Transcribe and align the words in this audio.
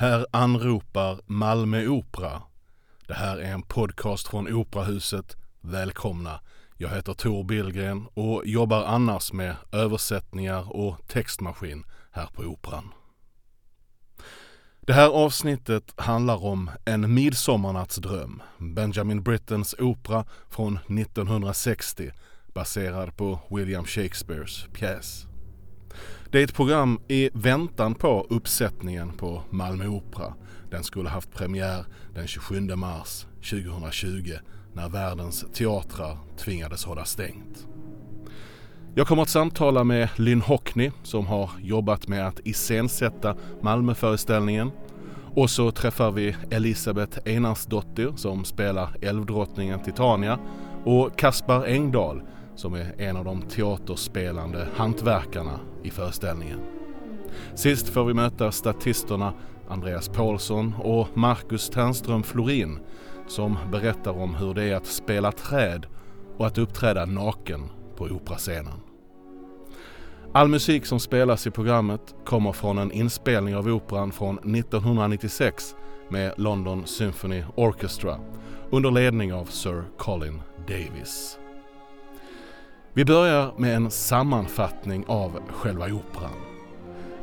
Här 0.00 0.26
anropar 0.30 1.20
Malmö 1.26 1.86
Opera. 1.86 2.42
Det 3.06 3.14
här 3.14 3.36
är 3.36 3.52
en 3.52 3.62
podcast 3.62 4.28
från 4.28 4.54
Operahuset. 4.54 5.36
Välkomna! 5.60 6.40
Jag 6.76 6.88
heter 6.88 7.14
Tor 7.14 7.44
Billgren 7.44 8.06
och 8.14 8.46
jobbar 8.46 8.84
annars 8.84 9.32
med 9.32 9.56
översättningar 9.72 10.76
och 10.76 11.08
textmaskin 11.08 11.84
här 12.10 12.26
på 12.26 12.42
Operan. 12.42 12.92
Det 14.80 14.92
här 14.92 15.08
avsnittet 15.08 15.92
handlar 15.96 16.44
om 16.44 16.70
En 16.84 17.14
midsommarnattsdröm, 17.14 18.42
Benjamin 18.58 19.22
Brittens 19.22 19.74
opera 19.78 20.24
från 20.50 20.76
1960 20.76 22.10
baserad 22.46 23.16
på 23.16 23.40
William 23.50 23.84
Shakespeares 23.84 24.66
pjäs. 24.72 25.27
Det 26.30 26.40
är 26.40 26.44
ett 26.44 26.54
program 26.54 27.00
i 27.08 27.30
väntan 27.32 27.94
på 27.94 28.26
uppsättningen 28.30 29.12
på 29.12 29.42
Malmö 29.50 29.86
Opera. 29.86 30.34
Den 30.70 30.84
skulle 30.84 31.08
haft 31.08 31.34
premiär 31.34 31.84
den 32.14 32.26
27 32.26 32.60
mars 32.60 33.26
2020 33.50 34.32
när 34.72 34.88
världens 34.88 35.44
teatrar 35.52 36.18
tvingades 36.38 36.84
hålla 36.84 37.04
stängt. 37.04 37.66
Jag 38.94 39.06
kommer 39.06 39.22
att 39.22 39.28
samtala 39.28 39.84
med 39.84 40.08
Lynn 40.16 40.40
Hockney 40.40 40.90
som 41.02 41.26
har 41.26 41.50
jobbat 41.62 42.08
med 42.08 42.26
att 42.26 42.40
iscensätta 42.44 43.36
Malmöföreställningen. 43.62 44.70
Och 45.34 45.50
så 45.50 45.70
träffar 45.70 46.10
vi 46.10 46.36
Elisabeth 46.50 47.18
Einarsdottir 47.24 48.12
som 48.16 48.44
spelar 48.44 48.96
älvdrottningen 49.02 49.80
Titania 49.84 50.38
och 50.84 51.18
Kaspar 51.18 51.64
Engdahl 51.66 52.22
som 52.58 52.74
är 52.74 52.94
en 52.98 53.16
av 53.16 53.24
de 53.24 53.42
teaterspelande 53.42 54.68
hantverkarna 54.76 55.60
i 55.82 55.90
föreställningen. 55.90 56.58
Sist 57.54 57.88
får 57.88 58.04
vi 58.04 58.14
möta 58.14 58.52
statisterna 58.52 59.32
Andreas 59.68 60.08
Paulsson 60.08 60.74
och 60.78 61.08
Marcus 61.14 61.70
Ternström 61.70 62.22
Florin 62.22 62.78
som 63.26 63.58
berättar 63.72 64.18
om 64.18 64.34
hur 64.34 64.54
det 64.54 64.64
är 64.64 64.74
att 64.74 64.86
spela 64.86 65.32
träd 65.32 65.86
och 66.36 66.46
att 66.46 66.58
uppträda 66.58 67.04
naken 67.04 67.70
på 67.96 68.04
operascenen. 68.04 68.80
All 70.32 70.48
musik 70.48 70.86
som 70.86 71.00
spelas 71.00 71.46
i 71.46 71.50
programmet 71.50 72.14
kommer 72.24 72.52
från 72.52 72.78
en 72.78 72.92
inspelning 72.92 73.56
av 73.56 73.68
operan 73.68 74.12
från 74.12 74.38
1996 74.38 75.74
med 76.10 76.34
London 76.36 76.86
Symphony 76.86 77.44
Orchestra 77.56 78.20
under 78.70 78.90
ledning 78.90 79.34
av 79.34 79.44
Sir 79.44 79.84
Colin 79.98 80.42
Davis. 80.68 81.38
Vi 82.98 83.04
börjar 83.04 83.52
med 83.56 83.76
en 83.76 83.90
sammanfattning 83.90 85.04
av 85.06 85.40
själva 85.48 85.86
operan. 85.86 86.30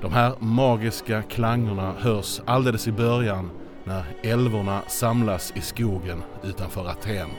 De 0.01 0.13
här 0.13 0.33
magiska 0.39 1.21
klangerna 1.21 1.93
hörs 1.97 2.41
alldeles 2.45 2.87
i 2.87 2.91
början 2.91 3.49
när 3.83 4.03
älvorna 4.23 4.81
samlas 4.87 5.53
i 5.55 5.61
skogen 5.61 6.23
utanför 6.43 6.89
Aten. 6.89 7.29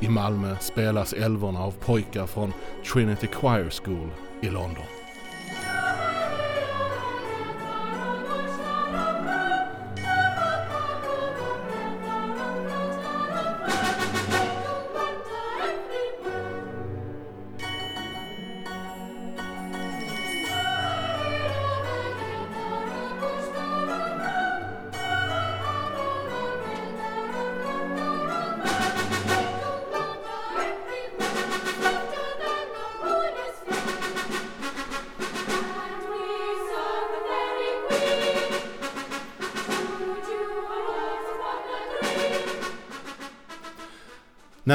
I 0.00 0.08
Malmö 0.08 0.56
spelas 0.60 1.12
älvorna 1.12 1.60
av 1.60 1.70
pojkar 1.70 2.26
från 2.26 2.52
Trinity 2.92 3.26
Choir 3.26 3.70
School 3.70 4.10
i 4.40 4.50
London. 4.50 4.97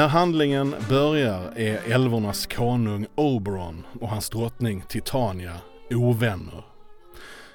När 0.04 0.08
handlingen 0.08 0.74
börjar 0.88 1.52
är 1.56 1.92
älvornas 1.92 2.46
konung 2.46 3.06
Oberon 3.14 3.86
och 4.00 4.08
hans 4.08 4.30
drottning 4.30 4.82
Titania 4.88 5.56
ovänner. 5.90 6.64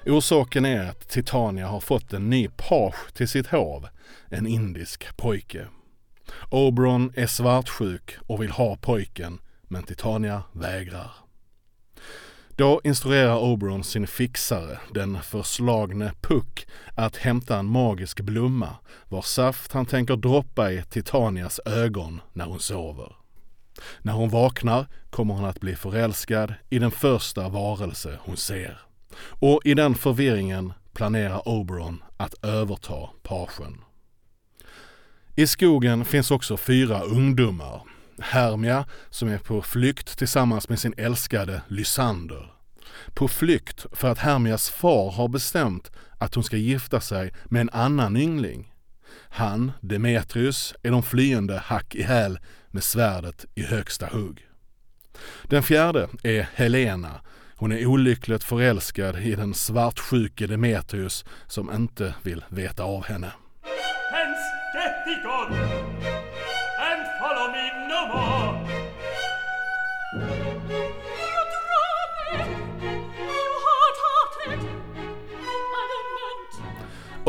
Orsaken 0.06 0.64
är 0.64 0.88
att 0.88 1.08
Titania 1.08 1.66
har 1.66 1.80
fått 1.80 2.12
en 2.12 2.30
ny 2.30 2.48
page 2.48 3.14
till 3.14 3.28
sitt 3.28 3.46
hov, 3.46 3.88
en 4.28 4.46
indisk 4.46 5.16
pojke. 5.16 5.66
Oberon 6.50 7.12
är 7.16 7.26
svartsjuk 7.26 8.16
och 8.26 8.42
vill 8.42 8.50
ha 8.50 8.76
pojken, 8.76 9.38
men 9.62 9.82
Titania 9.82 10.42
vägrar. 10.52 11.10
Då 12.60 12.80
instruerar 12.84 13.38
Oberon 13.38 13.84
sin 13.84 14.06
fixare, 14.06 14.78
den 14.94 15.22
förslagne 15.22 16.12
Puck, 16.20 16.66
att 16.94 17.16
hämta 17.16 17.58
en 17.58 17.66
magisk 17.66 18.20
blomma 18.20 18.76
vars 19.08 19.24
saft 19.24 19.72
han 19.72 19.86
tänker 19.86 20.16
droppa 20.16 20.72
i 20.72 20.82
Titanias 20.82 21.60
ögon 21.66 22.20
när 22.32 22.44
hon 22.44 22.60
sover. 22.60 23.12
När 24.02 24.12
hon 24.12 24.28
vaknar 24.28 24.86
kommer 25.10 25.34
hon 25.34 25.44
att 25.44 25.60
bli 25.60 25.76
förälskad 25.76 26.54
i 26.70 26.78
den 26.78 26.90
första 26.90 27.48
varelse 27.48 28.18
hon 28.22 28.36
ser. 28.36 28.78
Och 29.22 29.60
i 29.64 29.74
den 29.74 29.94
förvirringen 29.94 30.72
planerar 30.92 31.48
Oberon 31.48 32.02
att 32.16 32.44
överta 32.44 33.10
pagen. 33.22 33.84
I 35.36 35.46
skogen 35.46 36.04
finns 36.04 36.30
också 36.30 36.56
fyra 36.56 37.00
ungdomar 37.00 37.82
Hermia 38.22 38.84
som 39.10 39.28
är 39.28 39.38
på 39.38 39.62
flykt 39.62 40.18
tillsammans 40.18 40.68
med 40.68 40.78
sin 40.78 40.94
älskade 40.96 41.62
Lysander. 41.68 42.52
På 43.14 43.28
flykt 43.28 43.86
för 43.92 44.08
att 44.08 44.18
Hermias 44.18 44.70
far 44.70 45.10
har 45.10 45.28
bestämt 45.28 45.90
att 46.18 46.34
hon 46.34 46.44
ska 46.44 46.56
gifta 46.56 47.00
sig 47.00 47.32
med 47.44 47.60
en 47.60 47.70
annan 47.70 48.16
yngling. 48.16 48.74
Han, 49.28 49.72
Demetrius, 49.80 50.74
är 50.82 50.90
de 50.90 51.02
flyende 51.02 51.58
hack 51.58 51.94
i 51.94 52.02
häl 52.02 52.38
med 52.68 52.84
svärdet 52.84 53.44
i 53.54 53.62
högsta 53.62 54.06
hugg. 54.06 54.46
Den 55.42 55.62
fjärde 55.62 56.08
är 56.22 56.48
Helena. 56.54 57.20
Hon 57.56 57.72
är 57.72 57.86
olyckligt 57.86 58.44
förälskad 58.44 59.18
i 59.18 59.34
den 59.34 59.54
svartsjuke 59.54 60.46
Demetrius 60.46 61.24
som 61.46 61.72
inte 61.72 62.14
vill 62.22 62.44
veta 62.48 62.82
av 62.82 63.04
henne. 63.04 63.32
Hence, 64.12 65.99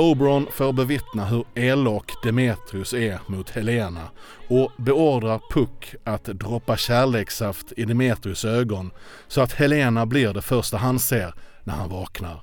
Oberon 0.02 0.48
får 0.52 0.74
bevittna 0.74 1.26
hur 1.26 1.46
elak 1.56 2.12
Demetrius 2.24 2.94
är 2.94 3.20
mot 3.28 3.50
Helena 3.50 4.10
och 4.48 4.72
beordrar 4.78 5.42
Puck 5.52 5.96
att 6.04 6.24
droppa 6.24 6.78
kärlekssaft 6.78 7.74
i 7.78 7.86
Demetrius 7.86 8.46
ögon 8.46 8.92
så 9.28 9.42
att 9.42 9.54
Helena 9.54 10.06
blir 10.06 10.34
det 10.34 10.42
första 10.42 10.78
han 10.78 11.00
ser 11.00 11.34
när 11.64 11.74
han 11.74 11.90
vaknar. 11.90 12.42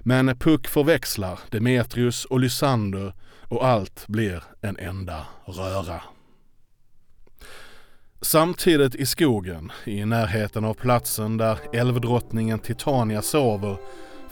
Men 0.00 0.38
Puck 0.38 0.66
förväxlar 0.66 1.38
Demetrius 1.50 2.24
och 2.24 2.40
Lysander 2.40 3.12
och 3.48 3.66
allt 3.66 4.04
blir 4.06 4.42
en 4.60 4.76
enda 4.76 5.26
röra. 5.44 6.02
Samtidigt 8.20 8.94
i 8.94 9.06
skogen, 9.06 9.72
i 9.84 10.04
närheten 10.04 10.64
av 10.64 10.74
platsen 10.74 11.36
där 11.36 11.58
älvdrottningen 11.72 12.58
Titania 12.58 13.22
sover, 13.22 13.76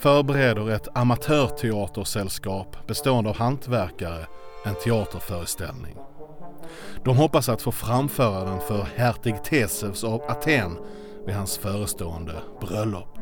förbereder 0.05 0.71
ett 0.71 0.89
amatörteatersällskap 0.95 2.87
bestående 2.87 3.31
av 3.31 3.37
hantverkare 3.37 4.27
en 4.65 4.75
teaterföreställning. 4.75 5.97
De 7.05 7.17
hoppas 7.17 7.49
att 7.49 7.63
få 7.63 7.73
framföra 7.73 8.45
den 8.45 8.61
för 8.61 8.87
hertig 8.97 9.45
Tesevs 9.45 10.05
av 10.05 10.23
Aten 10.29 10.79
vid 11.27 11.35
hans 11.35 11.59
förestående 11.59 12.33
bröllop. 12.61 13.19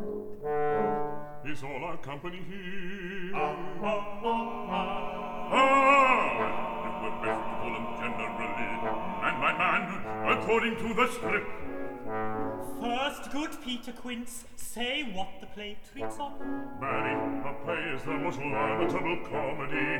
According 10.28 10.76
to 10.76 10.94
the 10.94 11.06
script. 11.06 12.51
First, 12.80 13.32
good 13.32 13.50
Peter 13.64 13.92
Quince, 14.02 14.44
say 14.56 15.02
what 15.16 15.28
the 15.40 15.46
play 15.54 15.76
treats 15.92 16.18
on. 16.18 16.32
Mary, 16.80 17.14
the 17.42 17.52
play 17.64 17.96
is 17.96 18.02
the 18.02 18.18
most 18.24 18.38
lamentable 18.38 19.18
comedy 19.30 19.90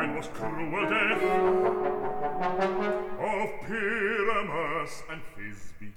and 0.00 0.14
most 0.14 0.32
cruel 0.32 0.84
death 0.90 1.22
of 3.18 3.48
Pyramus 3.66 5.02
and 5.10 5.20
Thisbe. 5.36 5.92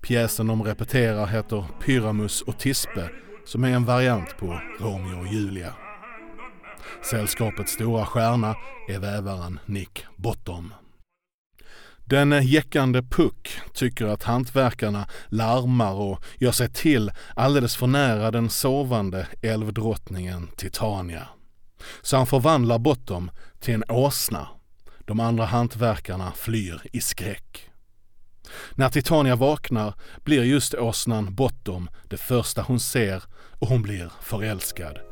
Pjäsen 0.00 0.46
de 0.46 0.62
repeterar 0.62 1.26
heter 1.26 1.64
Pyramus 1.80 2.42
och 2.42 2.58
Tispe 2.58 3.10
som 3.48 3.64
är 3.64 3.68
en 3.68 3.84
variant 3.84 4.36
på 4.36 4.60
Romeo 4.78 5.20
och 5.20 5.26
Julia. 5.26 5.74
Sällskapets 7.10 7.72
stora 7.72 8.06
stjärna 8.06 8.56
är 8.88 8.98
vävaren 8.98 9.58
Nick 9.66 10.04
Bottom. 10.16 10.74
Den 12.10 12.46
jäckande 12.46 13.02
Puck 13.02 13.60
tycker 13.72 14.06
att 14.06 14.22
hantverkarna 14.22 15.06
larmar 15.28 15.92
och 15.92 16.24
gör 16.38 16.52
sig 16.52 16.68
till 16.68 17.10
alldeles 17.36 17.76
för 17.76 17.86
nära 17.86 18.30
den 18.30 18.50
sovande 18.50 19.26
älvdrottningen 19.42 20.48
Titania. 20.56 21.28
Så 22.02 22.16
han 22.16 22.26
förvandlar 22.26 22.78
Bottom 22.78 23.30
till 23.60 23.74
en 23.74 23.84
åsna. 23.88 24.48
De 24.98 25.20
andra 25.20 25.44
hantverkarna 25.44 26.32
flyr 26.36 26.82
i 26.92 27.00
skräck. 27.00 27.70
När 28.74 28.88
Titania 28.88 29.36
vaknar 29.36 29.94
blir 30.24 30.42
just 30.42 30.74
åsnan 30.74 31.34
Bottom 31.34 31.90
det 32.08 32.16
första 32.16 32.62
hon 32.62 32.80
ser 32.80 33.22
och 33.58 33.68
hon 33.68 33.82
blir 33.82 34.12
förälskad. 34.22 35.07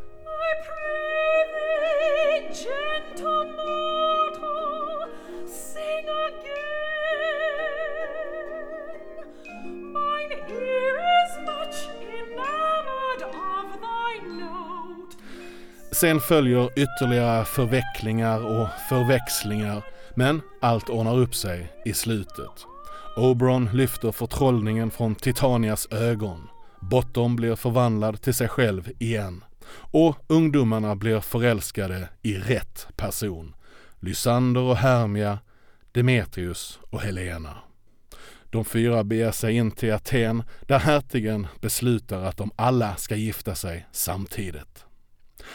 Sen 16.00 16.20
följer 16.20 16.70
ytterligare 16.78 17.44
förvecklingar 17.44 18.46
och 18.46 18.68
förväxlingar 18.88 19.82
men 20.14 20.40
allt 20.60 20.88
ordnar 20.88 21.18
upp 21.18 21.34
sig 21.34 21.72
i 21.84 21.92
slutet. 21.92 22.66
Oberon 23.16 23.68
lyfter 23.72 24.12
förtrollningen 24.12 24.90
från 24.90 25.14
Titanias 25.14 25.88
ögon. 25.90 26.48
Bottom 26.80 27.36
blir 27.36 27.56
förvandlad 27.56 28.22
till 28.22 28.34
sig 28.34 28.48
själv 28.48 28.90
igen. 28.98 29.44
Och 29.74 30.16
ungdomarna 30.26 30.96
blir 30.96 31.20
förälskade 31.20 32.08
i 32.22 32.34
rätt 32.34 32.88
person. 32.96 33.54
Lysander 34.00 34.60
och 34.60 34.76
Hermia, 34.76 35.38
Demetrius 35.92 36.78
och 36.90 37.00
Helena. 37.00 37.56
De 38.50 38.64
fyra 38.64 39.04
beger 39.04 39.32
sig 39.32 39.56
in 39.56 39.70
till 39.70 39.92
Aten 39.92 40.42
där 40.66 40.78
hertigen 40.78 41.46
beslutar 41.60 42.22
att 42.22 42.36
de 42.36 42.50
alla 42.56 42.96
ska 42.96 43.16
gifta 43.16 43.54
sig 43.54 43.86
samtidigt. 43.92 44.85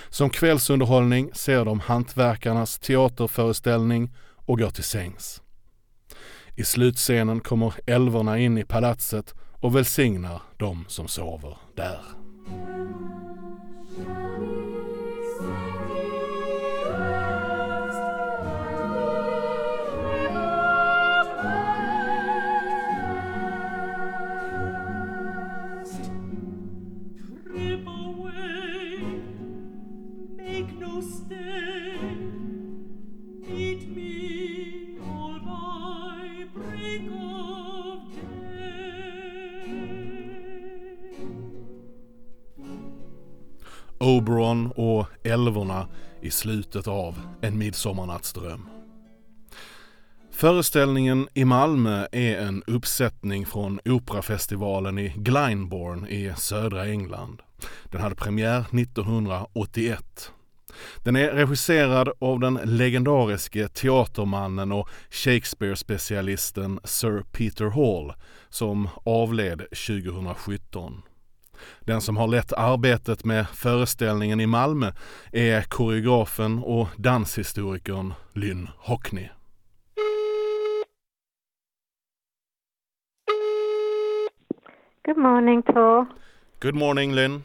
Som 0.10 0.30
kvällsunderhållning 0.30 1.32
ser 1.34 1.66
de 1.66 1.80
hantverkarnas 1.80 2.80
teaterföreställning 2.80 4.16
och 4.36 4.60
går 4.60 4.70
till 4.70 4.84
sängs. 4.84 5.42
I 6.56 6.64
slutscenen 6.64 7.40
kommer 7.40 7.74
älvorna 7.86 8.40
in 8.40 8.58
i 8.58 8.64
palatset 8.64 9.34
och 9.60 9.76
välsignar 9.76 10.42
de 10.58 10.86
som 10.88 11.08
sover 11.08 11.58
där. 11.76 12.02
Oberon 44.12 44.72
och 44.76 45.08
älvorna 45.24 45.88
i 46.22 46.32
slutet 46.32 46.88
av 46.88 47.22
En 47.42 47.58
midsommarnattsdröm. 47.58 48.70
Föreställningen 50.32 51.28
i 51.34 51.46
Malmö 51.46 52.08
är 52.12 52.38
en 52.38 52.64
uppsättning 52.68 53.46
från 53.46 53.80
Operafestivalen 53.86 55.00
i 55.00 55.14
Glyndebourne 55.16 56.10
i 56.10 56.34
södra 56.38 56.88
England. 56.88 57.42
Den 57.84 58.02
hade 58.02 58.16
premiär 58.16 58.60
1981. 58.60 60.32
Den 61.04 61.16
är 61.16 61.32
regisserad 61.32 62.10
av 62.20 62.40
den 62.40 62.60
legendariske 62.64 63.68
teatermannen 63.68 64.72
och 64.72 64.90
Shakespeare-specialisten 65.10 66.80
Sir 66.84 67.24
Peter 67.32 67.66
Hall 67.66 68.14
som 68.50 68.90
avled 69.04 69.60
2017. 69.60 71.02
Den 71.80 72.02
som 72.02 72.18
har 72.18 72.28
lett 72.28 72.54
arbetet 72.54 73.26
med 73.26 73.48
föreställningen 73.48 74.40
i 74.40 74.48
Malmö 74.48 74.92
är 75.32 75.62
koreografen 75.62 76.60
och 76.64 76.88
danshistorikern 76.98 78.14
Lynn 78.34 78.70
Hockney. 78.78 79.30
Good 85.06 85.18
morning, 85.18 85.64
Tor. 85.64 86.06
Good 86.60 86.76
morning, 86.76 87.16
Lynn. 87.16 87.44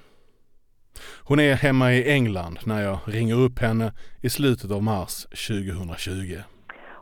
Hon 1.25 1.41
är 1.41 1.55
hemma 1.55 1.93
i 1.93 2.13
England 2.13 2.59
när 2.67 2.83
jag 2.83 2.99
ringer 3.05 3.35
upp 3.35 3.59
henne 3.59 3.93
i 4.23 4.31
slutet 4.31 4.71
av 4.71 4.83
mars 4.83 5.23
2020. 5.23 6.37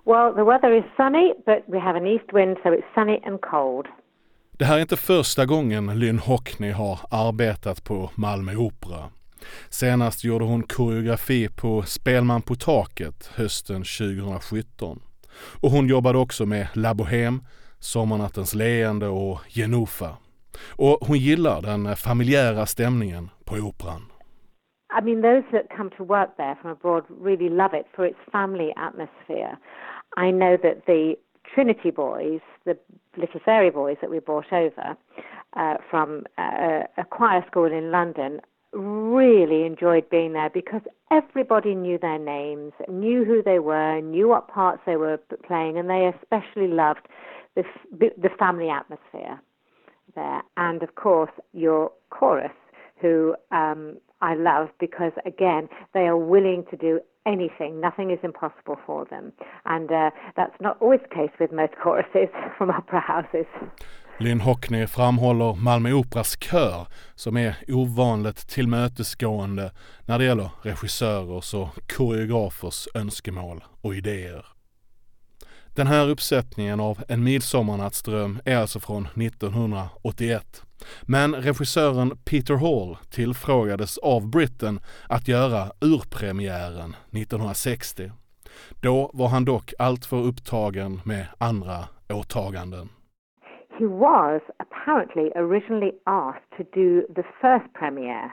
Well, 0.06 0.34
the 0.34 0.44
weather 0.44 0.72
is 0.78 0.84
sunny, 0.96 1.32
but 1.46 1.64
we 1.67 1.78
have 1.78 1.96
an 1.96 2.06
east 2.06 2.32
wind, 2.32 2.56
so 2.62 2.69
it's 2.75 2.94
sunny 2.94 3.20
and 3.26 3.40
cold. 3.40 3.87
Det 4.59 4.65
här 4.65 4.77
är 4.77 4.81
inte 4.81 4.97
första 4.97 5.47
gången 5.47 5.99
Lynn 5.99 6.19
Hockney 6.19 6.71
har 6.71 6.99
arbetat 7.11 7.85
på 7.85 8.11
Malmö 8.15 8.56
Opera. 8.56 9.11
Senast 9.69 10.25
gjorde 10.25 10.45
hon 10.45 10.62
koreografi 10.62 11.49
på 11.49 11.83
Spelman 11.83 12.43
på 12.43 12.55
taket 12.55 13.33
hösten 13.37 13.83
2017. 13.83 14.99
Och 15.62 15.71
hon 15.71 15.87
jobbade 15.89 16.19
också 16.19 16.47
med 16.47 16.67
La 16.75 16.93
Bohème, 16.93 17.39
Sommarnattens 17.79 18.55
leende 18.55 19.09
och 19.09 19.39
Genufa. 19.49 20.17
Och 20.77 20.99
hon 21.06 21.19
gillar 21.19 21.62
den 21.62 21.97
familjära 21.97 22.67
stämningen 22.67 23.31
på 23.45 23.55
operan. 23.55 24.03
I 24.99 25.03
mean, 25.05 25.23
those 25.23 25.47
that 25.53 25.77
come 25.77 25.91
to 25.91 26.05
work 26.05 26.37
there 26.37 26.56
from 26.62 26.71
abroad 26.71 27.05
really 27.25 27.49
love 27.49 27.81
it 27.81 27.87
for 27.97 28.06
its 28.06 28.21
family 28.33 28.73
atmosphere. 28.77 29.56
I 30.17 30.31
know 30.31 30.56
that 30.56 30.87
the 30.87 31.17
Trinity 31.55 31.91
boys, 31.91 32.43
the 32.65 32.75
little 33.16 33.40
fairy 33.44 33.70
boys 33.70 33.96
that 34.00 34.11
we 34.11 34.19
brought 34.19 34.52
over 34.52 34.96
uh, 35.56 35.75
from 35.90 36.25
uh, 36.38 36.82
a 36.96 37.05
choir 37.11 37.44
school 37.46 37.66
in 37.66 37.90
London, 37.90 38.40
really 38.72 39.64
enjoyed 39.64 40.08
being 40.11 40.32
there 40.32 40.50
because 40.50 40.82
everybody 41.11 41.75
knew 41.75 41.96
their 41.98 42.19
names, 42.19 42.72
knew 42.89 43.24
who 43.24 43.43
they 43.43 43.58
were, 43.60 44.00
knew 44.00 44.29
what 44.29 44.48
parts 44.48 44.82
they 44.84 44.96
were 44.96 45.19
playing, 45.46 45.79
and 45.79 45.89
they 45.89 46.10
especially 46.20 46.69
loved 46.69 47.06
the, 47.55 47.62
the 47.98 48.31
family 48.39 48.69
atmosphere 48.69 49.41
there. 50.15 50.43
And 50.56 50.82
of 50.82 50.96
course, 50.96 51.31
your 51.53 51.93
chorus, 52.10 52.50
who 53.00 53.34
um, 53.50 53.98
I 54.20 54.34
love 54.34 54.70
because, 54.81 55.12
again, 55.27 55.69
they 55.93 56.00
are 56.00 56.17
willing 56.17 56.65
to 56.70 56.77
do 56.77 57.00
anything. 57.26 57.81
Nothing 57.81 58.10
is 58.10 58.20
impossible 58.22 58.76
for 58.86 59.04
them. 59.04 59.32
And 59.64 59.90
uh, 59.90 60.10
that's 60.36 60.60
not 60.60 60.76
always 60.81 61.00
the 61.08 61.14
case 61.14 61.34
with 61.40 61.52
most 61.52 61.74
choruses 61.82 62.31
from 62.58 62.70
opera 62.70 63.00
houses. 63.00 63.46
Lynn 64.19 64.40
Hockney 64.40 64.86
framhåller 64.86 65.54
Malmö 65.54 65.93
Operas 65.93 66.36
kör 66.43 66.86
som 67.14 67.36
är 67.36 67.54
ovanligt 67.69 68.48
tillmötesgående 68.48 69.72
när 70.06 70.19
det 70.19 70.24
gäller 70.24 70.50
regissörers 70.62 71.54
och 71.54 71.69
koreografers 71.96 72.88
önskemål 72.94 73.64
och 73.82 73.94
idéer. 73.94 74.46
Den 75.74 75.86
här 75.86 76.08
uppsättningen 76.08 76.81
av 76.81 76.98
En 77.08 77.24
midsommarnattsdröm 77.24 78.40
är 78.44 78.56
alltså 78.56 78.81
från 78.81 79.06
1981. 79.06 80.62
Men 81.03 81.34
regissören 81.34 82.12
Peter 82.24 82.55
Hall 82.55 82.96
tillfrågades 83.10 83.98
av 83.98 84.31
Britain 84.31 84.81
att 85.08 85.29
göra 85.29 85.62
urpremiären 85.81 86.96
1960. 87.12 88.10
Då 88.82 89.10
var 89.14 89.29
han 89.29 89.44
dock 89.44 89.72
alltför 89.79 90.17
upptagen 90.17 91.00
med 91.05 91.26
andra 91.38 91.79
åtaganden. 92.08 92.88
He 93.79 93.86
was 93.86 94.43
apparently 94.58 95.31
originally 95.34 95.93
asked 96.05 96.50
to 96.56 96.62
do 96.81 97.14
the 97.14 97.24
first 97.41 97.72
premiere 97.79 98.31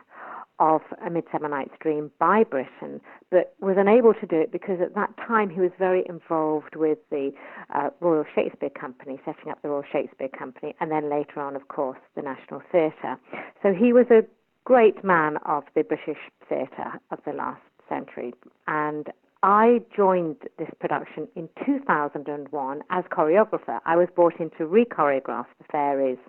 of 0.61 0.81
A 1.03 1.09
Midsummer 1.09 1.49
Night's 1.49 1.73
Dream 1.79 2.11
by 2.19 2.43
Britain, 2.43 3.01
but 3.31 3.55
was 3.59 3.77
unable 3.79 4.13
to 4.13 4.27
do 4.27 4.39
it 4.39 4.51
because 4.51 4.79
at 4.79 4.93
that 4.93 5.09
time 5.17 5.49
he 5.49 5.59
was 5.59 5.71
very 5.79 6.03
involved 6.07 6.75
with 6.75 6.99
the 7.09 7.31
uh, 7.73 7.89
Royal 7.99 8.25
Shakespeare 8.35 8.69
Company, 8.69 9.19
setting 9.25 9.51
up 9.51 9.59
the 9.63 9.69
Royal 9.69 9.83
Shakespeare 9.91 10.29
Company, 10.29 10.75
and 10.79 10.91
then 10.91 11.09
later 11.09 11.41
on, 11.41 11.55
of 11.55 11.67
course, 11.67 11.97
the 12.15 12.21
National 12.21 12.61
Theatre. 12.71 13.17
So 13.63 13.73
he 13.73 13.91
was 13.91 14.05
a 14.11 14.21
great 14.63 15.03
man 15.03 15.37
of 15.47 15.63
the 15.75 15.81
British 15.81 16.21
theatre 16.47 16.93
of 17.09 17.17
the 17.25 17.33
last 17.33 17.63
century. 17.89 18.31
And 18.67 19.07
I 19.41 19.81
joined 19.95 20.37
this 20.59 20.69
production 20.79 21.27
in 21.35 21.49
2001 21.65 22.81
as 22.91 23.03
choreographer. 23.05 23.79
I 23.85 23.95
was 23.95 24.07
brought 24.15 24.39
in 24.39 24.51
to 24.59 24.67
re 24.67 24.85
choreograph 24.85 25.47
the 25.57 25.65
fairies 25.71 26.19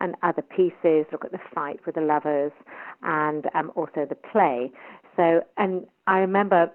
and 0.00 0.14
other 0.22 0.42
pieces, 0.42 1.06
look 1.12 1.24
at 1.24 1.32
the 1.32 1.40
fight 1.54 1.80
with 1.86 1.94
the 1.94 2.00
lovers, 2.00 2.52
and 3.02 3.46
um, 3.54 3.70
also 3.76 4.06
the 4.08 4.16
play. 4.32 4.70
So, 5.16 5.42
and 5.56 5.86
I 6.06 6.18
remember 6.18 6.70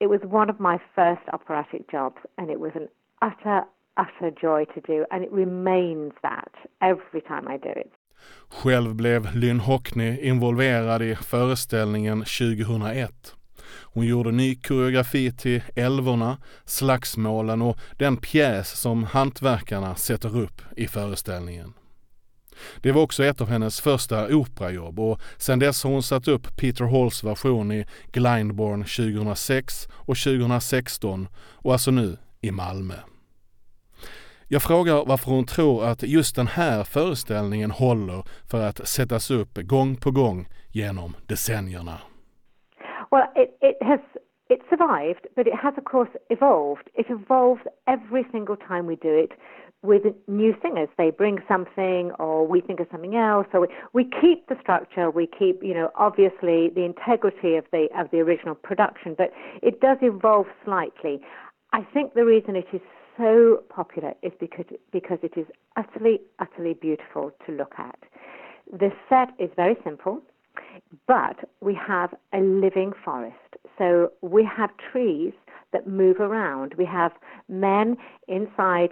it 0.00 0.08
was 0.08 0.20
one 0.24 0.50
of 0.50 0.58
my 0.58 0.78
first 0.94 1.22
operatic 1.32 1.90
jobs, 1.90 2.16
and 2.38 2.50
it 2.50 2.60
was 2.60 2.72
an 2.74 2.88
utter, 3.22 3.62
utter 3.96 4.30
joy 4.40 4.64
to 4.74 4.80
do, 4.80 5.04
and 5.10 5.24
it 5.24 5.32
remains 5.32 6.12
that 6.22 6.52
every 6.80 7.20
time 7.20 7.46
I 7.48 7.56
do 7.58 7.70
it. 7.70 7.92
Själv 8.48 8.94
blev 8.94 9.34
Lynn 9.34 9.60
Hockney 9.60 10.18
involverad 10.20 11.02
i 11.02 11.16
föreställningen 11.16 12.18
2001. 12.18 13.34
Hon 13.94 14.06
gjorde 14.06 14.30
ny 14.30 14.54
koreografi 14.54 15.32
till 15.32 15.62
Älvorna, 15.76 16.38
Slagsmålen 16.64 17.62
och 17.62 17.78
den 17.98 18.16
pjäs 18.16 18.80
som 18.80 19.04
hantverkarna 19.04 19.94
sätter 19.94 20.38
upp 20.38 20.62
i 20.76 20.86
föreställningen. 20.86 21.72
Det 22.82 22.92
var 22.92 23.02
också 23.02 23.24
ett 23.24 23.40
av 23.40 23.48
hennes 23.48 23.80
första 23.80 24.36
operajobb 24.36 25.00
och 25.00 25.20
sedan 25.36 25.58
dess 25.58 25.84
har 25.84 25.90
hon 25.90 26.02
satt 26.02 26.28
upp 26.28 26.56
Peter 26.56 26.84
Halls 26.84 27.24
version 27.24 27.72
i 27.72 27.86
Glyndebourne 28.12 28.84
2006 28.84 29.88
och 29.92 30.16
2016 30.16 31.28
och 31.36 31.72
alltså 31.72 31.90
nu 31.90 32.16
i 32.40 32.50
Malmö. 32.50 32.94
Jag 34.48 34.62
frågar 34.62 35.04
varför 35.06 35.30
hon 35.30 35.46
tror 35.46 35.84
att 35.84 36.02
just 36.02 36.36
den 36.36 36.46
här 36.46 36.84
föreställningen 36.84 37.70
håller 37.70 38.24
för 38.50 38.68
att 38.68 38.88
sättas 38.88 39.30
upp 39.30 39.54
gång 39.54 39.96
på 39.96 40.10
gång 40.10 40.48
genom 40.72 41.16
decennierna. 41.28 41.98
Well, 43.10 43.26
it, 43.36 43.50
it 43.60 43.76
has 43.82 44.00
it 44.48 44.60
survived, 44.68 45.24
but 45.36 45.46
it 45.46 45.54
has 45.62 45.74
of 45.78 45.84
course 45.84 46.12
evolved. 46.28 46.86
It 46.94 47.06
evolves 47.10 47.62
every 47.86 48.24
single 48.32 48.56
time 48.56 48.84
we 48.90 48.96
do 48.96 49.12
it 49.24 49.32
with 49.82 50.02
new 50.28 50.54
singers. 50.62 50.88
They 50.98 51.10
bring 51.10 51.38
something, 51.48 52.12
or 52.18 52.46
we 52.46 52.60
think 52.60 52.80
of 52.80 52.86
something 52.90 53.16
else. 53.16 53.46
So 53.52 53.62
we, 53.62 53.68
we 53.92 54.04
keep 54.20 54.46
the 54.48 54.56
structure. 54.60 55.10
We 55.10 55.26
keep, 55.26 55.62
you 55.62 55.74
know, 55.74 55.90
obviously 55.94 56.70
the 56.74 56.84
integrity 56.84 57.56
of 57.56 57.64
the 57.72 57.88
of 57.96 58.10
the 58.10 58.18
original 58.18 58.54
production, 58.54 59.14
but 59.16 59.32
it 59.62 59.80
does 59.80 59.98
evolve 60.02 60.46
slightly. 60.64 61.20
I 61.72 61.82
think 61.94 62.14
the 62.14 62.24
reason 62.24 62.56
it 62.56 62.66
is 62.72 62.80
so 63.16 63.62
popular 63.68 64.14
is 64.22 64.32
because 64.38 64.66
because 64.92 65.18
it 65.22 65.32
is 65.36 65.46
utterly 65.76 66.20
utterly 66.38 66.74
beautiful 66.74 67.32
to 67.46 67.52
look 67.52 67.74
at. 67.78 67.98
The 68.70 68.90
set 69.08 69.30
is 69.38 69.50
very 69.56 69.76
simple, 69.82 70.20
but 71.06 71.36
we 71.60 71.74
have 71.74 72.14
a 72.32 72.40
living 72.40 72.92
forest. 73.04 73.36
So 73.78 74.12
we 74.20 74.44
have 74.44 74.70
trees 74.92 75.32
that 75.72 75.86
move 75.86 76.20
around. 76.20 76.74
We 76.76 76.84
have 76.84 77.12
men 77.48 77.96
inside 78.28 78.90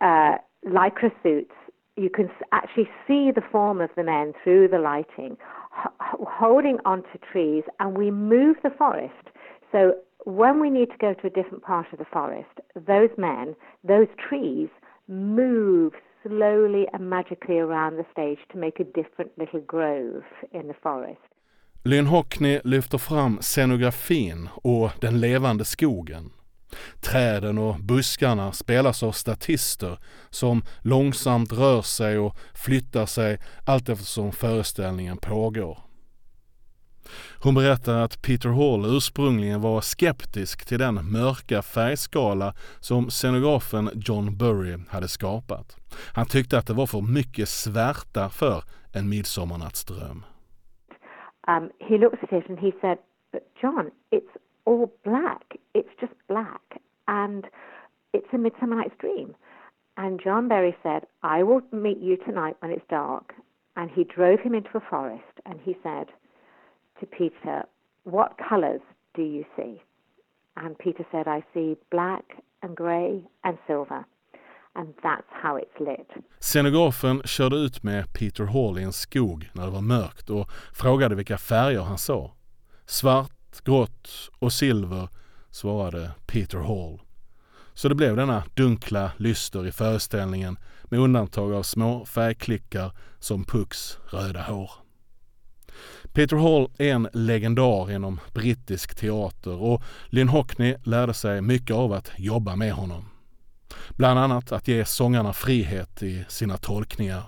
uh, 0.00 0.36
lycra 0.66 1.10
suits. 1.22 1.54
You 1.96 2.10
can 2.10 2.28
actually 2.52 2.88
see 3.06 3.30
the 3.30 3.42
form 3.52 3.80
of 3.80 3.90
the 3.96 4.02
men 4.02 4.32
through 4.42 4.68
the 4.68 4.78
lighting, 4.78 5.36
holding 5.70 6.78
onto 6.84 7.18
trees, 7.32 7.62
and 7.78 7.96
we 7.96 8.10
move 8.10 8.56
the 8.62 8.70
forest. 8.70 9.28
So 9.70 9.94
when 10.24 10.60
we 10.60 10.70
need 10.70 10.90
to 10.90 10.96
go 10.98 11.14
to 11.14 11.26
a 11.26 11.30
different 11.30 11.62
part 11.62 11.86
of 11.92 11.98
the 11.98 12.04
forest, 12.12 12.50
those 12.74 13.10
men, 13.16 13.54
those 13.84 14.08
trees, 14.28 14.68
move 15.08 15.92
slowly 16.26 16.86
and 16.92 17.10
magically 17.10 17.58
around 17.58 17.96
the 17.96 18.06
stage 18.10 18.38
to 18.50 18.58
make 18.58 18.80
a 18.80 18.84
different 18.84 19.30
little 19.38 19.60
grove 19.60 20.24
in 20.52 20.68
the 20.68 20.74
forest. 20.82 21.20
Lynn 21.82 22.06
Hockney 22.06 22.60
lyfter 22.64 22.98
fram 22.98 23.38
scenografin 23.40 24.48
och 24.62 24.90
den 25.00 25.20
levande 25.20 25.64
skogen. 25.64 26.30
Träden 27.00 27.58
och 27.58 27.76
buskarna 27.80 28.52
spelas 28.52 29.02
av 29.02 29.12
statister 29.12 29.98
som 30.30 30.62
långsamt 30.82 31.52
rör 31.52 31.82
sig 31.82 32.18
och 32.18 32.36
flyttar 32.54 33.06
sig 33.06 33.38
allt 33.66 33.88
eftersom 33.88 34.32
föreställningen 34.32 35.16
pågår. 35.16 35.78
Hon 37.42 37.54
berättar 37.54 38.02
att 38.02 38.22
Peter 38.22 38.48
Hall 38.48 38.96
ursprungligen 38.96 39.60
var 39.60 39.80
skeptisk 39.80 40.66
till 40.66 40.78
den 40.78 40.94
mörka 40.94 41.62
färgskala 41.62 42.54
som 42.80 43.10
scenografen 43.10 43.90
John 43.94 44.36
Burry 44.36 44.78
hade 44.88 45.08
skapat. 45.08 45.76
Han 46.14 46.26
tyckte 46.26 46.58
att 46.58 46.66
det 46.66 46.74
var 46.74 46.86
för 46.86 47.00
mycket 47.00 47.48
svärta 47.48 48.28
för 48.28 48.62
en 48.92 49.08
midsommarnattsdröm. 49.08 50.24
Um, 51.46 51.70
he 51.88 51.98
looked 51.98 52.18
at 52.22 52.32
it 52.32 52.50
and 52.50 52.58
he 52.58 52.72
said, 52.80 52.98
but 53.32 53.42
John, 53.62 53.90
it's 54.10 54.34
all 54.64 54.92
black. 55.04 55.56
It's 55.74 55.88
just 56.00 56.12
black. 56.28 56.80
And 57.08 57.46
it's 58.12 58.26
a 58.32 58.38
Midsummer 58.38 58.76
Night's 58.76 58.94
Dream. 58.98 59.34
And 59.96 60.20
John 60.22 60.48
Berry 60.48 60.76
said, 60.82 61.02
I 61.22 61.42
will 61.42 61.60
meet 61.72 61.98
you 61.98 62.16
tonight 62.16 62.56
when 62.60 62.70
it's 62.70 62.86
dark. 62.88 63.32
And 63.76 63.90
he 63.90 64.04
drove 64.04 64.40
him 64.40 64.54
into 64.54 64.70
a 64.76 64.80
forest 64.90 65.40
and 65.46 65.58
he 65.62 65.76
said, 65.82 66.06
to 67.00 67.06
Peter, 67.06 67.64
What 68.04 68.36
colours 68.48 68.80
do 69.14 69.22
you 69.22 69.44
see? 69.56 69.82
And 70.56 70.78
Peter 70.78 71.04
said, 71.10 71.26
I 71.26 71.42
see 71.52 71.76
black 71.90 72.24
and 72.62 72.76
grey 72.76 73.22
and 73.42 73.58
silver. 73.66 74.04
And 74.76 74.94
that's 75.02 75.30
how 75.42 75.56
it's 75.56 75.80
lit. 75.80 76.08
Scenografen 76.38 77.22
körde 77.24 77.56
ut 77.56 77.82
med 77.82 78.12
Peter 78.12 78.44
Hall 78.44 78.78
i 78.78 78.82
en 78.82 78.92
skog 78.92 79.50
när 79.52 79.64
det 79.64 79.70
var 79.70 79.80
mörkt 79.80 80.30
och 80.30 80.50
frågade 80.72 81.14
vilka 81.14 81.38
färger 81.38 81.80
han 81.80 81.98
såg. 81.98 82.30
Svart, 82.86 83.33
grått 83.60 84.30
och 84.38 84.52
silver, 84.52 85.08
svarade 85.50 86.10
Peter 86.26 86.58
Hall. 86.58 87.00
Så 87.74 87.88
det 87.88 87.94
blev 87.94 88.16
denna 88.16 88.42
dunkla 88.54 89.10
lyster 89.16 89.66
i 89.66 89.72
föreställningen 89.72 90.56
med 90.84 91.00
undantag 91.00 91.52
av 91.52 91.62
små 91.62 92.04
färgklickar 92.04 92.92
som 93.18 93.44
Pucks 93.44 93.98
röda 94.10 94.42
hår. 94.42 94.70
Peter 96.14 96.36
Hall 96.36 96.70
är 96.78 96.92
en 96.92 97.08
legendar 97.12 97.92
inom 97.92 98.20
brittisk 98.34 98.94
teater 99.00 99.62
och 99.62 99.82
Lynn 100.06 100.28
Hockney 100.28 100.76
lärde 100.84 101.14
sig 101.14 101.42
mycket 101.42 101.76
av 101.76 101.92
att 101.92 102.12
jobba 102.18 102.56
med 102.56 102.72
honom. 102.72 103.04
Bland 103.96 104.18
annat 104.18 104.52
att 104.52 104.68
ge 104.68 104.84
sångarna 104.84 105.32
frihet 105.32 106.02
i 106.02 106.24
sina 106.28 106.56
tolkningar. 106.56 107.22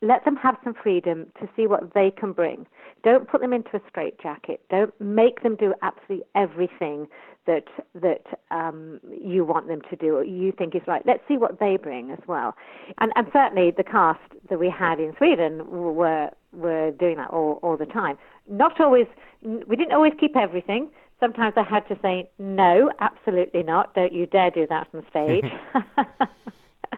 Let 0.00 0.24
them 0.24 0.36
have 0.36 0.56
some 0.64 0.74
freedom 0.82 1.24
to 1.40 1.46
see 1.56 1.66
what 1.66 1.92
they 1.92 2.10
can 2.10 2.32
bring. 2.32 2.66
Don't 3.02 3.28
put 3.28 3.40
them 3.40 3.52
into 3.52 3.76
a 3.76 3.80
straitjacket. 3.88 4.60
Don't 4.70 4.92
make 5.00 5.42
them 5.42 5.56
do 5.56 5.74
absolutely 5.82 6.24
everything 6.34 7.06
that 7.46 7.64
that 7.94 8.26
um, 8.50 9.00
you 9.10 9.44
want 9.44 9.68
them 9.68 9.80
to 9.90 9.96
do 9.96 10.16
or 10.16 10.24
you 10.24 10.52
think 10.52 10.74
is 10.74 10.82
right. 10.86 11.02
Let's 11.06 11.22
see 11.28 11.36
what 11.36 11.60
they 11.60 11.76
bring 11.76 12.10
as 12.10 12.18
well. 12.26 12.54
And, 12.98 13.12
and 13.14 13.28
certainly 13.32 13.70
the 13.70 13.84
cast 13.84 14.20
that 14.50 14.58
we 14.58 14.68
had 14.70 14.98
in 14.98 15.14
Sweden 15.16 15.70
were 15.70 16.30
were 16.52 16.90
doing 16.92 17.16
that 17.16 17.30
all, 17.30 17.60
all 17.62 17.76
the 17.76 17.86
time. 17.86 18.18
Not 18.48 18.80
always. 18.80 19.06
We 19.42 19.76
didn't 19.76 19.92
always 19.92 20.12
keep 20.18 20.36
everything. 20.36 20.90
Sometimes 21.20 21.54
I 21.56 21.62
had 21.62 21.86
to 21.88 21.98
say 22.02 22.28
no, 22.38 22.90
absolutely 23.00 23.62
not. 23.62 23.94
Don't 23.94 24.12
you 24.12 24.26
dare 24.26 24.50
do 24.50 24.66
that 24.68 24.88
on 24.92 25.04
stage. 25.10 25.44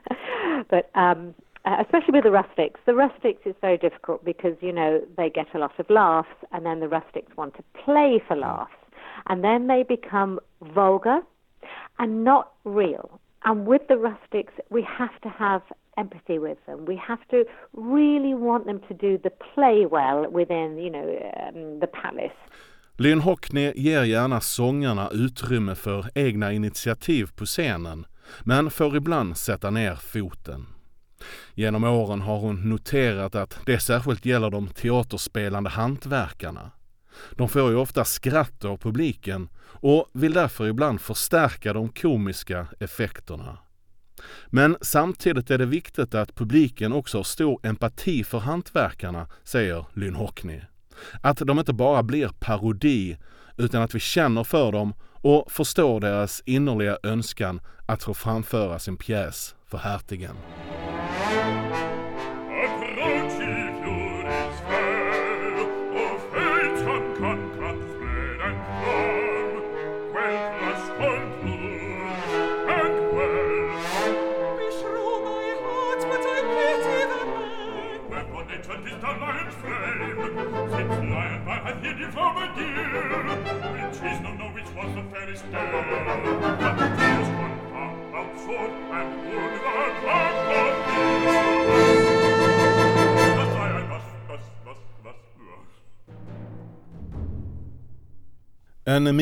but 0.71 0.91
um, 0.95 1.35
especially 1.81 2.13
with 2.13 2.25
the 2.25 2.31
rustics. 2.31 2.81
The 2.87 2.95
rustics 2.95 3.43
is 3.45 3.55
very 3.61 3.79
difficult 3.79 4.25
because 4.25 4.57
you 4.61 4.73
know 4.73 5.01
they 5.17 5.31
get 5.31 5.47
a 5.55 5.59
lot 5.59 5.79
of 5.79 5.89
laughs, 5.91 6.37
and 6.53 6.65
then 6.67 6.81
the 6.81 6.89
rustics 6.89 7.37
want 7.37 7.55
to 7.57 7.63
play 7.85 8.23
for 8.27 8.37
laughs 8.37 8.73
and 9.27 9.45
then 9.45 9.67
they 9.67 9.83
become 9.83 10.41
vulgar 10.75 11.21
and 11.99 12.25
not 12.25 12.53
real. 12.65 13.21
And 13.45 13.67
with 13.67 13.83
the 13.89 13.97
rustics, 13.97 14.53
we 14.71 14.83
have 14.99 15.21
to 15.23 15.29
have 15.29 15.63
empathy 15.97 16.39
with 16.39 16.59
them. 16.67 16.85
We 16.85 16.97
have 16.97 17.27
to 17.31 17.45
really 17.73 18.35
want 18.35 18.67
them 18.67 18.81
to 18.89 18.95
do 18.95 19.19
the 19.19 19.31
play 19.55 19.87
well 19.87 20.31
within, 20.31 20.79
you 20.79 20.91
know, 20.91 21.09
um, 21.43 21.81
the 21.81 21.87
palace. 21.87 22.39
Lynn 22.97 23.21
Hockney 23.21 23.73
ger 23.77 24.05
gärna 24.05 24.41
sångarna 24.41 25.09
utrymme 25.13 25.75
för 25.75 26.05
egna 26.15 26.53
initiativ 26.53 27.31
på 27.37 27.47
scenen, 27.47 28.07
men 28.45 28.71
får 28.71 28.97
ibland 28.97 29.37
sätta 29.37 29.71
ner 29.71 29.95
foten. 29.95 30.78
Genom 31.55 31.85
åren 31.85 32.21
har 32.21 32.39
hon 32.39 32.69
noterat 32.69 33.35
att 33.35 33.59
det 33.67 33.81
särskilt 33.81 34.25
gäller 34.25 34.51
de 34.51 34.69
teaterspelande 34.69 35.71
hantverkarna. 35.71 36.71
De 37.31 37.49
får 37.49 37.71
ju 37.71 37.77
ofta 37.77 38.05
skratt 38.05 38.65
av 38.65 38.77
publiken 38.77 39.49
och 39.63 40.09
vill 40.13 40.33
därför 40.33 40.67
ibland 40.67 41.01
förstärka 41.01 41.73
de 41.73 41.89
komiska 41.89 42.67
effekterna. 42.81 43.59
Men 44.47 44.77
samtidigt 44.81 45.51
är 45.51 45.59
det 45.59 45.67
viktigt 45.67 46.15
att 46.15 46.35
publiken 46.35 46.93
också 46.93 47.19
har 47.19 47.25
stor 47.25 47.61
empati 47.63 48.25
för 48.25 48.39
hantverkarna, 48.39 49.29
säger 49.45 49.85
Lynn 49.95 50.15
Hockney. 50.15 50.61
Att 51.23 51.39
de 51.39 51.59
inte 51.59 51.73
bara 51.73 52.03
blir 52.03 52.31
parodi 52.41 53.19
utan 53.57 53.83
att 53.83 53.95
vi 53.95 54.01
känner 54.01 54.45
för 54.45 54.73
dem 54.73 54.95
och 55.13 55.53
förstår 55.53 56.01
deras 56.01 56.43
innerliga 56.47 56.99
önskan 57.03 57.61
att 57.87 58.03
få 58.03 58.15
framföra 58.15 58.79
sin 58.79 58.97
pjäs 58.97 59.55
för 59.67 59.79
hertigen. 59.79 60.37
Música 61.29 61.88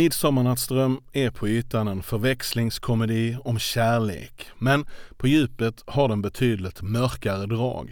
midsommarnattsdröm 0.07 0.99
är 1.13 1.31
på 1.31 1.49
ytan 1.49 1.89
en 1.89 2.03
förväxlingskomedi 2.03 3.37
om 3.45 3.59
kärlek, 3.59 4.51
men 4.59 4.85
på 5.19 5.27
djupet 5.27 5.77
har 5.87 6.09
den 6.09 6.23
betydligt 6.23 6.83
mörkare 6.83 7.47
drag. 7.47 7.87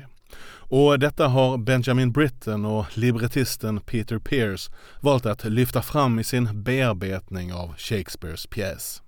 Och 0.71 0.99
detta 0.99 1.25
har 1.29 1.59
Benjamin 1.59 2.13
Britten 2.13 2.65
och 2.65 2.85
librettisten 2.99 3.81
Peter 3.81 4.19
Pears 4.19 4.63
valt 5.03 5.27
att 5.27 5.45
lyfta 5.45 5.83
fram 5.83 6.19
i 6.19 6.25
sin 6.25 6.47
bearbetning 6.67 7.53
av 7.53 7.69
Shakespeares 7.77 8.47
pjäs. 8.47 9.03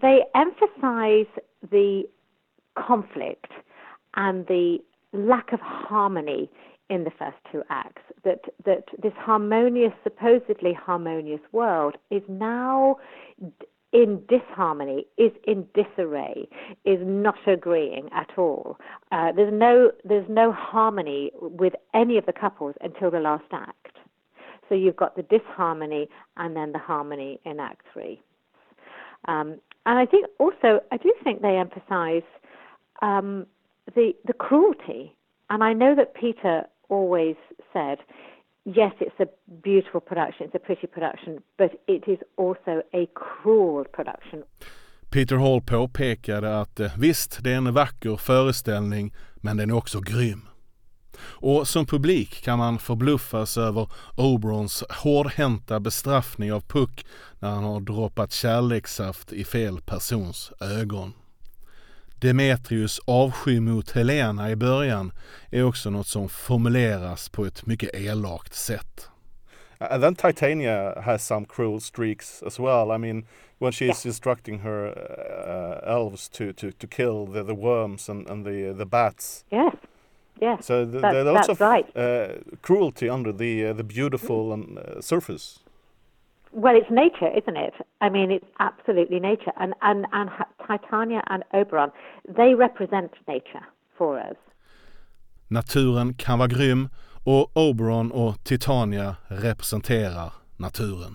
They 0.00 0.18
emphasize 0.44 1.30
the 1.74 1.88
conflict 2.88 3.52
and 4.10 4.46
the 4.46 4.78
lack 5.32 5.52
of 5.52 5.60
harmony 5.60 6.46
in 6.90 7.04
the 7.04 7.10
first 7.18 7.36
two 7.50 7.62
acts. 7.70 8.02
That 8.24 8.40
that 8.64 8.84
this 9.02 9.12
harmonious, 9.16 9.92
supposedly 10.02 10.72
harmonious 10.72 11.40
world 11.52 11.96
is 12.10 12.22
now 12.28 12.96
in 13.92 14.20
disharmony, 14.28 15.06
is 15.16 15.30
in 15.46 15.66
disarray, 15.72 16.48
is 16.84 16.98
not 17.02 17.38
agreeing 17.46 18.08
at 18.12 18.30
all. 18.36 18.76
Uh, 19.12 19.30
there's 19.32 19.52
no 19.52 19.92
there's 20.04 20.28
no 20.28 20.52
harmony 20.52 21.30
with 21.40 21.74
any 21.94 22.18
of 22.18 22.26
the 22.26 22.32
couples 22.32 22.74
until 22.80 23.10
the 23.10 23.20
last 23.20 23.44
act. 23.52 23.96
So 24.68 24.74
you've 24.74 24.96
got 24.96 25.14
the 25.14 25.22
disharmony 25.22 26.08
and 26.36 26.56
then 26.56 26.72
the 26.72 26.78
harmony 26.78 27.38
in 27.44 27.60
Act 27.60 27.82
Three. 27.92 28.20
Um, 29.26 29.60
and 29.86 29.98
I 29.98 30.06
think 30.06 30.26
also 30.38 30.80
I 30.90 30.96
do 30.96 31.14
think 31.22 31.40
they 31.40 31.56
emphasise 31.56 32.28
um, 33.00 33.46
the 33.94 34.12
the 34.26 34.32
cruelty. 34.32 35.14
And 35.50 35.62
I 35.62 35.72
know 35.72 35.94
that 35.94 36.14
Peter 36.14 36.64
always 36.88 37.36
said 37.72 37.98
yes, 38.64 38.92
it's 39.00 39.20
a 39.20 39.26
beautiful 39.62 40.00
production, 40.00 40.46
it's 40.46 40.54
a 40.54 40.58
pretty 40.58 40.86
production, 40.86 41.42
but 41.56 41.70
it 41.86 42.08
is 42.08 42.18
also 42.36 42.82
a 42.92 43.06
cruel 43.14 43.84
production. 43.84 44.44
Peter 45.10 45.36
Hall 45.36 45.60
påpekade 45.60 46.60
att 46.60 46.80
eh, 46.80 46.92
visst, 46.98 47.44
det 47.44 47.52
är 47.52 47.56
en 47.56 47.74
vacker 47.74 48.16
föreställning, 48.16 49.14
men 49.36 49.56
den 49.56 49.70
är 49.70 49.74
också 49.76 50.00
grym. 50.00 50.48
Och 51.20 51.68
som 51.68 51.86
publik 51.86 52.44
kan 52.44 52.58
man 52.58 52.78
förbluffas 52.78 53.58
över 53.58 53.88
Oberons 54.16 54.84
hårdhänta 55.02 55.80
bestraffning 55.80 56.52
av 56.52 56.60
Puck 56.60 57.06
när 57.38 57.50
han 57.50 57.64
har 57.64 57.80
droppat 57.80 58.32
kärlekssaft 58.32 59.32
i 59.32 59.44
fel 59.44 59.80
persons 59.80 60.52
ögon. 60.60 61.12
Demetrius 62.28 63.00
avsky 63.04 63.60
mot 63.60 63.90
Helena 63.90 64.50
i 64.50 64.56
början 64.56 65.12
är 65.50 65.64
också 65.64 65.90
något 65.90 66.06
som 66.06 66.28
formuleras 66.28 67.28
på 67.28 67.44
ett 67.46 67.66
mycket 67.66 67.94
elakt 67.94 68.54
sätt. 68.54 69.08
And 69.78 70.02
then 70.02 70.14
Titania 70.14 71.00
has 71.00 71.26
some 71.26 71.46
cruel 71.46 71.80
streaks 71.80 72.42
as 72.42 72.58
well. 72.60 72.90
I 72.90 72.98
mean, 72.98 73.26
when 73.58 73.72
she's 73.72 73.84
Yeah. 73.86 74.06
instructing 74.06 74.58
her 74.58 74.86
uh, 74.86 75.92
elves 75.94 76.28
to, 76.28 76.52
to, 76.52 76.70
to 76.72 76.86
kill 76.86 77.26
the, 77.32 77.42
the 77.44 77.54
worms 77.54 78.08
and, 78.08 78.30
and 78.30 78.46
the 78.46 78.72
the 78.78 78.84
bats, 78.86 79.44
Yes, 79.50 79.74
yes. 80.40 80.66
so 80.66 80.84
th- 80.84 81.02
That- 81.02 81.12
there 81.12 81.20
are 81.28 81.32
lots 81.32 81.48
of 81.48 81.60
right. 81.60 81.86
uh, 81.96 82.28
cruelty 82.62 83.10
under 83.10 83.32
the 83.32 83.66
uh, 83.70 83.76
the 83.76 83.84
beautiful 83.84 84.52
and 84.52 84.78
uh, 84.78 85.00
surface. 85.00 85.58
Well, 86.56 86.76
it's 86.76 86.90
nature, 86.90 87.30
isn't 87.38 87.56
it? 87.56 87.74
I 88.00 88.10
mean, 88.10 88.30
it's 88.30 88.46
absolutely 88.60 89.18
nature. 89.20 89.52
And, 89.56 89.74
and, 89.80 90.06
and 90.12 90.30
Titania 90.66 91.22
and 91.26 91.42
Oberon, 91.52 91.90
they 92.36 92.54
represent 92.54 93.10
nature 93.26 93.64
for 93.98 94.20
us. 94.20 94.36
Naturen 95.48 96.14
kan 96.14 96.38
vara 96.38 96.48
grym 96.48 96.88
och 97.24 97.56
Oberon 97.56 98.12
och 98.12 98.44
Titania 98.44 99.16
representerar 99.28 100.32
naturen. 100.56 101.14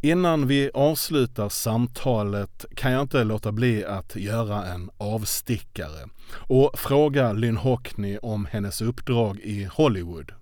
Innan 0.00 0.46
vi 0.46 0.70
avslutar 0.74 1.48
samtalet 1.48 2.64
kan 2.74 2.92
jag 2.92 3.02
inte 3.02 3.24
låta 3.24 3.52
bli 3.52 3.84
att 3.84 4.16
göra 4.16 4.64
en 4.64 4.90
avstickare 4.98 6.08
och 6.48 6.78
fråga 6.78 7.32
Lynn 7.32 7.56
Hockney 7.56 8.18
om 8.22 8.46
hennes 8.46 8.82
uppdrag 8.82 9.38
i 9.38 9.64
Hollywood. 9.64 10.32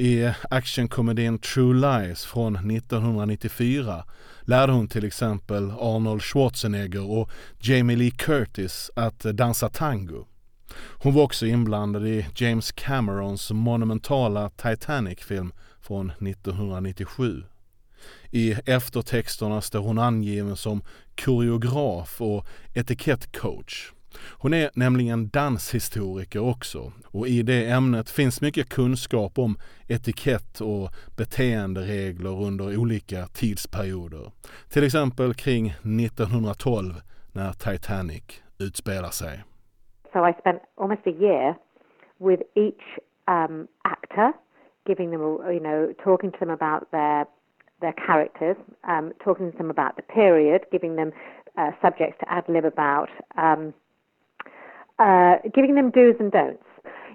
I 0.00 0.32
actionkomedin 0.50 1.38
True 1.38 1.74
Lies 1.74 2.24
från 2.24 2.56
1994 2.70 4.04
lärde 4.40 4.72
hon 4.72 4.88
till 4.88 5.04
exempel 5.04 5.70
Arnold 5.70 6.22
Schwarzenegger 6.22 7.10
och 7.10 7.30
Jamie 7.60 7.96
Lee 7.96 8.10
Curtis 8.10 8.90
att 8.96 9.18
dansa 9.18 9.68
tango. 9.68 10.26
Hon 10.74 11.14
var 11.14 11.22
också 11.22 11.46
inblandad 11.46 12.06
i 12.06 12.26
James 12.36 12.72
Camerons 12.72 13.50
monumentala 13.50 14.50
Titanic-film 14.50 15.52
från 15.80 16.10
1997. 16.10 17.42
I 18.30 18.52
eftertexterna 18.52 19.60
står 19.60 19.80
hon 19.80 19.98
angiven 19.98 20.56
som 20.56 20.82
koreograf 21.16 22.20
och 22.20 22.46
etikettcoach. 22.74 23.92
Hon 24.38 24.54
är 24.54 24.70
nämligen 24.74 25.28
danshistoriker 25.28 26.48
också 26.50 26.92
och 27.06 27.26
i 27.28 27.42
det 27.42 27.70
ämnet 27.70 28.10
finns 28.10 28.40
mycket 28.40 28.68
kunskap 28.68 29.38
om 29.38 29.56
etikett 29.88 30.60
och 30.60 30.90
beteenderegler 31.16 32.42
under 32.46 32.78
olika 32.78 33.26
tidsperioder. 33.26 34.30
Till 34.68 34.84
exempel 34.84 35.34
kring 35.34 35.66
1912 35.66 36.94
när 37.32 37.52
Titanic 37.52 38.42
utspelar 38.58 39.10
sig. 39.10 39.44
So 40.12 40.28
I 40.28 40.32
spent 40.40 40.62
almost 40.76 41.06
a 41.06 41.10
year 41.10 41.54
with 42.18 42.42
each 42.54 42.98
um, 43.28 43.68
actor, 43.84 44.32
giving 44.86 45.10
them, 45.10 45.20
you 45.52 45.60
know, 45.60 45.92
talking 46.04 46.32
to 46.32 46.38
them 46.38 46.50
about 46.50 46.90
their 46.90 47.26
their 47.80 47.94
characters, 48.06 48.56
um, 48.84 49.12
talking 49.24 49.52
to 49.52 49.58
them 49.58 49.70
about 49.70 49.96
the 49.96 50.02
period, 50.02 50.60
giving 50.70 50.96
them 50.96 51.12
uh, 51.56 51.70
subjects 51.82 52.16
to 52.20 52.30
ad 52.30 52.44
lib 52.48 52.64
about, 52.64 53.08
um, 53.38 53.72
uh, 55.00 55.36
giving 55.54 55.74
them 55.74 55.90
do's 55.90 56.14
and 56.20 56.30
don'ts. 56.30 56.62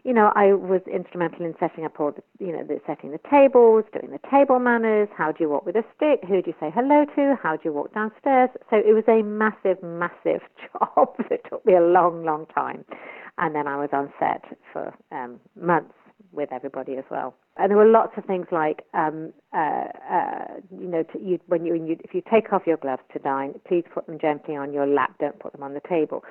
You 0.04 0.14
know, 0.14 0.32
I 0.36 0.54
was 0.54 0.82
instrumental 0.92 1.46
in 1.46 1.56
setting 1.60 1.84
up 1.84 2.00
all 2.00 2.12
the, 2.12 2.22
you 2.44 2.52
know, 2.52 2.64
the, 2.64 2.80
setting 2.86 3.12
the 3.12 3.20
tables, 3.30 3.86
doing 3.92 4.12
the 4.12 4.20
table 4.30 4.60
manners. 4.60 5.10
How 5.18 5.32
do 5.32 5.44
you 5.44 5.50
walk 5.50 5.66
with 5.66 5.76
a 5.76 5.84
stick? 5.96 6.20
Who 6.28 6.44
do 6.44 6.52
you 6.52 6.56
say 6.60 6.72
hello 6.74 7.06
to? 7.16 7.36
How 7.42 7.56
do 7.56 7.62
you 7.66 7.74
walk 7.74 7.92
downstairs? 7.96 8.52
So 8.70 8.78
it 8.78 8.94
was 8.94 9.04
a 9.08 9.24
massive, 9.24 9.82
massive 9.82 10.42
job 10.74 11.16
that 11.30 11.42
took 11.50 11.66
me 11.66 11.74
a 11.74 11.82
long, 11.82 12.24
long 12.24 12.46
time. 12.54 12.86
And 13.40 13.56
then 13.56 13.68
I 13.68 13.78
was 13.78 13.90
on 13.94 14.14
set 14.20 14.44
for 14.72 14.94
um, 15.12 15.40
months 15.60 15.94
with 16.32 16.52
everybody 16.52 16.98
as 16.98 17.04
well. 17.10 17.34
And 17.58 17.72
there 17.72 17.78
were 17.78 17.90
lots 17.90 18.14
of 18.18 18.26
things 18.26 18.46
like, 18.52 18.84
um, 18.94 19.34
uh, 19.54 19.86
uh, 20.12 20.46
you 20.70 20.88
know, 20.88 21.04
to, 21.04 21.20
you, 21.20 21.40
when 21.48 21.66
you, 21.66 21.74
when 21.74 21.88
you, 21.88 21.98
if 22.04 22.14
you 22.14 22.22
take 22.32 22.54
off 22.54 22.64
your 22.68 22.78
gloves 22.78 23.02
to 23.14 23.20
dine, 23.20 23.56
please 23.68 23.86
put 23.92 24.06
them 24.06 24.20
gently 24.20 24.56
on 24.56 24.72
your 24.72 24.86
lap. 24.86 25.16
Don't 25.20 25.40
put 25.40 25.54
them 25.54 25.64
on 25.64 25.74
the 25.74 25.82
table. 25.90 26.24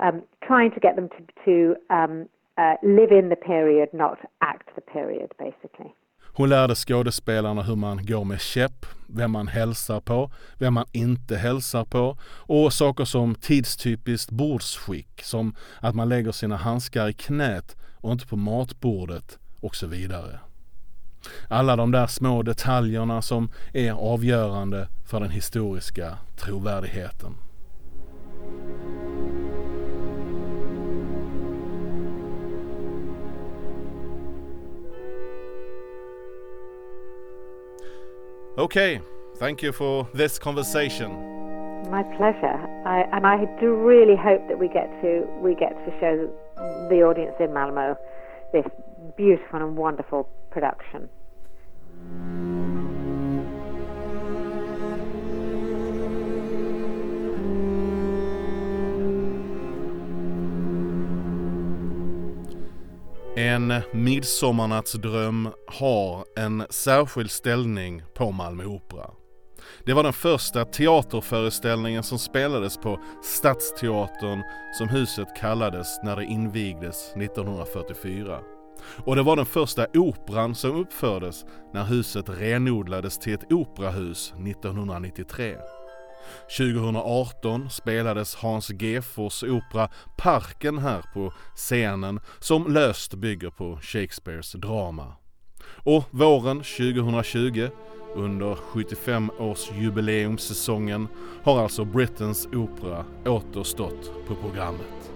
Um, 0.00 0.22
trying 0.46 0.70
to 0.70 0.80
get 0.80 0.94
them 0.96 1.08
to, 1.08 1.20
to 1.44 1.94
um, 1.94 2.28
uh, 2.56 2.76
live 2.82 3.12
in 3.12 3.28
the 3.28 3.36
period, 3.36 3.88
not 3.92 4.18
act 4.40 4.68
the 4.74 4.80
period, 4.80 5.30
basically. 5.38 5.92
Hon 6.38 6.48
lärde 6.48 6.74
skådespelarna 6.74 7.62
hur 7.62 7.76
man 7.76 8.06
går 8.06 8.24
med 8.24 8.40
käpp, 8.40 8.86
vem 9.06 9.30
man 9.30 9.48
hälsar 9.48 10.00
på, 10.00 10.30
vem 10.58 10.74
man 10.74 10.84
inte 10.92 11.36
hälsar 11.36 11.84
på 11.84 12.16
och 12.46 12.72
saker 12.72 13.04
som 13.04 13.34
tidstypiskt 13.34 14.30
bordsskick 14.30 15.22
som 15.22 15.54
att 15.80 15.94
man 15.94 16.08
lägger 16.08 16.32
sina 16.32 16.56
handskar 16.56 17.08
i 17.08 17.12
knät 17.12 17.76
och 18.00 18.12
inte 18.12 18.26
på 18.26 18.36
matbordet 18.36 19.38
och 19.60 19.76
så 19.76 19.86
vidare. 19.86 20.40
Alla 21.48 21.76
de 21.76 21.92
där 21.92 22.06
små 22.06 22.42
detaljerna 22.42 23.22
som 23.22 23.48
är 23.72 23.92
avgörande 23.92 24.88
för 25.10 25.20
den 25.20 25.30
historiska 25.30 26.18
trovärdigheten. 26.36 27.34
Okay, 38.58 39.00
thank 39.36 39.62
you 39.62 39.70
for 39.70 40.08
this 40.12 40.36
conversation. 40.36 41.12
My 41.92 42.02
pleasure. 42.02 42.58
I, 42.84 43.02
and 43.12 43.24
I 43.24 43.44
do 43.60 43.72
really 43.72 44.16
hope 44.16 44.48
that 44.48 44.58
we 44.58 44.66
get 44.66 44.90
to 45.00 45.24
we 45.40 45.54
get 45.54 45.74
to 45.86 46.00
show 46.00 46.28
the 46.90 47.02
audience 47.02 47.36
in 47.38 47.54
Malmo 47.54 47.96
this 48.52 48.66
beautiful 49.16 49.62
and 49.62 49.76
wonderful 49.76 50.28
production. 50.50 51.08
En 63.48 63.74
midsommarnattsdröm 63.92 65.48
har 65.66 66.24
en 66.36 66.66
särskild 66.70 67.30
ställning 67.30 68.02
på 68.14 68.32
Malmö 68.32 68.64
Opera. 68.64 69.10
Det 69.86 69.92
var 69.92 70.02
den 70.02 70.12
första 70.12 70.64
teaterföreställningen 70.64 72.02
som 72.02 72.18
spelades 72.18 72.76
på 72.76 73.00
Stadsteatern 73.22 74.42
som 74.78 74.88
huset 74.88 75.28
kallades 75.40 76.00
när 76.04 76.16
det 76.16 76.24
invigdes 76.24 77.12
1944. 77.16 78.40
Och 79.06 79.16
det 79.16 79.22
var 79.22 79.36
den 79.36 79.46
första 79.46 79.86
operan 79.94 80.54
som 80.54 80.76
uppfördes 80.80 81.44
när 81.72 81.84
huset 81.84 82.28
renodlades 82.28 83.18
till 83.18 83.34
ett 83.34 83.52
operahus 83.52 84.32
1993. 84.32 85.56
2018 86.56 87.70
spelades 87.70 88.34
Hans 88.34 88.70
Gefors 88.70 89.42
opera 89.42 89.88
Parken 90.16 90.78
här 90.78 91.02
på 91.14 91.32
scenen 91.54 92.20
som 92.38 92.72
löst 92.72 93.14
bygger 93.14 93.50
på 93.50 93.78
Shakespeares 93.82 94.52
drama. 94.52 95.12
Och 95.84 96.04
våren 96.10 96.58
2020 96.58 97.68
under 98.14 98.54
75-årsjubileumssäsongen 98.54 101.06
har 101.42 101.62
alltså 101.62 101.84
Britains 101.84 102.46
Opera 102.46 103.04
återstått 103.26 104.12
på 104.28 104.34
programmet. 104.34 105.12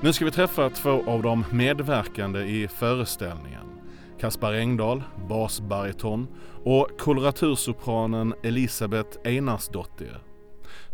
Nu 0.00 0.12
ska 0.12 0.24
vi 0.24 0.30
träffa 0.30 0.70
två 0.70 1.04
av 1.06 1.22
de 1.22 1.44
medverkande 1.52 2.40
i 2.40 2.68
föreställningen. 2.68 3.64
Kaspar 4.20 4.52
Engdahl, 4.52 5.02
basbariton 5.28 6.28
och 6.64 6.88
koloratursopranen 6.98 8.34
Elisabeth 8.42 9.18
Einarsdottir. 9.24 10.22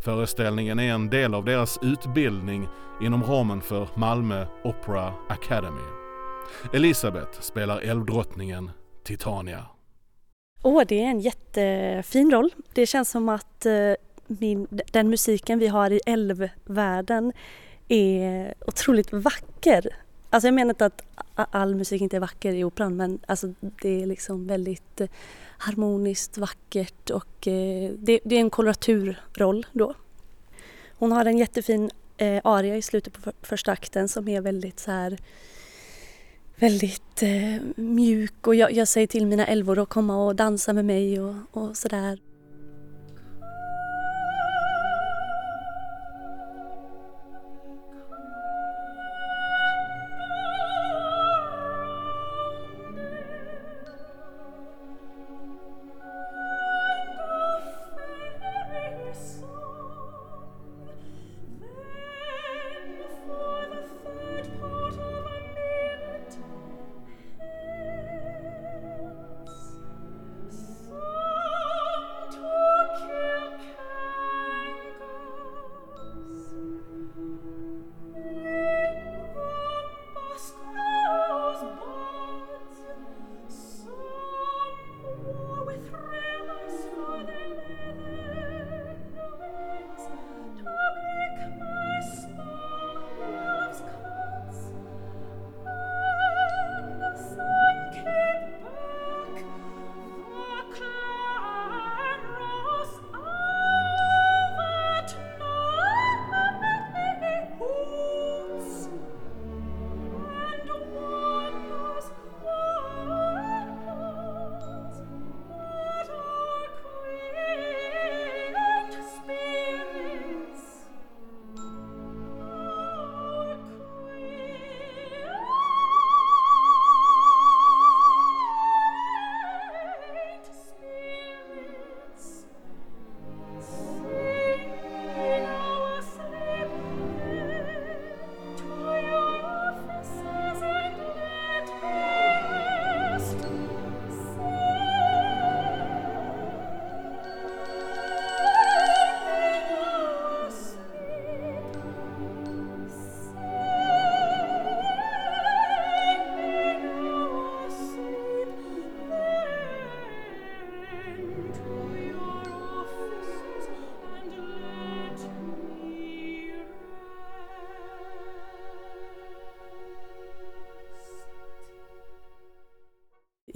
Föreställningen 0.05 0.79
är 0.79 0.93
en 0.93 1.11
del 1.11 1.35
av 1.35 1.45
deras 1.45 1.79
utbildning 1.83 2.69
inom 3.03 3.23
ramen 3.23 3.61
för 3.61 3.89
Malmö 3.95 4.47
Opera 4.65 5.15
Academy. 5.29 5.89
Elisabeth 6.73 7.41
spelar 7.41 7.81
älvdrottningen 7.81 8.71
Titania. 9.05 9.67
Åh, 10.63 10.83
det 10.89 11.03
är 11.03 11.07
en 11.07 11.21
jättefin 11.21 12.31
roll. 12.31 12.51
Det 12.73 12.87
känns 12.87 13.11
som 13.11 13.29
att 13.29 13.67
eh, 13.67 13.93
min, 14.27 14.67
den 14.93 15.09
musiken 15.09 15.59
vi 15.59 15.67
har 15.67 15.91
i 15.91 16.01
älvvärlden 16.07 17.33
är 17.89 18.55
otroligt 18.67 19.13
vacker. 19.13 20.04
Alltså 20.35 20.47
jag 20.47 20.55
menar 20.55 20.71
inte 20.71 20.87
att 20.87 21.03
all 21.35 21.75
musik 21.75 22.03
inte 22.03 22.17
är 22.17 22.21
vacker 22.21 22.53
i 22.53 22.65
operan 22.65 22.97
men 22.97 23.19
alltså 23.27 23.55
det 23.83 24.03
är 24.03 24.07
liksom 24.07 24.47
väldigt 24.47 25.01
eh, 25.01 25.09
harmoniskt, 25.59 26.39
vackert 26.39 27.11
och 27.11 27.49
eh, 27.49 27.93
det, 27.99 28.21
det, 28.25 28.37
är 28.37 28.41
en 28.41 28.51
koloraturroll 28.51 29.67
då. 29.73 29.95
Hon 30.99 31.13
har 31.13 31.25
en 31.25 31.39
jättefin 31.39 31.91
eh, 32.17 32.41
aria 32.45 32.77
i 32.77 32.83
slutet 32.83 33.23
på 33.23 33.33
första 33.43 33.73
akten 33.73 34.09
som 34.09 34.29
är 34.29 34.41
väldigt 34.41 34.81
så 34.81 34.91
här 34.91 35.19
väldigt 36.57 37.23
mjuk 37.77 38.47
och 38.47 38.55
jag, 38.55 38.73
jag, 38.73 38.89
säger 38.89 39.07
till 39.07 39.27
mina 39.27 39.47
älvor 39.47 39.79
att 39.79 39.89
komma 39.89 40.27
och 40.27 40.37
dansa 40.37 40.73
med 40.73 40.85
mig 40.85 41.21
och, 41.21 41.35
och 41.51 41.77
sådär. 41.77 42.19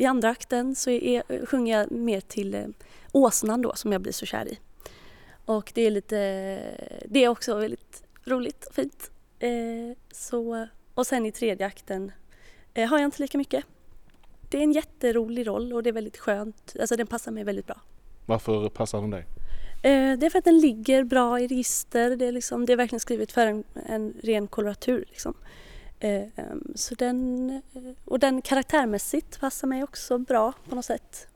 Andra 0.08 0.28
akten 0.30 0.74
så 0.74 0.90
är, 0.90 1.46
sjunger 1.46 1.78
jag 1.78 1.90
mer 1.90 2.20
till 2.20 2.54
eh, 2.54 2.66
åsnan 3.12 3.62
då 3.62 3.74
som 3.74 3.92
jag 3.92 4.00
blir 4.00 4.12
så 4.12 4.26
kär 4.26 4.48
i. 4.48 4.58
Och 5.44 5.72
det 5.74 5.82
är 5.82 5.90
lite, 5.90 6.16
det 7.04 7.24
är 7.24 7.28
också 7.28 7.54
väldigt 7.54 8.02
roligt 8.24 8.64
och 8.64 8.74
fint. 8.74 9.10
Eh, 9.38 9.96
så, 10.12 10.66
och 10.94 11.06
sen 11.06 11.26
i 11.26 11.32
tredje 11.32 11.66
akten 11.66 12.12
eh, 12.74 12.88
har 12.88 12.98
jag 12.98 13.06
inte 13.06 13.22
lika 13.22 13.38
mycket. 13.38 13.64
Det 14.50 14.58
är 14.58 14.62
en 14.62 14.72
jätterolig 14.72 15.46
roll 15.46 15.72
och 15.72 15.82
det 15.82 15.90
är 15.90 15.92
väldigt 15.92 16.16
skönt, 16.18 16.76
alltså 16.80 16.96
den 16.96 17.06
passar 17.06 17.32
mig 17.32 17.44
väldigt 17.44 17.66
bra. 17.66 17.80
Varför 18.26 18.68
passar 18.68 19.00
den 19.00 19.10
dig? 19.10 19.26
Eh, 19.82 20.18
det 20.18 20.26
är 20.26 20.30
för 20.30 20.38
att 20.38 20.44
den 20.44 20.58
ligger 20.58 21.04
bra 21.04 21.40
i 21.40 21.46
register, 21.46 22.16
det 22.16 22.26
är, 22.26 22.32
liksom, 22.32 22.66
det 22.66 22.72
är 22.72 22.76
verkligen 22.76 23.00
skrivet 23.00 23.32
för 23.32 23.46
en, 23.46 23.64
en 23.86 24.14
ren 24.22 24.46
koloratur. 24.46 25.04
Liksom. 25.08 25.34
Ehm, 26.00 26.72
så 26.74 26.94
den, 26.94 27.50
eh, 27.74 27.82
och 28.04 28.18
den 28.18 28.42
karaktärmässigt 28.42 29.40
passar 29.40 29.68
mig 29.68 29.82
också 29.82 30.18
bra 30.18 30.52
på 30.68 30.74
något 30.74 30.84
sätt. 30.84 31.28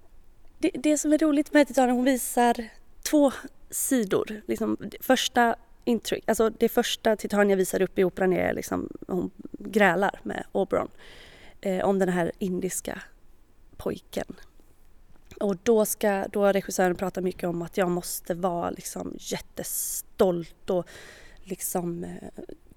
Det, 0.58 0.70
det 0.74 0.98
som 0.98 1.12
är 1.12 1.18
roligt 1.18 1.52
med 1.52 1.68
Titania, 1.68 1.94
hon 1.94 2.04
visar 2.04 2.68
två 3.02 3.32
sidor. 3.70 4.42
Liksom, 4.46 4.76
första 5.00 5.56
intryck, 5.84 6.24
alltså 6.26 6.50
det 6.50 6.68
första 6.68 7.16
Titania 7.16 7.56
visar 7.56 7.82
upp 7.82 7.98
i 7.98 8.04
operan 8.04 8.32
är 8.32 8.54
liksom, 8.54 8.88
hon 9.06 9.30
grälar 9.52 10.20
med 10.22 10.44
Oberon 10.52 10.88
eh, 11.60 11.84
om 11.84 11.98
den 11.98 12.08
här 12.08 12.32
indiska 12.38 13.02
pojken. 13.76 14.36
Och 15.40 15.56
då, 15.62 15.84
ska, 15.84 16.26
då 16.32 16.44
har 16.44 16.52
regissören 16.52 16.96
pratat 16.96 17.24
mycket 17.24 17.48
om 17.48 17.62
att 17.62 17.76
jag 17.76 17.90
måste 17.90 18.34
vara 18.34 18.70
liksom 18.70 19.16
jättestolt 19.18 20.70
och 20.70 20.86
liksom 21.42 22.04
eh, 22.04 22.28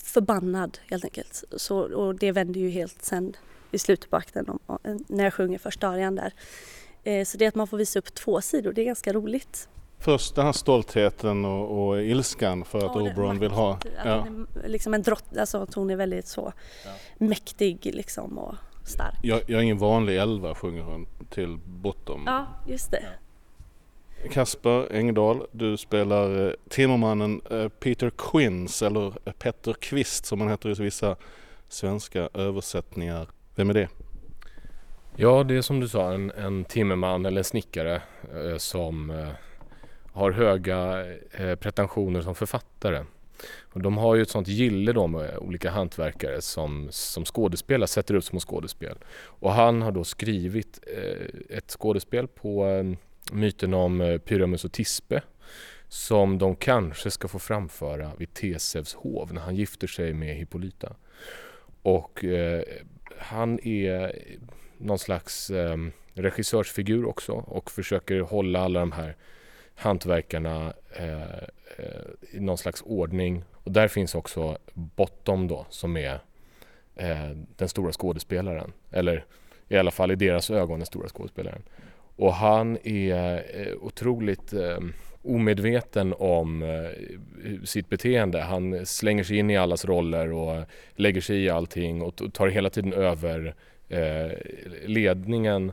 förbannad 0.06 0.78
helt 0.90 1.04
enkelt. 1.04 1.44
Så, 1.58 1.78
och 1.78 2.16
det 2.16 2.32
vänder 2.32 2.60
ju 2.60 2.70
helt 2.70 3.02
sen 3.02 3.34
i 3.72 3.78
slutet 3.80 4.10
på 4.10 4.16
akten 4.18 4.50
om, 4.50 4.60
när 5.08 5.24
jag 5.24 5.34
sjunger 5.34 5.58
första 5.58 5.88
arian 5.88 6.16
där. 6.16 6.34
Eh, 7.04 7.26
så 7.26 7.38
det 7.38 7.46
är 7.46 7.50
att 7.50 7.56
man 7.56 7.68
får 7.68 7.78
visa 7.78 8.00
upp 8.00 8.14
två 8.14 8.42
sidor, 8.42 8.74
det 8.74 8.82
är 8.82 8.86
ganska 8.86 9.14
roligt. 9.14 9.70
Först 10.00 10.36
den 10.36 10.46
här 10.46 10.52
stoltheten 10.54 11.46
och, 11.46 11.88
och 11.88 12.04
ilskan 12.04 12.66
för 12.66 12.78
att 12.78 12.84
Ja, 12.84 12.94
det- 13.02 13.12
Oberon 13.12 13.40
vill 13.40 13.52
ha... 13.52 13.74
Att 13.74 13.86
Ja. 14.06 14.28
liksom 14.66 14.94
en 14.94 15.02
drott, 15.02 15.38
alltså 15.38 15.58
att 15.58 15.74
hon 15.74 15.90
är 15.90 15.96
väldigt 15.96 16.28
så 16.28 16.54
mäktig 17.18 17.80
liksom 17.96 18.38
och 18.38 18.56
stark. 18.84 19.20
Jag, 19.24 19.42
jag 19.48 19.60
är 19.60 19.64
ingen 19.64 19.78
vanlig 19.78 20.18
elva 20.18 20.56
sjunger 20.56 20.82
hon 20.84 21.08
till 21.30 21.58
Bottom. 21.66 22.24
Ja, 22.26 22.48
just 22.68 22.92
det. 22.92 23.04
Kasper 24.32 24.96
Engdahl, 24.96 25.48
du 25.52 25.78
spelar 25.78 26.48
eh, 26.48 26.54
timmermannen 26.70 27.42
eh, 27.52 27.68
Peter 27.68 28.12
Quinns 28.18 28.82
eller 28.82 29.14
eh, 29.26 29.34
Petter 29.34 29.74
Kvist 29.74 30.26
som 30.26 30.42
han 30.42 30.50
heter 30.50 30.70
i 30.70 30.84
vissa 30.84 31.16
svenska 31.68 32.30
översättningar. 32.34 33.28
Vem 33.56 33.70
är 33.70 33.74
det? 33.74 33.90
Ja, 35.16 35.44
det 35.44 35.56
är 35.58 35.62
som 35.62 35.80
du 35.80 35.88
sa 35.88 36.14
en, 36.14 36.32
en 36.32 36.66
timmerman 36.66 37.26
eller 37.26 37.38
en 37.38 37.44
snickare 37.44 38.02
eh, 38.36 38.58
som 38.58 39.10
eh, 39.10 39.30
har 40.12 40.32
höga 40.32 41.06
eh, 41.32 41.56
pretensioner 41.56 42.22
som 42.22 42.36
författare. 42.36 43.06
Och 43.74 43.82
de 43.82 43.98
har 43.98 44.16
ju 44.16 44.22
ett 44.22 44.30
sånt 44.30 44.48
gille 44.48 44.94
då 44.94 45.08
med 45.08 45.38
olika 45.38 45.72
hantverkare 45.72 46.42
som, 46.42 46.88
som 46.92 47.26
skådespelare 47.26 47.88
sätter 47.88 48.16
upp 48.16 48.24
små 48.24 48.40
skådespel. 48.40 48.98
Och 49.16 49.52
han 49.52 49.82
har 49.82 49.92
då 49.92 50.04
skrivit 50.04 50.80
ett 51.50 51.72
skådespel 51.72 52.28
på 52.28 52.66
myten 53.32 53.74
om 53.74 54.02
eh, 54.02 54.18
Pyramus 54.18 54.66
och 54.66 54.72
Tispe 54.72 55.22
som 55.88 56.38
de 56.38 56.56
kanske 56.56 57.12
ska 57.12 57.28
få 57.28 57.40
framföra 57.40 58.12
vid 58.18 58.34
Tesevs 58.34 58.94
hov 58.94 59.34
när 59.34 59.42
han 59.42 59.56
gifter 59.56 59.88
sig 59.88 60.14
med 60.14 60.36
Hippolyta. 60.36 60.96
Och 61.82 62.26
eh, 62.26 62.64
han 63.18 63.60
är 63.68 64.16
någon 64.78 65.00
slags 65.00 65.50
eh, 65.50 65.78
regissörsfigur 66.14 67.06
också 67.06 67.32
och 67.32 67.72
försöker 67.72 68.20
hålla 68.20 68.60
alla 68.60 68.80
de 68.80 68.92
här 68.92 69.16
hantverkarna 69.76 70.74
eh, 70.92 71.44
eh, 71.78 72.06
i 72.32 72.40
någon 72.40 72.58
slags 72.58 72.82
ordning. 72.86 73.44
Och 73.54 73.72
där 73.72 73.88
finns 73.88 74.16
också 74.16 74.58
Bottom 74.74 75.48
då 75.48 75.66
som 75.70 75.98
är 75.98 76.20
eh, 76.96 77.30
den 77.56 77.70
stora 77.70 77.92
skådespelaren. 77.92 78.74
Eller 78.92 79.26
i 79.68 79.78
alla 79.78 79.92
fall 79.92 80.12
i 80.12 80.16
deras 80.16 80.50
ögon 80.50 80.80
den 80.80 80.86
stora 80.86 81.10
skådespelaren. 81.10 81.62
Och 82.16 82.34
han 82.34 82.78
är 82.84 83.46
eh, 83.54 83.74
otroligt 83.82 84.54
eh, 84.54 84.78
omedveten 85.22 86.14
om 86.18 86.64
eh, 86.64 87.64
sitt 87.64 87.90
beteende. 87.90 88.42
Han 88.42 88.86
slänger 88.86 89.24
sig 89.24 89.38
in 89.38 89.50
i 89.50 89.58
allas 89.58 89.86
roller 89.86 90.32
och 90.32 90.66
lägger 90.96 91.22
sig 91.22 91.44
i 91.44 91.50
allting 91.50 92.02
och 92.02 92.34
tar 92.34 92.48
hela 92.48 92.70
tiden 92.70 92.94
över 92.94 93.56
ledningen 94.86 95.72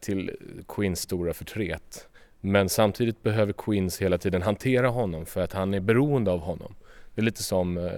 till 0.00 0.30
Queens 0.68 1.00
stora 1.00 1.34
förtret. 1.34 2.08
Men 2.40 2.68
samtidigt 2.68 3.22
behöver 3.22 3.52
Queens 3.52 4.02
hela 4.02 4.18
tiden 4.18 4.42
hantera 4.42 4.88
honom 4.88 5.26
för 5.26 5.40
att 5.40 5.52
han 5.52 5.74
är 5.74 5.80
beroende 5.80 6.30
av 6.30 6.40
honom. 6.40 6.74
Det 7.14 7.20
är 7.20 7.24
lite 7.24 7.42
som 7.42 7.90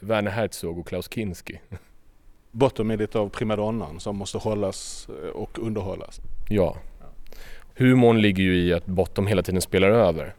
Werner 0.00 0.30
Herzog 0.30 0.78
och 0.78 0.86
Klaus 0.86 1.08
Kinski. 1.12 1.60
Bottom 2.52 2.90
lite 2.90 3.18
av 3.18 3.28
primadonnan 3.28 4.00
som 4.00 4.16
måste 4.16 4.38
hållas 4.38 5.08
eh, 5.08 5.28
och 5.28 5.58
underhållas. 5.58 6.20
Ja. 6.48 6.76
Humorn 7.76 8.20
ligger 8.20 8.42
ju 8.42 8.56
i 8.56 8.72
att 8.72 8.86
Bottom 8.86 9.26
hela 9.26 9.42
tiden 9.42 9.62
spelar 9.62 9.88
över. 9.88 10.34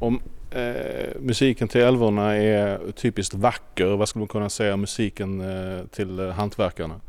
Om 0.00 0.20
eh, 0.50 1.20
musiken 1.20 1.68
till 1.68 1.80
älvorna 1.80 2.36
är 2.36 2.92
typiskt 2.92 3.34
vacker, 3.34 3.86
vad 3.86 4.08
skulle 4.08 4.20
man 4.20 4.28
kunna 4.28 4.50
säga 4.50 4.74
om 4.74 4.80
musiken 4.80 5.40
eh, 5.40 5.86
till 5.86 6.18
eh, 6.18 6.28
hantverkarna? 6.28 7.00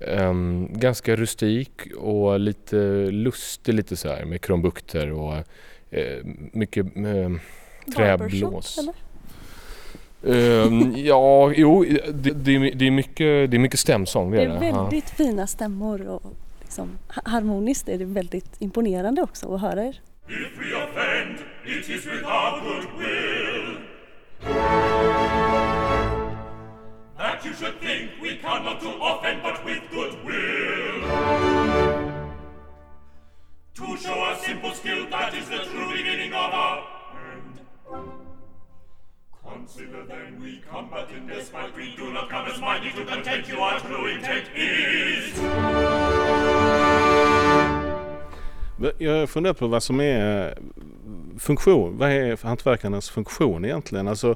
Ehm, 0.00 0.68
ganska 0.72 1.16
rustik 1.16 1.70
och 1.96 2.40
lite 2.40 2.76
lustig 3.10 3.74
lite 3.74 3.96
så 3.96 4.08
här 4.08 4.24
med 4.24 4.40
krumbukter 4.40 5.12
och 5.12 5.34
eh, 5.90 6.24
mycket 6.52 6.86
eh, 6.96 7.30
träblås. 7.96 8.76
Barbershop, 8.76 8.78
eller? 8.78 8.94
Ehm, 10.26 10.92
ja, 10.96 11.52
jo, 11.56 11.84
det, 12.12 12.30
det, 12.32 12.54
är- 12.56 12.74
det, 12.74 12.86
är 12.86 12.90
mycket, 12.90 13.50
det 13.50 13.56
är 13.56 13.58
mycket 13.58 13.80
stämsång. 13.80 14.30
Det 14.30 14.36
Det 14.36 14.42
är 14.44 14.48
är 14.56 14.60
det. 14.60 14.66
Ja. 14.66 14.82
väldigt 14.82 15.10
fina 15.10 15.46
stämmor 15.46 16.08
och 16.08 16.22
liksom, 16.60 16.98
ha- 17.08 17.22
harmoniskt 17.24 17.88
är 17.88 17.98
det 17.98 18.04
väldigt 18.04 18.56
imponerande 18.58 19.22
också 19.22 19.54
att 19.54 19.60
höra 19.60 19.84
er. 19.84 20.00
If 20.28 20.58
we 20.58 20.76
offend, 20.76 21.38
it 21.66 21.88
is 21.88 22.06
with 22.06 22.24
our 22.24 22.60
good 22.64 22.86
will. 22.98 23.78
That 27.18 27.44
you 27.46 27.54
should 27.54 27.80
think 27.80 28.10
we 28.22 28.36
come 28.42 28.64
not 28.64 28.80
to 28.80 28.88
offend, 29.10 29.42
but 29.42 29.56
with 29.66 29.82
good 29.94 30.14
will. 30.26 31.02
To 33.76 33.96
show 33.96 34.18
our 34.18 34.34
simple 34.46 34.70
skill, 34.70 35.06
that 35.10 35.34
is 35.34 35.44
the 35.48 35.58
true 35.70 35.88
beginning 35.96 36.32
of 36.32 36.50
our 36.64 36.78
end. 37.32 37.54
Consider 39.54 40.06
then 40.08 40.42
we 40.42 40.60
come 40.70 40.88
but 40.90 41.10
in 41.16 41.26
despite 41.26 41.76
we 41.76 41.96
do 41.96 42.12
not 42.12 42.30
come 42.30 42.46
as 42.46 42.60
mighty 42.60 42.90
to 42.96 43.04
content 43.14 43.48
you 43.48 43.58
our 43.58 43.80
true 43.80 44.12
intent 44.14 44.44
is. 44.54 45.42
Jag 48.98 49.28
funderar 49.30 49.54
på 49.54 49.66
vad 49.66 49.82
som 49.82 50.00
är 50.00 50.58
funktion. 51.38 51.98
Vad 51.98 52.10
är 52.10 52.46
hantverkarnas 52.46 53.10
funktion 53.10 53.64
egentligen? 53.64 54.08
Alltså, 54.08 54.34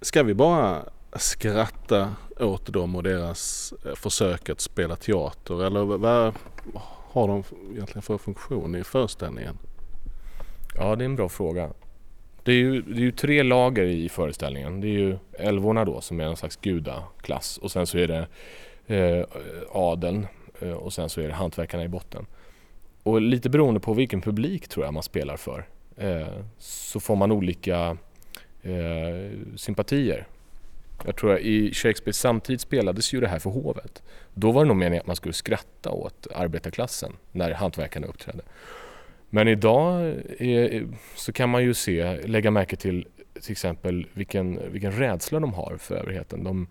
ska 0.00 0.22
vi 0.22 0.34
bara 0.34 0.82
skratta 1.16 2.14
åt 2.40 2.66
dem 2.66 2.96
och 2.96 3.02
deras 3.02 3.74
eh, 3.86 3.94
försök 3.94 4.48
att 4.48 4.60
spela 4.60 4.96
teater? 4.96 5.64
Eller 5.64 5.84
vad 5.84 6.34
har 7.12 7.28
de 7.28 7.44
egentligen 7.72 8.02
för 8.02 8.18
funktion 8.18 8.74
i 8.74 8.84
föreställningen? 8.84 9.58
Ja, 10.74 10.96
det 10.96 11.04
är 11.04 11.06
en 11.06 11.16
bra 11.16 11.28
fråga. 11.28 11.70
Det 12.44 12.52
är, 12.52 12.56
ju, 12.56 12.82
det 12.82 13.00
är 13.00 13.04
ju 13.04 13.12
tre 13.12 13.42
lager 13.42 13.84
i 13.84 14.08
föreställningen. 14.08 14.80
Det 14.80 14.86
är 14.86 14.98
ju 14.98 15.18
älvorna 15.32 15.84
då 15.84 16.00
som 16.00 16.20
är 16.20 16.24
en 16.24 16.36
slags 16.36 16.56
gudaklass 16.56 17.58
och 17.58 17.70
sen 17.70 17.86
så 17.86 17.98
är 17.98 18.08
det 18.08 18.26
eh, 18.96 19.26
adeln 19.72 20.26
eh, 20.60 20.72
och 20.72 20.92
sen 20.92 21.08
så 21.08 21.20
är 21.20 21.28
det 21.28 21.34
hantverkarna 21.34 21.84
i 21.84 21.88
botten. 21.88 22.26
Och 23.02 23.20
lite 23.20 23.50
beroende 23.50 23.80
på 23.80 23.94
vilken 23.94 24.20
publik 24.20 24.68
tror 24.68 24.84
jag 24.84 24.94
man 24.94 25.02
spelar 25.02 25.36
för 25.36 25.66
eh, 25.96 26.26
så 26.58 27.00
får 27.00 27.16
man 27.16 27.32
olika 27.32 27.96
eh, 28.62 29.30
sympatier. 29.56 30.26
Jag 31.04 31.16
tror 31.16 31.34
att 31.34 31.40
i 31.40 31.74
Shakespeares 31.74 32.18
samtid 32.18 32.60
spelades 32.60 33.14
ju 33.14 33.20
det 33.20 33.28
här 33.28 33.38
för 33.38 33.50
hovet. 33.50 34.02
Då 34.34 34.52
var 34.52 34.64
det 34.64 34.68
nog 34.68 34.76
meningen 34.76 35.00
att 35.00 35.06
man 35.06 35.16
skulle 35.16 35.34
skratta 35.34 35.90
åt 35.90 36.26
arbetarklassen 36.34 37.12
när 37.32 37.50
hantverkarna 37.50 38.06
uppträdde. 38.06 38.42
Men 39.34 39.48
idag 39.48 40.14
är, 40.38 40.86
så 41.14 41.32
kan 41.32 41.48
man 41.48 41.62
ju 41.62 41.74
se, 41.74 42.26
lägga 42.26 42.50
märke 42.50 42.76
till 42.76 43.06
till 43.42 43.52
exempel 43.52 44.06
vilken, 44.12 44.72
vilken 44.72 44.92
rädsla 44.92 45.40
de 45.40 45.54
har 45.54 45.76
för 45.76 45.94
överheten. 45.94 46.44
De 46.44 46.66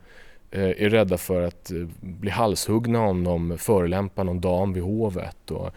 eh, 0.52 0.64
är 0.64 0.90
rädda 0.90 1.18
för 1.18 1.42
att 1.42 1.72
eh, 1.72 1.88
bli 2.00 2.30
halshuggna 2.30 3.02
om 3.02 3.24
de 3.24 3.58
förolämpar 3.58 4.24
någon 4.24 4.42
dam 4.42 4.74
vid 4.74 4.84
hovet. 4.84 5.52
Och, 5.52 5.72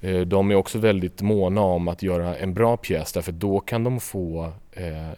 eh, 0.00 0.20
de 0.20 0.50
är 0.50 0.54
också 0.54 0.78
väldigt 0.78 1.22
måna 1.22 1.60
om 1.60 1.88
att 1.88 2.02
göra 2.02 2.36
en 2.36 2.54
bra 2.54 2.76
pjäs 2.76 3.12
därför 3.12 3.32
då 3.32 3.60
kan 3.60 3.84
de 3.84 4.00
få 4.00 4.52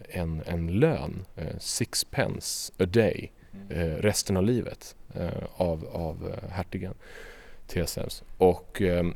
en, 0.09 0.42
en 0.46 0.66
lön, 0.66 1.25
sixpence 1.59 2.72
a 2.79 2.87
day, 2.87 3.33
eh, 3.70 3.81
resten 3.81 4.37
av 4.37 4.42
livet 4.42 4.96
av, 5.57 5.87
av 5.92 6.35
hertigen. 6.51 6.94
TSMs. 7.73 8.23
Och 8.39 8.83
eh, 8.83 9.07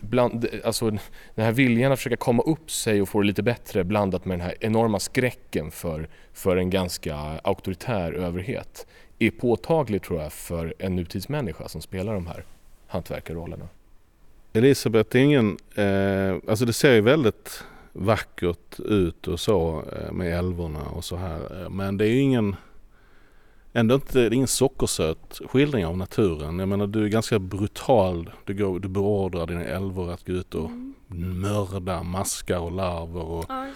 bland, 0.00 0.46
alltså, 0.64 0.90
den 0.90 1.44
här 1.44 1.52
viljan 1.52 1.92
att 1.92 1.98
försöka 1.98 2.16
komma 2.16 2.42
upp 2.42 2.70
sig 2.70 3.02
och 3.02 3.08
få 3.08 3.20
det 3.20 3.26
lite 3.26 3.42
bättre 3.42 3.84
blandat 3.84 4.24
med 4.24 4.38
den 4.38 4.46
här 4.46 4.54
enorma 4.60 5.00
skräcken 5.00 5.70
för, 5.70 6.08
för 6.32 6.56
en 6.56 6.70
ganska 6.70 7.16
auktoritär 7.44 8.12
överhet 8.12 8.86
är 9.18 9.30
påtaglig 9.30 10.02
tror 10.02 10.22
jag 10.22 10.32
för 10.32 10.74
en 10.78 10.96
nutidsmänniska 10.96 11.68
som 11.68 11.80
spelar 11.80 12.14
de 12.14 12.26
här 12.26 12.44
hantverkarrollerna. 12.86 13.68
Elisabeth, 14.52 15.10
det 15.12 15.18
är 15.18 15.22
ingen, 15.22 15.56
eh, 15.74 16.50
alltså 16.50 16.64
det 16.64 16.72
ser 16.72 16.92
ju 16.92 17.00
väldigt 17.00 17.64
vackert 17.92 18.80
ut 18.80 19.28
och 19.28 19.40
så 19.40 19.84
eh, 19.92 20.12
med 20.12 20.38
älvorna 20.38 20.82
och 20.82 21.04
så 21.04 21.16
här. 21.16 21.62
Eh, 21.62 21.70
men 21.70 21.96
det 21.96 22.04
är 22.04 22.10
ju 22.10 22.20
ingen, 22.20 22.56
ändå 23.78 23.94
inte, 23.94 24.18
det 24.18 24.26
är 24.26 24.32
ingen 24.32 24.48
sockersöt 24.48 25.40
skildring 25.46 25.86
av 25.86 25.96
naturen. 25.96 26.58
Jag 26.58 26.68
menar 26.68 26.86
du 26.86 27.04
är 27.04 27.08
ganska 27.08 27.38
brutal. 27.38 28.30
Du, 28.44 28.54
går, 28.54 28.80
du 28.80 28.88
beordrar 28.88 29.46
dina 29.46 29.64
älvor 29.64 30.12
att 30.12 30.26
gå 30.26 30.32
ut 30.32 30.54
och 30.54 30.70
mörda 31.16 32.02
maskar 32.02 32.58
och 32.58 32.72
larver 32.72 33.24
och 33.24 33.44
Ja, 33.48 33.66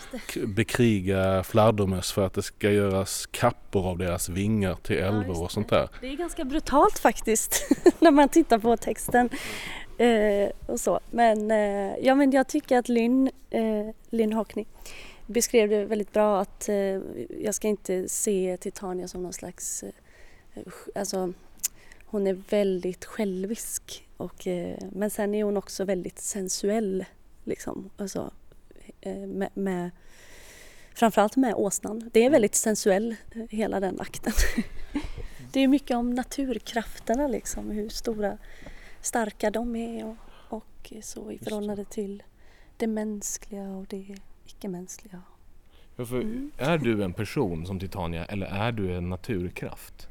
bekriga 0.46 1.42
fladdermöss 1.42 2.12
för 2.12 2.26
att 2.26 2.34
det 2.34 2.42
ska 2.42 2.70
göras 2.70 3.26
kappor 3.26 3.88
av 3.88 3.98
deras 3.98 4.28
vingar 4.28 4.74
till 4.74 4.96
Ja, 4.96 5.06
älvor 5.06 5.26
just 5.26 5.40
och 5.40 5.50
sånt 5.50 5.68
där. 5.68 5.88
Det 6.00 6.08
är 6.08 6.16
ganska 6.16 6.44
brutalt 6.44 6.98
faktiskt 6.98 7.68
när 7.98 8.10
man 8.10 8.28
tittar 8.28 8.58
på 8.58 8.76
texten 8.76 9.30
eh, 9.98 10.50
och 10.66 10.80
så. 10.80 11.00
Men, 11.10 11.50
eh, 11.50 11.96
ja, 12.02 12.14
men 12.14 12.30
jag 12.30 12.48
tycker 12.48 12.78
att 12.78 12.88
Lynn, 12.88 13.30
eh, 13.50 13.94
Lynn 14.10 14.32
Hockney 14.32 14.64
beskrev 15.26 15.68
det 15.68 15.84
väldigt 15.84 16.12
bra 16.12 16.40
att 16.40 16.68
eh, 16.68 17.00
jag 17.42 17.54
ska 17.54 17.68
inte 17.68 18.08
se 18.08 18.56
Titania 18.60 19.08
som 19.08 19.22
någon 19.22 19.32
slags... 19.32 19.82
Eh, 19.82 20.62
alltså, 20.94 21.32
hon 22.04 22.26
är 22.26 22.32
väldigt 22.32 23.04
självisk 23.04 24.08
och, 24.16 24.46
eh, 24.46 24.78
men 24.92 25.10
sen 25.10 25.34
är 25.34 25.44
hon 25.44 25.56
också 25.56 25.84
väldigt 25.84 26.18
sensuell 26.18 27.04
liksom. 27.44 27.90
Alltså, 27.96 28.30
med, 29.26 29.48
med, 29.54 29.90
framförallt 30.94 31.36
med 31.36 31.54
åsnan. 31.54 32.10
Det 32.12 32.24
är 32.24 32.30
väldigt 32.30 32.54
sensuell, 32.54 33.16
hela 33.50 33.80
den 33.80 34.00
akten. 34.00 34.32
Det 35.52 35.60
är 35.60 35.68
mycket 35.68 35.96
om 35.96 36.14
naturkrafterna 36.14 37.28
liksom, 37.28 37.70
hur 37.70 37.88
stora, 37.88 38.38
starka 39.00 39.50
de 39.50 39.76
är 39.76 40.04
och, 40.06 40.16
och 40.58 40.92
så 41.02 41.30
i 41.30 41.38
förhållande 41.38 41.84
till 41.84 42.22
det 42.76 42.86
mänskliga 42.86 43.70
och 43.70 43.86
det 43.86 44.16
icke-mänskliga. 44.62 45.22
Ja, 45.96 46.04
för 46.04 46.48
Är 46.58 46.78
du 46.78 47.04
en 47.04 47.12
person 47.12 47.66
som 47.66 47.80
Titania 47.80 48.24
eller 48.24 48.46
är 48.46 48.72
du 48.72 48.96
en 48.96 49.10
naturkraft? 49.10 50.08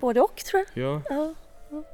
Både 0.00 0.20
och 0.20 0.36
tror 0.36 0.64
jag. 0.74 1.02
Ja. 1.10 1.34
Ja. 1.70 1.84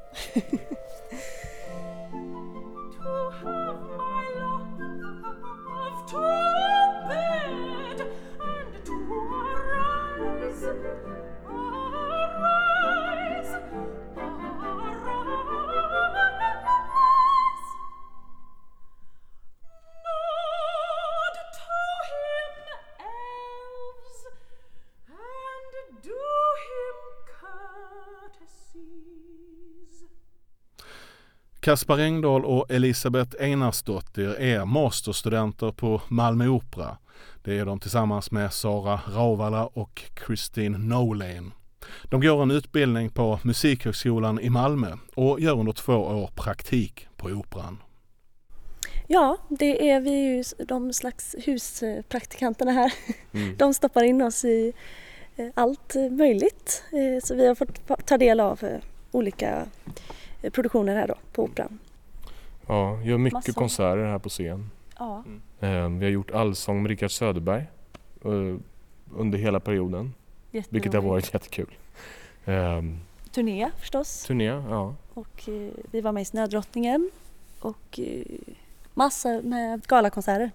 To 6.10 6.75
Kaspar 31.66 31.98
Engdahl 31.98 32.44
och 32.44 32.70
Elisabeth 32.70 33.42
Einarsdottir 33.42 34.40
är 34.40 34.64
masterstudenter 34.64 35.70
på 35.70 36.02
Malmö 36.08 36.48
Opera. 36.48 36.96
Det 37.44 37.58
är 37.58 37.64
de 37.64 37.80
tillsammans 37.80 38.30
med 38.30 38.52
Sara 38.52 39.00
Rauvala 39.14 39.66
och 39.66 40.02
Christine 40.26 40.78
Nolane. 40.78 41.50
De 42.10 42.20
går 42.20 42.42
en 42.42 42.50
utbildning 42.50 43.10
på 43.10 43.38
Musikhögskolan 43.42 44.40
i 44.40 44.50
Malmö 44.50 44.96
och 45.14 45.40
gör 45.40 45.58
under 45.58 45.72
två 45.72 45.94
år 45.94 46.30
praktik 46.34 47.08
på 47.16 47.28
Operan. 47.28 47.78
Ja, 49.06 49.36
det 49.48 49.90
är 49.90 50.00
vi 50.00 50.10
ju 50.10 50.44
de 50.66 50.92
slags 50.92 51.36
huspraktikanterna 51.46 52.72
här. 52.72 52.92
De 53.58 53.74
stoppar 53.74 54.02
in 54.02 54.22
oss 54.22 54.44
i 54.44 54.72
eh, 55.36 55.46
allt 55.54 55.94
möjligt. 56.10 56.84
Eh, 56.92 57.24
Så 57.24 57.34
vi 57.34 57.46
har 57.46 57.54
fått 57.54 58.06
ta 58.06 58.18
del 58.18 58.40
av 58.40 58.64
eh, 58.64 58.78
olika 59.10 59.66
produktioner 60.50 60.96
här 60.96 61.06
då 61.08 61.14
på 61.32 61.42
Operan. 61.44 61.78
ja, 62.66 63.02
gör 63.02 63.18
mycket 63.18 63.32
Massor. 63.34 63.52
konserter 63.52 64.04
här 64.04 64.18
på 64.18 64.28
scen. 64.28 64.70
Ja, 64.98 65.24
Eh, 65.60 65.88
Vi 65.88 66.04
har 66.04 66.10
gjort 66.12 66.30
allsång 66.30 66.82
med 66.82 66.88
Rickard 66.90 67.10
Söderberg 67.10 67.66
eh, 68.24 68.56
under 69.16 69.38
hela 69.38 69.60
perioden, 69.60 70.14
vilket 70.68 70.94
har 70.94 71.00
varit 71.02 71.34
jättekul. 71.34 71.74
Eh, 72.44 72.82
Turné 73.30 73.70
förstås 73.78 74.24
Turné, 74.24 74.44
ja. 74.44 74.94
och 75.14 75.48
eh, 75.48 75.70
vi 75.90 76.00
var 76.00 76.12
med 76.12 76.20
i 76.20 76.24
Snödrottningen 76.24 77.10
och 77.60 77.98
eh, 78.00 78.22
massa 78.94 79.40
med 79.44 79.86
galakonserter. 79.86 80.50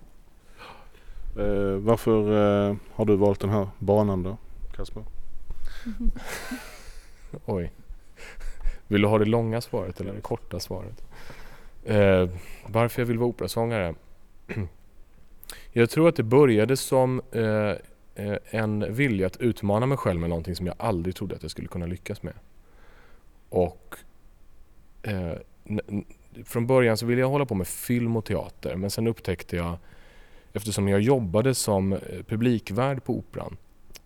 Eh, 1.40 1.76
varför 1.80 2.22
eh, 2.70 2.76
har 2.94 3.06
du 3.06 3.16
valt 3.16 3.40
den 3.40 3.50
här 3.50 3.68
banan 3.80 4.24
då, 4.24 4.38
Kasper? 4.76 5.04
Oj. 7.46 7.72
Vill 8.92 9.02
du 9.02 9.08
ha 9.08 9.18
det 9.18 9.26
långa 9.26 9.62
svaret 9.62 10.02
eller 10.02 10.14
det 10.14 10.22
korta 10.22 10.60
svaret? 10.60 11.04
Eh, 11.86 12.30
varför 12.68 13.02
jag 13.02 13.08
vill 13.08 13.18
vara 13.18 13.30
operasångare? 13.30 13.96
jag 15.72 15.90
tror 15.90 16.10
att 16.10 16.16
det 16.16 16.24
började 16.24 16.78
som 16.78 17.22
eh, 17.32 17.72
eh, 18.16 18.38
en 18.50 18.94
vilja 18.94 19.28
att 19.28 19.38
utmana 19.38 19.86
mig 19.86 19.98
själv 19.98 20.20
med 20.20 20.30
någonting 20.30 20.56
som 20.56 20.66
jag 20.66 20.76
aldrig 20.80 21.16
trodde 21.16 21.36
att 21.36 21.42
jag 21.42 21.52
skulle 21.52 21.68
kunna 21.68 21.86
lyckas 21.86 22.24
med. 22.24 22.34
Och 23.50 23.96
eh, 25.02 25.34
från 26.46 26.68
början 26.68 26.98
så 26.98 27.06
ville 27.06 27.22
jag 27.22 27.30
hålla 27.30 27.46
på 27.46 27.56
med 27.56 27.68
film 27.68 28.16
och 28.16 28.26
teater 28.26 28.76
men 28.76 28.90
sen 28.90 29.08
upptäckte 29.08 29.56
jag 29.56 29.78
eftersom 30.54 30.88
jag 30.88 31.02
jobbade 31.02 31.56
som 31.56 31.94
eh, 31.94 32.00
publikvärd 32.28 33.04
på 33.04 33.14
Operan 33.14 33.58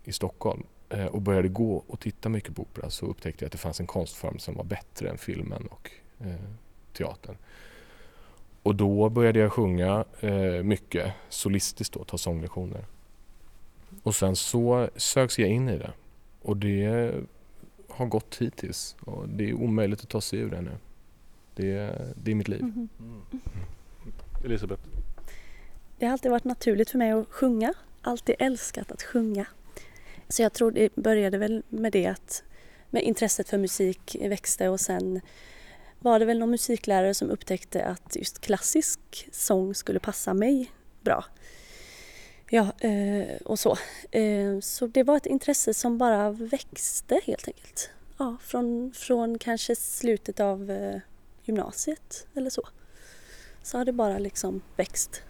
i 0.03 0.11
Stockholm 0.11 0.63
och 1.03 1.21
började 1.21 1.47
gå 1.47 1.83
och 1.87 1.99
titta 1.99 2.29
mycket 2.29 2.55
på 2.55 2.61
opera 2.61 2.89
så 2.89 3.05
upptäckte 3.05 3.43
jag 3.43 3.47
att 3.47 3.51
det 3.51 3.57
fanns 3.57 3.79
en 3.79 3.87
konstform 3.87 4.39
som 4.39 4.55
var 4.55 4.63
bättre 4.63 5.09
än 5.09 5.17
filmen 5.17 5.67
och 5.67 5.91
eh, 6.19 6.35
teatern. 6.93 7.35
Och 8.63 8.75
då 8.75 9.09
började 9.09 9.39
jag 9.39 9.51
sjunga 9.51 10.05
eh, 10.19 10.63
mycket 10.63 11.13
solistiskt 11.29 11.93
då, 11.93 12.03
ta 12.03 12.17
sånglektioner. 12.17 12.85
Och 14.03 14.15
sen 14.15 14.35
så 14.35 14.89
söks 14.95 15.39
jag 15.39 15.49
in 15.49 15.69
i 15.69 15.77
det 15.77 15.91
och 16.41 16.57
det 16.57 17.13
har 17.89 18.05
gått 18.05 18.35
hittills 18.39 18.95
och 18.99 19.29
det 19.29 19.49
är 19.49 19.53
omöjligt 19.53 20.01
att 20.01 20.09
ta 20.09 20.21
sig 20.21 20.39
ur 20.39 20.49
det 20.49 20.61
nu. 20.61 20.71
Det, 21.55 22.01
det 22.23 22.31
är 22.31 22.35
mitt 22.35 22.47
liv. 22.47 22.63
Mhm. 22.63 22.89
Elisabeth? 24.45 24.81
Det 25.99 26.05
har 26.05 26.13
alltid 26.13 26.31
varit 26.31 26.43
naturligt 26.43 26.89
för 26.89 26.97
mig 26.97 27.11
att 27.11 27.27
sjunga. 27.29 27.73
Alltid 28.01 28.35
älskat 28.39 28.91
att 28.91 29.03
sjunga. 29.03 29.45
Så 30.27 30.41
jag 30.41 30.53
tror 30.53 30.71
det 30.71 30.95
började 30.95 31.37
väl 31.37 31.63
med 31.69 31.91
det 31.91 32.05
att 32.05 32.43
med 32.89 33.03
intresset 33.03 33.49
för 33.49 33.57
musik 33.57 34.15
växte 34.21 34.69
och 34.69 34.79
sen 34.79 35.21
var 35.99 36.19
det 36.19 36.25
väl 36.25 36.39
någon 36.39 36.49
musiklärare 36.49 37.13
som 37.13 37.29
upptäckte 37.29 37.85
att 37.85 38.15
just 38.15 38.41
klassisk 38.41 39.29
sång 39.31 39.75
skulle 39.75 39.99
passa 39.99 40.33
mig 40.33 40.71
bra. 41.01 41.25
Ja, 42.49 42.71
eh, 42.79 43.35
och 43.45 43.59
så. 43.59 43.77
Eh, 44.11 44.59
så 44.59 44.87
det 44.87 45.03
var 45.03 45.17
ett 45.17 45.25
intresse 45.25 45.73
som 45.73 45.97
bara 45.97 46.31
växte 46.31 47.19
helt 47.23 47.47
enkelt. 47.47 47.89
Ja, 48.17 48.37
från, 48.41 48.93
från 48.95 49.39
kanske 49.39 49.75
slutet 49.75 50.39
av 50.39 50.71
eh, 50.71 50.99
gymnasiet 51.43 52.27
eller 52.35 52.49
så. 52.49 52.67
Så 53.63 53.77
har 53.77 53.85
det 53.85 53.93
bara 53.93 54.17
liksom 54.17 54.61
växt. 54.75 55.23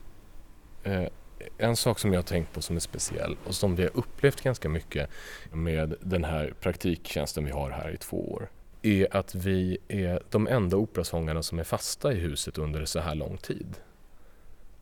En 1.58 1.76
sak 1.76 2.00
som 2.00 2.14
jag 2.14 2.18
har 2.18 2.24
tänkt 2.24 2.54
på 2.54 2.62
som 2.62 2.76
är 2.76 2.80
speciell 2.80 3.38
och 3.44 3.56
som 3.56 3.76
vi 3.76 3.84
har 3.84 3.92
upplevt 3.94 4.42
ganska 4.42 4.70
mycket 4.70 5.10
med 5.52 5.96
den 6.02 6.24
här 6.24 6.54
praktiktjänsten 6.60 7.46
vi 7.46 7.52
har 7.52 7.70
här 7.70 7.92
i 7.92 7.98
två 7.98 8.32
år 8.32 8.50
är 8.82 9.18
att 9.18 9.36
vi 9.36 9.78
är 9.88 10.22
de 10.30 10.48
enda 10.48 10.78
operasångarna 10.78 11.44
som 11.44 11.60
är 11.60 11.64
fasta 11.64 12.14
i 12.14 12.16
huset 12.16 12.58
under 12.58 12.86
så 12.86 13.00
här 13.00 13.16
lång 13.16 13.38
tid. 13.38 13.76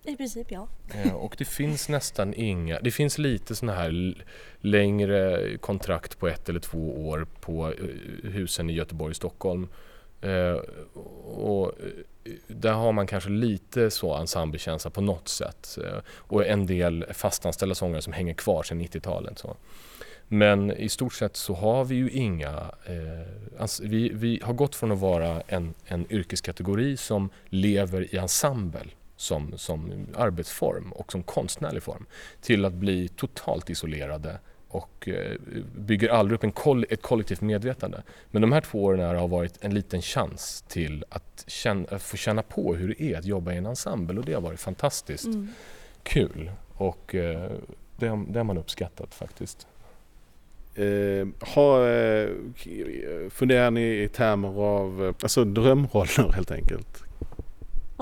I 0.06 0.16
princip 0.16 0.52
ja. 0.52 0.68
Och 1.14 1.36
det 1.38 1.46
finns 1.46 1.90
nästan 1.90 2.34
inga, 2.34 2.80
det 2.80 2.92
finns 2.92 3.18
lite 3.18 3.56
sådana 3.56 3.78
här 3.78 4.16
längre 4.60 5.58
kontrakt 5.58 6.20
på 6.20 6.28
ett 6.28 6.50
eller 6.50 6.60
två 6.60 7.08
år 7.08 7.28
på 7.42 7.72
eh, 7.72 8.30
husen 8.32 8.70
i 8.70 8.74
Göteborg 8.74 9.10
och 9.10 9.16
Stockholm. 9.16 9.68
Eh, 10.24 10.56
Och 11.36 11.68
eh, 11.68 12.32
där 12.48 12.74
har 12.74 12.92
man 12.92 13.08
kanske 13.08 13.30
lite 13.30 13.92
så 13.92 14.14
ensemblekänsla 14.14 14.92
på 14.92 15.02
något 15.02 15.28
sätt. 15.28 15.78
Eh, 15.86 16.00
Och 16.08 16.46
en 16.46 16.66
del 16.66 17.06
fastanställda 17.14 17.76
sångare 17.76 18.02
som 18.02 18.14
hänger 18.14 18.34
kvar 18.34 18.64
sedan 18.64 18.82
90-talet. 18.82 19.40
Så. 19.40 19.58
Men 20.28 20.72
i 20.72 20.90
stort 20.90 21.14
sett 21.14 21.36
så 21.36 21.54
har 21.54 21.86
vi 21.86 21.96
ju 21.96 22.10
inga... 22.10 22.72
Eh, 22.86 23.68
vi, 23.82 24.10
vi 24.14 24.40
har 24.44 24.54
gått 24.54 24.76
från 24.76 24.92
att 24.92 25.00
vara 25.00 25.42
en, 25.48 25.74
en 25.86 26.12
yrkeskategori 26.12 26.98
som 26.98 27.30
lever 27.50 28.16
i 28.16 28.18
ensemble 28.18 28.86
som, 29.16 29.58
som 29.58 30.08
arbetsform 30.16 30.92
och 30.92 31.12
som 31.12 31.24
konstnärlig 31.24 31.84
form 31.84 32.06
till 32.42 32.66
att 32.66 32.74
bli 32.74 33.08
totalt 33.08 33.70
isolerade 33.70 34.40
och 34.76 35.08
eh, 35.10 35.32
bygger 35.76 36.10
aldrig 36.10 36.36
upp 36.36 36.44
en 36.44 36.52
koll, 36.52 36.86
ett 36.90 37.02
kollektivt 37.02 37.42
medvetande. 37.42 38.04
Men 38.32 38.42
de 38.42 38.52
här 38.52 38.62
två 38.62 38.84
åren 38.84 39.00
här 39.00 39.16
har 39.16 39.28
varit 39.28 39.58
en 39.66 39.74
liten 39.74 40.02
chans 40.02 40.64
till 40.68 41.06
att, 41.10 41.44
känna, 41.48 41.88
att 41.90 42.04
få 42.04 42.18
känna 42.18 42.42
på 42.42 42.76
hur 42.76 42.88
det 42.88 43.02
är 43.04 43.18
att 43.18 43.26
jobba 43.26 43.54
i 43.54 43.58
en 43.58 43.66
ensemble 43.66 44.20
och 44.20 44.26
det 44.26 44.34
har 44.34 44.42
varit 44.42 44.60
fantastiskt 44.60 45.26
Mm. 45.26 45.48
kul 46.04 46.52
och 46.74 47.16
eh, 47.16 47.52
det, 47.98 48.08
har- 48.08 48.26
det 48.30 48.40
har 48.40 48.44
man 48.44 48.58
uppskattat 48.58 49.14
faktiskt. 49.16 49.68
Eh, 50.76 51.28
har, 51.40 51.90
eh, 51.90 52.30
funderar 53.30 53.72
ni 53.72 53.82
i 54.04 54.08
termer 54.08 54.48
av 54.62 55.16
alltså 55.24 55.44
drömroller 55.46 56.32
helt 56.34 56.52
enkelt? 56.52 57.03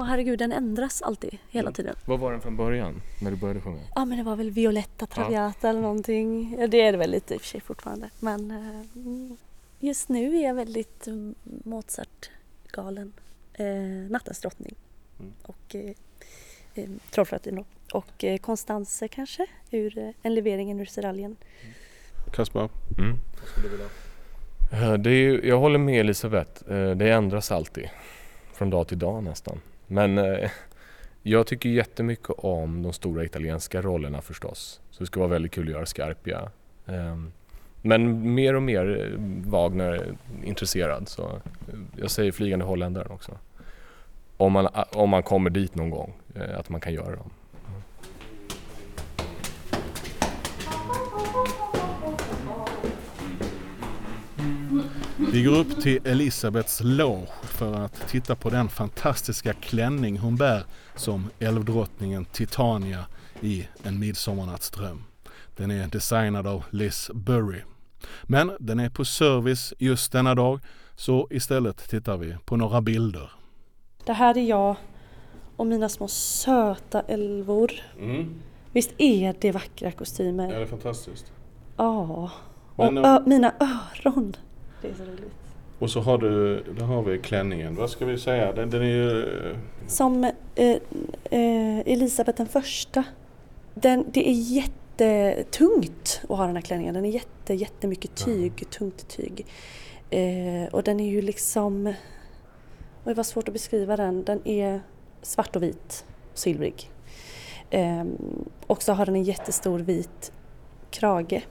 Och 0.01 0.07
herregud, 0.07 0.39
den 0.39 0.51
ändras 0.51 1.01
alltid 1.01 1.37
hela 1.49 1.71
tiden. 1.71 1.95
Vad 2.05 2.19
var 2.19 2.31
den 2.31 2.41
från 2.41 2.57
början 2.57 3.01
när 3.21 3.31
du 3.31 3.37
började 3.37 3.61
sjunga? 3.61 3.81
Ja, 3.95 4.05
men 4.05 4.17
det 4.17 4.23
var 4.23 4.35
väl 4.35 4.51
Violetta 4.51 5.05
Traviata 5.05 5.69
eller 5.69 5.81
någonting. 5.81 6.55
Ja, 6.59 6.67
det 6.67 6.81
är 6.81 6.91
det 6.91 6.97
väl 6.97 7.11
lite 7.11 7.33
i 7.33 7.37
och 7.37 7.41
för 7.41 7.47
sig 7.47 7.61
fortfarande. 7.61 8.09
Men 8.19 8.51
eh, 8.51 8.81
mm, 8.95 9.37
just 9.79 10.09
nu 10.09 10.37
är 10.37 10.43
jag 10.47 10.53
väldigt 10.53 11.07
mm, 11.07 11.35
Mozart-galen. 11.43 13.13
Eh, 13.53 13.65
Nattens 14.09 14.39
drottning. 14.39 14.75
Mm. 15.19 15.31
Och 15.43 15.75
eh, 15.75 15.91
eh, 16.75 16.89
Trollflöjten 17.11 17.55
då. 17.55 17.63
Och 17.97 18.23
eh, 18.23 18.37
Konstanze 18.37 19.07
kanske, 19.07 19.45
ur 19.71 19.97
eh, 19.97 20.09
En 20.21 20.33
leveringen 20.35 20.79
ur 20.79 20.85
Seraljen. 20.85 21.35
Kasper? 22.33 22.69
Mm. 22.97 23.17
Eh, 24.71 24.93
Det 24.93 25.09
är, 25.09 25.13
ju- 25.13 25.47
jag 25.47 25.59
håller 25.59 25.79
med 25.79 25.99
Elisabeth. 25.99 26.63
Det 26.95 27.11
ändras 27.11 27.51
alltid. 27.51 27.89
Från 28.53 28.69
dag 28.69 28.87
till 28.87 28.99
dag 28.99 29.23
nästan. 29.23 29.59
Men 29.91 30.17
eh, 30.17 30.49
Jag 31.23 31.47
tycker 31.47 31.69
jättemycket 31.69 32.29
om 32.29 32.83
de 32.83 32.93
stora 32.93 33.23
italienska 33.23 33.81
rollerna 33.81 34.21
förstås. 34.21 34.81
Så 34.91 35.03
det 35.03 35.07
ska 35.07 35.19
vara 35.19 35.29
väldigt 35.29 35.51
kul 35.51 35.67
att 35.67 35.73
göra 35.73 35.85
Scarpia. 35.85 36.51
Eh, 36.87 37.17
men 37.81 38.33
mer 38.33 38.55
och 38.55 38.63
mer 38.63 39.11
eh, 39.11 39.49
Wagner 39.51 40.15
intresserad 40.43 41.09
så 41.09 41.23
eh, 41.23 41.79
jag 41.97 42.11
säger 42.11 42.31
Flygande 42.31 42.65
holländaren 42.65 43.11
också. 43.11 43.37
Om 44.37 44.51
man, 44.51 44.65
eh, 44.65 44.83
om 44.91 45.09
man 45.09 45.23
kommer 45.23 45.49
dit 45.49 45.75
någon 45.75 45.89
gång, 45.89 46.13
eh, 46.35 46.59
att 46.59 46.69
man 46.69 46.81
kan 46.81 46.93
göra 46.93 47.15
dem. 47.15 47.29
Vi 55.31 55.43
går 55.43 55.57
upp 55.57 55.81
till 55.81 55.99
Elisabeths 56.07 56.81
loge 56.83 57.27
för 57.43 57.73
att 57.73 58.07
titta 58.07 58.35
på 58.35 58.49
den 58.49 58.69
fantastiska 58.69 59.53
klänning 59.53 60.17
hon 60.17 60.35
bär 60.35 60.63
som 60.95 61.29
älvdrottningen 61.39 62.25
Titania 62.25 63.05
i 63.41 63.67
En 63.83 63.99
midsommarnattsdröm. 63.99 65.03
Den 65.55 65.71
är 65.71 65.87
designad 65.87 66.47
av 66.47 66.63
Liz 66.69 67.11
Burry. 67.13 67.61
Men 68.23 68.51
den 68.59 68.79
är 68.79 68.89
på 68.89 69.05
service 69.05 69.73
just 69.77 70.11
denna 70.11 70.35
dag 70.35 70.59
så 70.95 71.27
istället 71.31 71.89
tittar 71.89 72.17
vi 72.17 72.35
på 72.45 72.55
några 72.55 72.81
bilder. 72.81 73.31
Det 74.05 74.13
här 74.13 74.37
är 74.37 74.41
jag 74.49 74.75
och 75.55 75.67
mina 75.67 75.89
små 75.89 76.07
söta 76.07 77.01
älvor. 77.01 77.71
Mm. 77.99 78.33
Visst 78.71 78.91
är 78.97 79.35
det 79.41 79.51
vackra 79.51 79.91
kostymer? 79.91 80.51
Ja, 80.51 80.55
det 80.57 80.61
är 80.61 80.67
fantastiskt. 80.67 81.31
Ja. 81.77 82.31
Och 82.75 82.93
Men, 82.93 83.05
ö- 83.05 83.23
mina 83.25 83.53
öron. 83.59 84.35
Det 84.81 84.87
är 84.87 84.93
så 84.93 85.03
roligt. 85.03 85.33
Och 85.79 85.89
så 85.89 85.99
har 86.01 86.17
du, 86.17 86.63
där 86.77 86.85
har 86.85 87.03
vi 87.03 87.17
klänningen. 87.17 87.75
Vad 87.75 87.89
ska 87.89 88.05
vi 88.05 88.17
säga? 88.17 88.53
Den, 88.53 88.69
den 88.69 88.81
är 88.81 88.85
ju... 88.85 89.21
eh, 89.51 89.57
Som 89.87 90.23
eh, 90.55 90.77
eh, 91.23 91.79
Elisabeth 91.79 92.37
den 92.37 92.47
första. 92.47 93.03
Den, 93.73 94.05
det 94.13 94.29
är 94.29 94.33
jättetungt 94.33 96.21
att 96.29 96.37
ha 96.37 96.45
den 96.45 96.55
här 96.55 96.61
klänningen. 96.61 96.93
Den 96.93 97.05
är 97.05 97.09
jätte, 97.09 97.53
jättemycket 97.53 98.15
tyg, 98.25 98.69
tungt 98.69 99.07
tyg. 99.07 99.45
Eh, 100.09 100.73
och 100.73 100.83
den 100.83 100.99
är 100.99 101.09
ju 101.09 101.21
liksom... 101.21 101.93
Oj, 103.05 103.13
vad 103.13 103.25
svårt 103.25 103.47
att 103.47 103.53
beskriva 103.53 103.97
den. 103.97 104.23
Den 104.23 104.47
är 104.47 104.81
svart 105.21 105.55
och 105.55 105.63
vit, 105.63 106.05
silvrig. 106.33 106.89
Eh, 107.69 108.03
och 108.67 108.83
så 108.83 108.93
har 108.93 109.05
den 109.05 109.15
en 109.15 109.23
jättestor 109.23 109.79
vit 109.79 110.31
krage. 110.89 111.47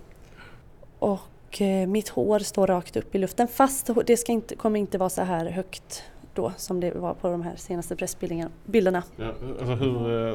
Och 0.99 1.19
Eh, 1.59 1.87
mitt 1.87 2.09
hår 2.09 2.39
står 2.39 2.67
rakt 2.67 2.97
upp 2.97 3.15
i 3.15 3.19
luften. 3.19 3.49
Fast 3.49 3.91
det 4.07 4.17
ska 4.17 4.33
inte, 4.33 4.57
kommer 4.57 4.81
inte 4.81 4.99
vara 4.99 5.11
så 5.11 5.23
här 5.23 5.47
högt 5.47 6.03
då 6.35 6.53
som 6.57 6.81
det 6.81 6.91
var 6.91 7.15
på 7.15 7.29
de 7.29 7.43
här 7.43 7.57
senaste 7.57 7.97
pressbilderna. 7.97 8.51
bilderna. 8.65 9.03
Ja, 9.17 9.33
alltså 9.61 9.75
hur 9.75 9.95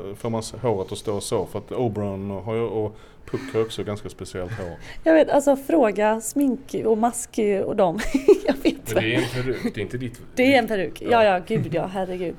eh, 0.09 0.15
får 0.15 0.29
man 0.29 0.43
håret 0.61 0.91
att 0.91 0.97
stå 0.97 1.21
så? 1.21 1.45
För 1.45 1.59
att 1.59 1.71
Oberon 1.71 2.29
har 2.29 2.55
ju, 2.55 2.61
och 2.61 2.97
Puck 3.25 3.41
har 3.53 3.61
också 3.61 3.83
ganska 3.83 4.09
speciellt 4.09 4.51
hår. 4.51 4.77
Jag 5.03 5.13
vet, 5.13 5.29
alltså 5.29 5.55
fråga 5.55 6.21
smink 6.21 6.75
och 6.85 6.97
mask 6.97 7.39
och 7.65 7.75
dem. 7.75 7.99
jag 8.45 8.53
vet 8.53 8.93
Men 8.93 9.03
det 9.03 9.15
är 9.15 9.17
en 9.17 9.29
peruk, 9.43 9.75
det 9.75 9.81
är 9.81 9.83
inte 9.83 9.97
ditt... 9.97 10.21
Det 10.35 10.53
är 10.55 10.59
en 10.59 10.67
peruk. 10.67 11.01
Ja, 11.01 11.23
ja, 11.23 11.39
gud 11.47 11.73
ja, 11.73 11.85
herregud. 11.85 12.35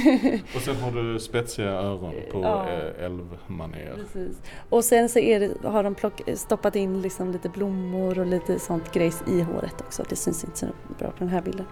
Och 0.54 0.60
sen 0.60 0.76
har 0.76 0.90
du 0.90 1.18
spetsiga 1.18 1.68
öron 1.70 2.14
på 2.32 2.40
Ja. 2.42 2.68
eh, 2.68 3.04
älvmanér. 3.04 3.94
Precis. 3.96 4.42
Och 4.70 4.84
sen 4.84 5.08
så 5.08 5.18
är 5.18 5.40
det, 5.40 5.68
har 5.68 5.82
de 5.82 5.94
plock, 5.94 6.20
stoppat 6.34 6.76
in 6.76 7.02
liksom 7.02 7.32
lite 7.32 7.48
blommor 7.48 8.18
och 8.18 8.26
lite 8.26 8.58
sånt 8.58 8.92
grejs 8.92 9.22
i 9.28 9.40
håret 9.40 9.80
också. 9.80 10.04
Det 10.08 10.16
syns 10.16 10.44
inte 10.44 10.58
så 10.58 10.66
bra 10.98 11.08
på 11.10 11.18
den 11.18 11.28
här 11.28 11.42
bilden. 11.42 11.66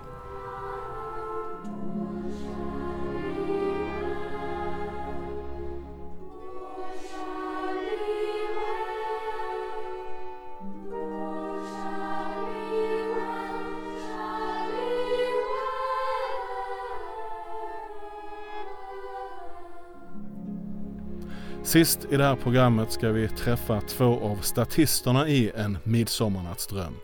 Sist 21.69 22.07
i 22.11 22.16
det 22.16 22.25
här 22.25 22.37
programmet 22.37 22.93
ska 22.93 23.09
vi 23.09 23.29
träffa 23.29 23.81
två 23.81 24.21
av 24.21 24.37
statisterna 24.37 25.29
i 25.29 25.51
En 25.57 25.79
midsommarnattsdröm. 25.85 26.95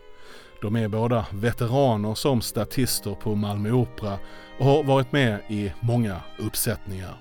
De 0.61 0.75
är 0.75 0.87
båda 0.87 1.25
veteraner 1.31 2.15
som 2.15 2.41
statister 2.41 3.15
på 3.15 3.35
Malmö 3.35 3.71
Opera 3.71 4.17
och 4.59 4.65
har 4.65 4.83
varit 4.83 5.11
med 5.11 5.39
i 5.49 5.71
många 5.79 6.21
uppsättningar. 6.37 7.17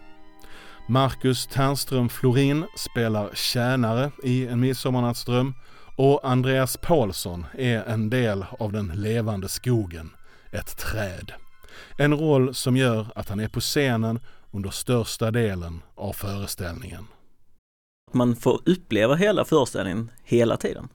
Marcus 0.89 1.47
Ternström 1.47 2.09
Florin 2.09 2.65
spelar 2.77 3.31
tjänare 3.35 4.11
i 4.23 4.47
En 4.47 4.61
midsommarnattsdröm 4.61 5.55
och 5.97 6.29
Andreas 6.29 6.77
Paulsson 6.77 7.47
är 7.59 7.83
en 7.85 8.11
del 8.11 8.45
av 8.59 8.73
den 8.73 8.87
levande 8.95 9.49
skogen, 9.49 10.11
ett 10.51 10.77
träd. 10.77 11.33
En 11.97 12.19
roll 12.19 12.55
som 12.55 12.77
gör 12.77 13.07
att 13.15 13.29
han 13.29 13.41
är 13.41 13.49
på 13.49 13.61
scenen 13.61 14.21
under 14.51 14.71
största 14.71 15.31
delen 15.31 15.83
av 15.95 16.13
föreställningen. 16.13 17.07
Man 18.15 18.37
får 18.37 18.61
uppleva 18.65 19.15
hela 19.15 19.45
föreställningen 19.45 20.11
hela 20.25 20.57
tiden. 20.57 20.89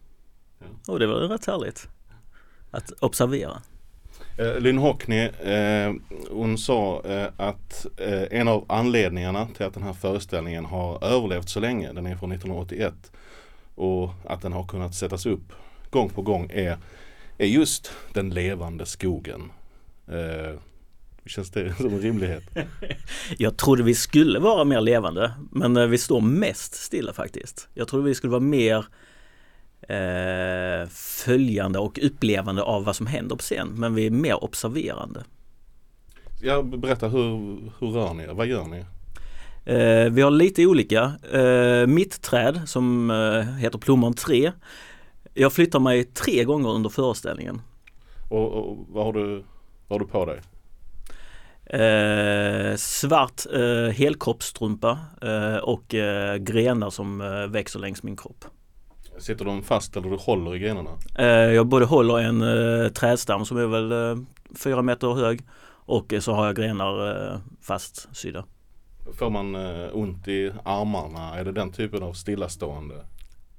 Och 0.87 0.99
det 0.99 1.07
var 1.07 1.15
rätt 1.15 1.45
härligt 1.45 1.87
att 2.71 2.91
observera. 2.99 3.61
Eh, 4.37 4.59
Lynn 4.59 4.77
Hockney, 4.77 5.27
eh, 5.27 5.93
hon 6.31 6.57
sa 6.57 7.01
eh, 7.05 7.27
att 7.37 7.85
en 8.31 8.47
av 8.47 8.65
anledningarna 8.67 9.47
till 9.47 9.65
att 9.65 9.73
den 9.73 9.83
här 9.83 9.93
föreställningen 9.93 10.65
har 10.65 11.03
överlevt 11.03 11.49
så 11.49 11.59
länge, 11.59 11.93
den 11.93 12.05
är 12.05 12.15
från 12.15 12.31
1981, 12.31 13.11
och 13.75 14.11
att 14.25 14.41
den 14.41 14.53
har 14.53 14.63
kunnat 14.63 14.95
sättas 14.95 15.25
upp 15.25 15.53
gång 15.89 16.09
på 16.09 16.21
gång 16.21 16.49
är, 16.53 16.77
är 17.37 17.47
just 17.47 17.91
den 18.13 18.29
levande 18.29 18.85
skogen. 18.85 19.51
Känns 21.25 21.51
det 21.51 21.75
som 21.75 21.93
en 21.93 22.01
rimlighet? 22.01 22.43
Jag 23.37 23.57
trodde 23.57 23.83
vi 23.83 23.95
skulle 23.95 24.39
vara 24.39 24.63
mer 24.63 24.81
levande 24.81 25.31
men 25.51 25.77
eh, 25.77 25.85
vi 25.85 25.97
står 25.97 26.21
mest 26.21 26.73
stilla 26.73 27.13
faktiskt. 27.13 27.67
Jag 27.73 27.87
trodde 27.87 28.05
vi 28.05 28.15
skulle 28.15 28.31
vara 28.31 28.41
mer 28.41 28.85
eh, 29.81 30.89
följande 31.25 31.79
och 31.79 31.99
upplevande 32.01 32.61
av 32.61 32.83
vad 32.85 32.95
som 32.95 33.07
händer 33.07 33.35
på 33.35 33.41
scen 33.41 33.67
men 33.75 33.95
vi 33.95 34.05
är 34.05 34.11
mer 34.11 34.43
observerande. 34.43 35.23
Ja, 36.41 36.61
berätta 36.61 37.07
hur, 37.07 37.27
hur 37.79 37.87
rör 37.87 38.13
ni 38.13 38.23
er? 38.23 38.33
Vad 38.33 38.47
gör 38.47 38.65
ni? 38.65 38.85
Eh, 39.65 40.09
vi 40.11 40.21
har 40.21 40.31
lite 40.31 40.65
olika. 40.65 41.11
Eh, 41.31 41.87
mitt 41.87 42.21
träd 42.21 42.61
som 42.65 43.11
eh, 43.11 43.55
heter 43.55 43.77
Plommon 43.77 44.13
3. 44.13 44.51
Jag 45.33 45.53
flyttar 45.53 45.79
mig 45.79 46.03
tre 46.03 46.43
gånger 46.43 46.69
under 46.69 46.89
föreställningen. 46.89 47.61
Och, 48.29 48.53
och 48.53 48.77
vad, 48.89 49.05
har 49.05 49.13
du, 49.13 49.43
vad 49.87 49.99
har 49.99 49.99
du 49.99 50.11
på 50.11 50.25
dig? 50.25 50.41
Eh, 51.69 52.75
svart 52.75 53.45
eh, 53.53 53.93
helkroppsstrumpa 53.93 54.99
eh, 55.21 55.57
och 55.57 55.95
eh, 55.95 56.35
grenar 56.35 56.89
som 56.89 57.21
eh, 57.21 57.47
växer 57.47 57.79
längs 57.79 58.03
min 58.03 58.17
kropp. 58.17 58.45
Sitter 59.19 59.45
de 59.45 59.63
fast 59.63 59.97
eller 59.97 60.09
du 60.09 60.15
håller 60.15 60.55
i 60.55 60.59
grenarna? 60.59 60.89
Eh, 61.17 61.25
jag 61.27 61.67
både 61.67 61.85
håller 61.85 62.19
en 62.19 62.41
eh, 62.41 62.89
trädstam 62.91 63.45
som 63.45 63.57
är 63.57 63.65
väl 63.65 64.17
fyra 64.63 64.81
meter 64.81 65.13
hög 65.13 65.41
och 65.71 66.13
så 66.19 66.33
har 66.33 66.45
jag 66.45 66.55
grenar 66.55 67.25
eh, 67.31 67.39
fastsydda. 67.61 68.45
Får 69.19 69.29
man 69.29 69.55
ont 69.93 70.27
i 70.27 70.51
armarna? 70.65 71.39
Är 71.39 71.45
det 71.45 71.51
den 71.51 71.71
typen 71.71 72.03
av 72.03 72.13
stillastående? 72.13 72.95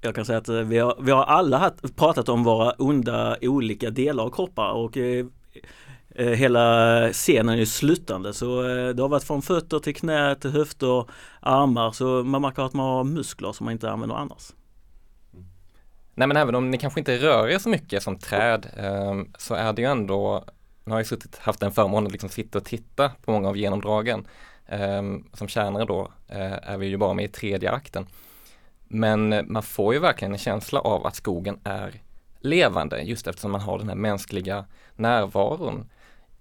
Jag 0.00 0.14
kan 0.14 0.24
säga 0.24 0.38
att 0.38 0.48
vi 0.48 0.78
har, 0.78 0.96
vi 1.00 1.10
har 1.10 1.24
alla 1.24 1.72
pratat 1.96 2.28
om 2.28 2.44
våra 2.44 2.70
onda 2.70 3.36
olika 3.40 3.90
delar 3.90 4.24
av 4.24 4.30
kroppar 4.30 4.72
och 4.72 4.96
Eh, 6.14 6.26
hela 6.26 7.08
scenen 7.12 7.48
är 7.48 7.58
ju 7.58 7.66
slutande 7.66 8.34
så 8.34 8.68
eh, 8.68 8.88
det 8.88 9.02
har 9.02 9.08
varit 9.08 9.24
från 9.24 9.42
fötter 9.42 9.78
till 9.78 9.94
knä 9.94 10.34
till 10.34 10.50
höfter, 10.50 11.04
armar 11.40 11.92
så 11.92 12.04
man 12.04 12.42
märker 12.42 12.62
att 12.62 12.72
man 12.72 12.86
har 12.86 13.04
muskler 13.04 13.52
som 13.52 13.64
man 13.64 13.72
inte 13.72 13.90
använder 13.90 14.16
annars. 14.16 14.52
Mm. 15.32 15.46
Nej 16.14 16.28
men 16.28 16.36
även 16.36 16.54
om 16.54 16.70
ni 16.70 16.78
kanske 16.78 17.00
inte 17.00 17.16
rör 17.16 17.48
er 17.48 17.58
så 17.58 17.68
mycket 17.68 18.02
som 18.02 18.18
träd 18.18 18.66
ehm, 18.76 19.32
så 19.38 19.54
är 19.54 19.72
det 19.72 19.82
ju 19.82 19.88
ändå, 19.88 20.44
nu 20.84 20.92
har 20.92 20.98
jag 20.98 21.06
suttit, 21.06 21.38
haft 21.38 21.60
den 21.60 21.72
förmånen 21.72 22.06
att 22.06 22.12
liksom 22.12 22.30
sitta 22.30 22.58
och 22.58 22.64
titta 22.64 23.10
på 23.24 23.32
många 23.32 23.48
av 23.48 23.56
genomdragen. 23.56 24.26
Ehm, 24.66 25.24
som 25.32 25.48
tjänare 25.48 25.84
då 25.84 26.10
eh, 26.28 26.70
är 26.70 26.76
vi 26.76 26.86
ju 26.86 26.96
bara 26.96 27.14
med 27.14 27.24
i 27.24 27.28
tredje 27.28 27.70
akten. 27.70 28.06
Men 28.88 29.44
man 29.52 29.62
får 29.62 29.94
ju 29.94 30.00
verkligen 30.00 30.32
en 30.32 30.38
känsla 30.38 30.80
av 30.80 31.06
att 31.06 31.16
skogen 31.16 31.58
är 31.64 32.00
levande 32.40 33.02
just 33.02 33.26
eftersom 33.26 33.50
man 33.50 33.60
har 33.60 33.78
den 33.78 33.88
här 33.88 33.94
mänskliga 33.94 34.64
närvaron 34.96 35.90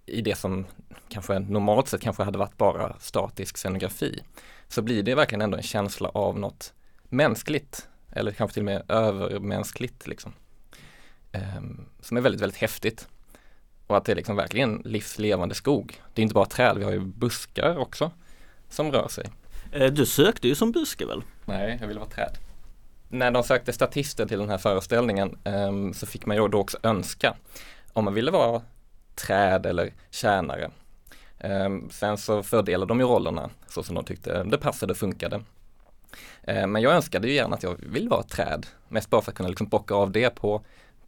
i 0.10 0.22
det 0.22 0.36
som 0.36 0.66
kanske 1.10 1.40
normalt 1.40 1.88
sett 1.88 2.02
kanske 2.02 2.24
hade 2.24 2.38
varit 2.38 2.58
bara 2.58 2.96
statisk 3.00 3.58
scenografi. 3.58 4.24
Så 4.68 4.82
blir 4.82 5.04
det 5.04 5.16
verkligen 5.16 5.42
ändå 5.42 5.58
en 5.58 5.64
känsla 5.64 6.10
av 6.10 6.40
något 6.40 6.74
mänskligt 7.04 7.88
eller 8.12 8.32
kanske 8.32 8.54
till 8.54 8.62
och 8.62 8.66
med 8.66 8.84
övermänskligt 8.88 10.08
liksom. 10.08 10.34
Ehm, 11.32 11.86
som 12.00 12.18
är 12.18 12.22
väldigt, 12.22 12.42
väldigt 12.42 12.62
häftigt. 12.62 13.08
Och 13.88 13.98
att 13.98 14.06
det 14.06 14.12
är 14.12 14.16
liksom 14.16 14.36
verkligen 14.36 14.82
livslevande 14.86 15.56
skog. 15.56 16.02
Det 16.14 16.22
är 16.22 16.24
inte 16.24 16.34
bara 16.34 16.46
träd, 16.46 16.78
vi 16.78 16.84
har 16.84 16.92
ju 16.92 17.00
buskar 17.00 17.78
också 17.78 18.12
som 18.70 18.92
rör 18.92 19.08
sig. 19.08 19.30
Eh, 19.72 19.92
du 19.92 20.06
sökte 20.06 20.48
ju 20.48 20.56
som 20.56 20.72
buske 20.72 21.06
väl? 21.06 21.24
Nej, 21.46 21.78
jag 21.82 21.88
ville 21.88 22.00
vara 22.00 22.10
träd. 22.10 22.38
När 23.10 23.32
de 23.32 23.44
sökte 23.44 23.74
statister 23.74 24.26
till 24.26 24.40
den 24.40 24.50
här 24.50 24.58
föreställningen 24.58 25.38
um, 25.44 25.94
så 25.94 26.06
fick 26.06 26.26
man 26.26 26.38
ju 26.38 26.48
då 26.48 26.60
också 26.60 26.78
önska 26.84 27.36
om 27.94 28.06
man 28.06 28.14
ville 28.14 28.32
vara 28.32 28.62
träd 29.28 29.66
eller 29.66 29.94
tjänare. 30.12 30.72
Um, 31.44 31.90
sen 31.90 32.18
så 32.18 32.44
fördelade 32.44 32.90
de 32.90 33.00
ju 33.00 33.06
rollerna 33.06 33.50
så 33.68 33.84
som 33.84 33.96
de 33.96 34.04
tyckte 34.04 34.44
det 34.44 34.58
passade 34.58 34.92
och 34.92 34.98
funkade. 34.98 35.36
Uh, 36.50 36.68
men 36.68 36.82
jag 36.82 36.94
önskade 36.94 37.28
ju 37.28 37.34
gärna 37.34 37.56
att 37.56 37.64
jag 37.64 37.76
vill 37.80 38.10
vara 38.10 38.24
träd, 38.24 38.66
mest 38.88 39.10
bara 39.10 39.22
för 39.22 39.32
att 39.32 39.38
kunna 39.38 39.50
liksom 39.50 39.68
bocka 39.68 39.96
av 39.96 40.12
det 40.12 40.30
på, 40.30 40.62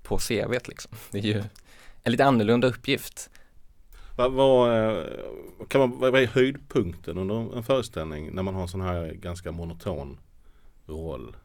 på 0.04 0.18
CVt 0.18 0.68
liksom. 0.68 0.92
Det 1.12 1.18
är 1.18 1.24
ju 1.24 1.44
en 2.04 2.12
lite 2.12 2.26
annorlunda 2.26 2.68
uppgift. 2.68 3.30
Vad, 4.18 4.32
vad, 4.32 4.88
eh, 4.88 5.04
kan 5.68 5.82
man, 5.82 6.00
vad 6.00 6.16
är 6.16 6.28
höjdpunkten 6.28 7.18
under 7.18 7.58
en 7.58 7.64
föreställning 7.64 8.30
när 8.34 8.44
man 8.44 8.56
har 8.56 8.62
en 8.62 8.68
sån 8.68 8.82
här 8.82 9.14
ganska 9.14 9.52
monoton 9.52 10.18
roll? 10.86 11.36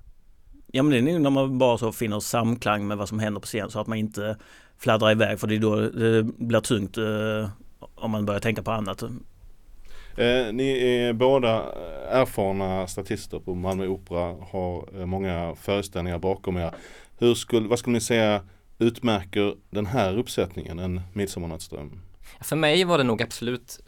Ja 0.67 0.83
men 0.83 0.91
det 0.93 1.11
är 1.11 1.15
nog 1.15 1.23
när 1.23 1.31
man 1.31 1.59
bara 1.59 1.79
så 1.79 1.93
finner 1.93 2.21
samklang 2.21 2.87
med 2.87 2.97
vad 2.99 3.09
som 3.09 3.19
händer 3.19 3.41
på 3.41 3.47
scen 3.47 3.71
så 3.71 3.81
att 3.81 3.87
man 3.87 3.99
inte 3.99 4.37
fladdrar 4.79 5.11
iväg 5.11 5.41
för 5.41 5.47
det 5.47 5.55
är 5.55 5.59
då 5.59 5.81
det 5.81 6.23
blir 6.23 6.61
tungt 6.61 6.99
eh, 6.99 7.51
om 7.95 8.11
man 8.11 8.27
börjar 8.27 8.41
tänka 8.41 8.63
på 8.63 8.71
annat. 8.71 9.03
Eh, 9.03 10.53
ni 10.53 10.97
är 10.99 11.13
båda 11.13 11.73
erfarna 12.11 12.87
statister 12.87 13.39
på 13.39 13.55
Malmö 13.55 13.87
Opera, 13.87 14.37
har 14.51 15.01
eh, 15.01 15.07
många 15.07 15.55
föreställningar 15.55 16.19
bakom 16.19 16.57
er. 16.57 16.75
Hur 17.19 17.35
skulle, 17.35 17.69
vad 17.69 17.79
skulle 17.79 17.95
ni 17.95 18.01
säga 18.01 18.43
utmärker 18.79 19.55
den 19.71 19.87
här 19.87 20.19
uppsättningen, 20.19 20.79
en 20.79 21.01
Midsommarnattsdröm? 21.13 22.01
För 22.41 22.57
mig 22.57 22.85
var 22.85 22.99
det 22.99 23.05
nog 23.05 23.23
absolut 23.23 23.81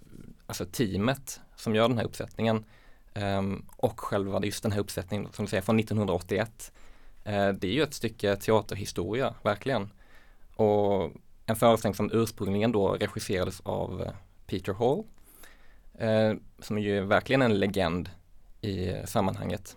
alltså 0.47 0.65
teamet 0.65 1.41
som 1.57 1.75
gör 1.75 1.89
den 1.89 1.99
här 1.99 2.05
uppsättningen 2.05 2.65
um, 3.15 3.67
och 3.77 4.01
själva 4.01 4.45
just 4.45 4.63
den 4.63 4.73
här 4.73 4.81
uppsättningen 4.81 5.29
som 5.33 5.45
du 5.45 5.49
säger 5.51 5.63
från 5.63 5.79
1981. 5.79 6.73
Uh, 7.27 7.35
eh, 7.35 7.53
det 7.53 7.67
är 7.67 7.73
ju 7.73 7.83
ett 7.83 7.95
stycke 7.95 8.37
teaterhistoria, 8.37 9.35
verkligen. 9.43 9.91
Och 10.59 11.13
en 11.47 11.57
föreställning 11.57 11.95
som 11.95 12.11
ursprungligen 12.13 12.73
då 12.73 12.93
regisserades 12.93 13.61
av 13.61 14.01
uh, 14.01 14.09
Peter 14.47 14.73
Hall 14.73 15.05
uh, 16.03 16.41
som 16.59 16.79
är 16.79 16.83
ju 16.83 17.01
verkligen 17.01 17.43
en 17.43 17.59
legend 17.59 18.11
i 18.61 18.93
sammanhanget. 19.05 19.77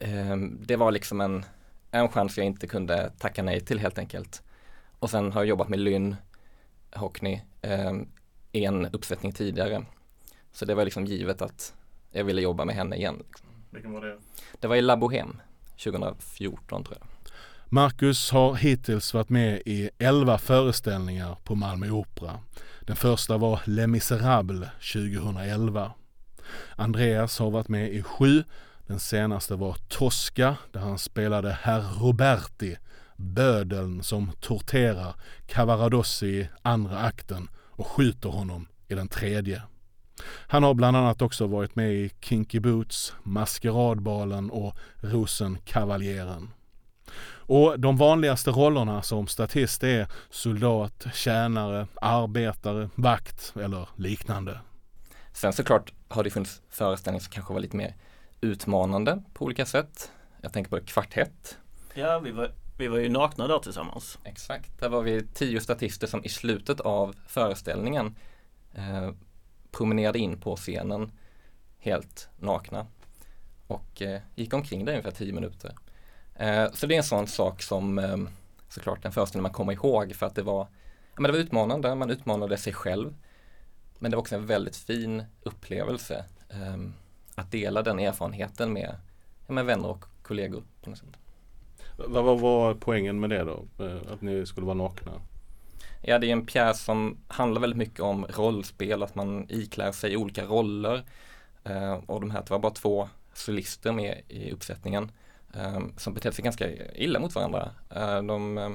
Ehm, 0.00 0.58
det 0.66 0.76
var 0.76 0.92
liksom 0.92 1.20
en, 1.20 1.44
en 1.90 2.08
chans 2.08 2.36
jag 2.36 2.46
inte 2.46 2.66
kunde 2.66 3.12
tacka 3.18 3.42
nej 3.42 3.60
till 3.60 3.78
helt 3.78 3.98
enkelt. 3.98 4.42
Och 4.98 5.10
sen 5.10 5.32
har 5.32 5.40
jag 5.40 5.48
jobbat 5.48 5.68
med 5.68 5.78
Lynn 5.78 6.16
Hockney 6.94 7.40
eh, 7.62 7.92
en 8.52 8.86
uppsättning 8.86 9.32
tidigare. 9.32 9.84
Så 10.52 10.64
det 10.64 10.74
var 10.74 10.84
liksom 10.84 11.04
givet 11.04 11.42
att 11.42 11.74
jag 12.10 12.24
ville 12.24 12.42
jobba 12.42 12.64
med 12.64 12.74
henne 12.74 12.96
igen. 12.96 13.22
Liksom. 13.26 13.48
Vilken 13.70 13.92
var 13.92 14.00
det? 14.00 14.18
Det 14.60 14.66
var 14.66 14.76
i 14.76 14.82
La 14.82 14.96
Bohème 14.96 15.36
2014 15.84 16.84
tror 16.84 16.96
jag. 17.00 17.08
Marcus 17.68 18.30
har 18.30 18.54
hittills 18.54 19.14
varit 19.14 19.28
med 19.28 19.62
i 19.66 19.90
11 19.98 20.38
föreställningar 20.38 21.36
på 21.44 21.54
Malmö 21.54 21.90
Opera. 21.90 22.40
Den 22.80 22.96
första 22.96 23.36
var 23.36 23.60
Les 23.64 23.86
Misérables 23.86 24.68
2011. 24.92 25.92
Andreas 26.76 27.38
har 27.38 27.50
varit 27.50 27.68
med 27.68 27.92
i 27.92 28.02
sju. 28.02 28.44
Den 28.86 28.98
senaste 28.98 29.54
var 29.54 29.76
Tosca 29.88 30.56
där 30.72 30.80
han 30.80 30.98
spelade 30.98 31.58
Herr 31.62 31.80
Roberti 32.00 32.76
bödeln 33.16 34.02
som 34.02 34.32
torterar 34.40 35.14
Cavaradossi 35.46 36.26
i 36.26 36.48
andra 36.62 36.98
akten 36.98 37.48
och 37.54 37.86
skjuter 37.86 38.28
honom 38.28 38.68
i 38.88 38.94
den 38.94 39.08
tredje. 39.08 39.62
Han 40.24 40.62
har 40.62 40.74
bland 40.74 40.96
annat 40.96 41.22
också 41.22 41.46
varit 41.46 41.76
med 41.76 41.94
i 41.94 42.10
Kinky 42.20 42.60
Boots, 42.60 43.14
Maskeradbalen 43.22 44.50
och 44.50 44.76
Rosenkavaljeren. 45.00 46.50
Och 47.48 47.80
de 47.80 47.96
vanligaste 47.96 48.50
rollerna 48.50 49.02
som 49.02 49.26
statist 49.26 49.82
är 49.82 50.06
soldat, 50.30 51.06
tjänare, 51.14 51.86
arbetare, 51.94 52.90
vakt 52.94 53.54
eller 53.56 53.88
liknande. 53.96 54.60
Sen 55.32 55.52
såklart 55.52 55.92
har 56.08 56.24
det 56.24 56.30
funnits 56.30 56.62
föreställningar 56.70 57.22
som 57.22 57.32
kanske 57.32 57.52
var 57.52 57.60
lite 57.60 57.76
mer 57.76 57.94
utmanande 58.40 59.22
på 59.32 59.44
olika 59.44 59.66
sätt. 59.66 60.10
Jag 60.40 60.52
tänker 60.52 60.70
på 60.70 60.86
Kvartett. 60.86 61.58
Ja, 61.94 62.18
vi 62.18 62.30
var 62.30 62.52
vi 62.78 62.88
var 62.88 62.98
ju 62.98 63.08
nakna 63.08 63.46
där 63.46 63.58
tillsammans. 63.58 64.18
Exakt, 64.24 64.80
där 64.80 64.88
var 64.88 65.02
vi 65.02 65.26
tio 65.34 65.60
statister 65.60 66.06
som 66.06 66.24
i 66.24 66.28
slutet 66.28 66.80
av 66.80 67.16
föreställningen 67.26 68.14
eh, 68.74 69.10
promenerade 69.70 70.18
in 70.18 70.40
på 70.40 70.56
scenen 70.56 71.12
helt 71.78 72.28
nakna 72.38 72.86
och 73.66 74.02
eh, 74.02 74.20
gick 74.34 74.54
omkring 74.54 74.84
där 74.84 74.92
ungefär 74.92 75.10
tio 75.10 75.32
minuter. 75.32 75.74
Eh, 76.38 76.72
så 76.72 76.86
det 76.86 76.94
är 76.94 76.98
en 76.98 77.04
sån 77.04 77.26
sak 77.26 77.62
som 77.62 77.98
eh, 77.98 78.16
såklart 78.68 79.04
en 79.04 79.12
föreställning 79.12 79.42
man 79.42 79.52
kommer 79.52 79.72
ihåg 79.72 80.14
för 80.14 80.26
att 80.26 80.34
det 80.34 80.42
var, 80.42 80.60
ja, 81.14 81.20
men 81.20 81.22
det 81.22 81.32
var 81.32 81.38
utmanande, 81.38 81.94
man 81.94 82.10
utmanade 82.10 82.56
sig 82.56 82.72
själv. 82.72 83.14
Men 83.98 84.10
det 84.10 84.16
var 84.16 84.22
också 84.22 84.34
en 84.34 84.46
väldigt 84.46 84.76
fin 84.76 85.24
upplevelse 85.42 86.24
eh, 86.48 86.76
att 87.34 87.50
dela 87.50 87.82
den 87.82 87.98
erfarenheten 87.98 88.72
med, 88.72 88.96
med 89.46 89.64
vänner 89.64 89.88
och 89.88 90.04
kollegor. 90.22 90.62
På 90.82 90.90
något 90.90 90.98
sätt. 90.98 91.08
Vad 91.96 92.24
var, 92.24 92.36
var 92.38 92.74
poängen 92.74 93.20
med 93.20 93.30
det 93.30 93.44
då? 93.44 93.84
Eh, 93.84 94.12
att 94.12 94.22
ni 94.22 94.46
skulle 94.46 94.66
vara 94.66 94.76
nakna? 94.76 95.12
Ja, 96.02 96.18
det 96.18 96.26
är 96.26 96.32
en 96.32 96.46
pjäs 96.46 96.84
som 96.84 97.16
handlar 97.28 97.60
väldigt 97.60 97.78
mycket 97.78 98.00
om 98.00 98.26
rollspel, 98.26 99.02
att 99.02 99.14
man 99.14 99.46
iklär 99.48 99.92
sig 99.92 100.16
olika 100.16 100.44
roller. 100.44 101.04
Eh, 101.64 101.92
och 101.92 102.20
de 102.20 102.30
här, 102.30 102.42
det 102.42 102.50
var 102.50 102.58
bara 102.58 102.72
två 102.72 103.08
solister 103.34 103.92
med 103.92 104.20
i 104.28 104.52
uppsättningen 104.52 105.10
Ehm, 105.54 105.92
som 105.96 106.14
betedde 106.14 106.34
sig 106.34 106.44
ganska 106.44 106.92
illa 106.92 107.18
mot 107.18 107.34
varandra. 107.34 107.70
Eh, 107.90 108.22
de 108.22 108.58
eh, 108.58 108.68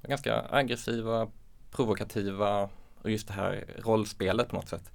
var 0.00 0.08
ganska 0.08 0.44
aggressiva, 0.50 1.30
provokativa 1.70 2.68
och 3.02 3.10
just 3.10 3.28
det 3.28 3.34
här 3.34 3.64
rollspelet 3.78 4.48
på 4.48 4.56
något 4.56 4.68
sätt. 4.68 4.90